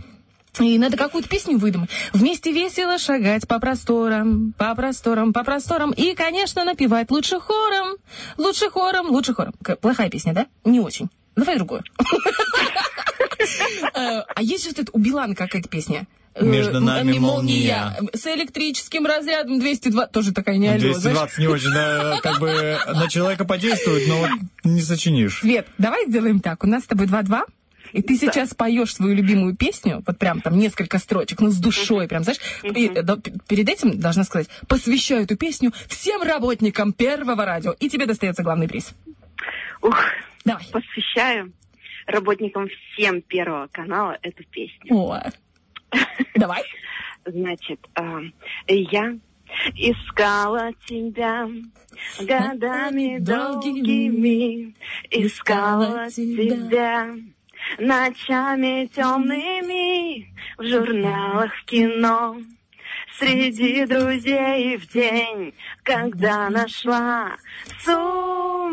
[0.61, 1.89] И надо какую-то песню выдумать.
[2.12, 5.93] Вместе весело шагать по просторам, по просторам, по просторам.
[5.93, 7.97] И, конечно, напевать лучше хором,
[8.37, 9.55] лучше хором, лучше хором.
[9.81, 10.47] Плохая песня, да?
[10.65, 11.09] Не очень.
[11.37, 11.83] Давай другую.
[13.95, 16.07] Э, А есть это у Билана какая-то песня?
[16.35, 17.97] Э, Между нами молния.
[18.12, 20.07] С электрическим разрядом 202.
[20.09, 21.03] Тоже такая не алло, знаешь?
[21.03, 24.29] 220 не очень, да, как бы на человека подействует, но
[24.65, 25.41] не сочинишь.
[25.41, 26.62] Свет, давай сделаем так.
[26.62, 27.41] У нас с тобой 2-2.
[27.93, 32.09] И ты сейчас поешь свою любимую песню, вот прям там несколько строчек, ну с душой,
[32.09, 32.40] прям, знаешь.
[32.62, 33.16] И, э, да,
[33.48, 37.73] перед этим должна сказать, посвящаю эту песню всем работникам Первого радио.
[37.81, 38.94] И тебе достается главный приз.
[39.82, 39.98] Ух,
[40.44, 40.64] Давай.
[40.73, 41.52] посвящаю
[42.06, 44.94] работникам всем Первого канала эту песню.
[44.94, 45.20] О.
[46.35, 46.62] Давай.
[47.24, 48.20] Значит, а,
[48.66, 49.16] я
[49.74, 51.48] искала тебя
[52.20, 54.74] годами долгими,
[55.10, 57.16] искала тебя
[57.78, 62.36] ночами темными в журналах кино.
[63.18, 67.36] Среди друзей в день, когда нашла,
[67.78, 67.89] с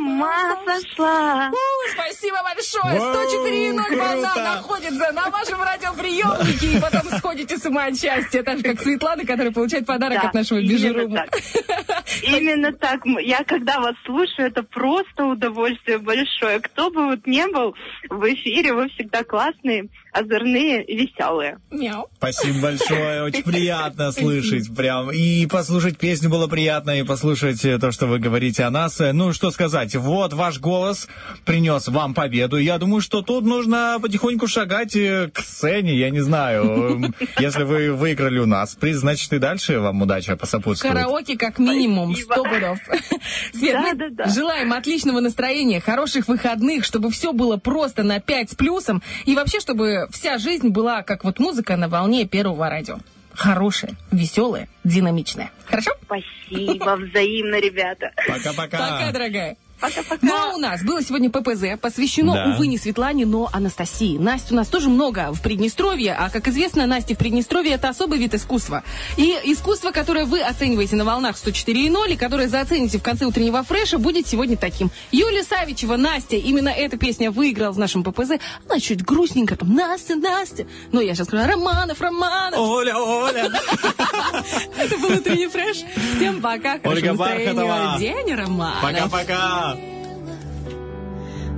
[0.05, 1.51] ума сошла.
[1.51, 2.99] У, спасибо большое.
[2.99, 6.77] Вау, 104,0 волна находится на вашем радиоприемнике.
[6.77, 8.43] И потом сходите с ума от счастья.
[8.43, 11.29] Так же, как Светлана, которая получает подарок Да, от нашего так.
[12.23, 13.01] Именно так.
[13.21, 16.59] Я когда вас слушаю, это просто удовольствие большое.
[16.59, 17.75] Кто бы вот не был
[18.09, 21.59] в эфире, вы всегда классные, озорные и веселые.
[21.71, 22.07] Мяу.
[22.17, 25.11] Спасибо большое, очень приятно слышать прям.
[25.11, 28.99] И послушать песню было приятно, и послушать э, то, что вы говорите о нас.
[28.99, 31.07] Ну, что сказать, вот ваш голос
[31.45, 32.57] принес вам победу.
[32.57, 36.63] Я думаю, что тут нужно потихоньку шагать э, к сцене, я не знаю.
[36.63, 40.93] Эм, Если вы выиграли у нас приз, значит и дальше вам удача посопутствует.
[40.93, 42.15] Караоке как минимум.
[42.15, 42.79] 100 пудов.
[43.53, 44.29] Свет, Да, мы да, да.
[44.29, 49.59] желаем отличного настроения, хороших выходных, чтобы все было просто на 5 с плюсом, и вообще,
[49.59, 52.99] чтобы вся жизнь была как вот музыка на волне первого радио.
[53.33, 55.51] Хорошая, веселая, динамичная.
[55.65, 55.91] Хорошо?
[56.03, 58.11] Спасибо, взаимно, ребята.
[58.27, 58.77] Пока-пока.
[58.77, 59.55] Пока, дорогая.
[59.79, 60.19] Пока-пока.
[60.21, 62.53] Ну, а у нас было сегодня ППЗ, посвящено, Да.
[62.53, 64.17] увы, не Светлане, но Анастасии.
[64.17, 68.19] Настя у нас тоже много в Приднестровье, а, как известно, Настя в Приднестровье– это особый
[68.19, 68.83] вид искусства.
[69.17, 73.97] И искусство, которое вы оцениваете на волнах 104.0, и которое зацените в конце утреннего фреша,
[73.97, 74.91] будет сегодня таким.
[75.11, 78.31] Юлия Савичева, Настя, именно эта песня выиграла в нашем ППЗ.
[78.67, 80.67] Она чуть грустненько, там, Настя, Настя.
[80.91, 82.59] Но я сейчас скажу, Романов, Романов.
[82.59, 83.49] Оля, Оля.
[84.77, 85.77] Это был утренний фреш.
[86.17, 87.99] Всем пока, хорошего настроения.
[87.99, 88.81] День, Романов.
[88.81, 89.68] Пока-пока.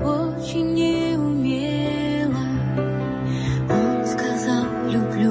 [0.04, 2.48] Очень неумела.
[3.70, 5.31] Он сказал, люблю.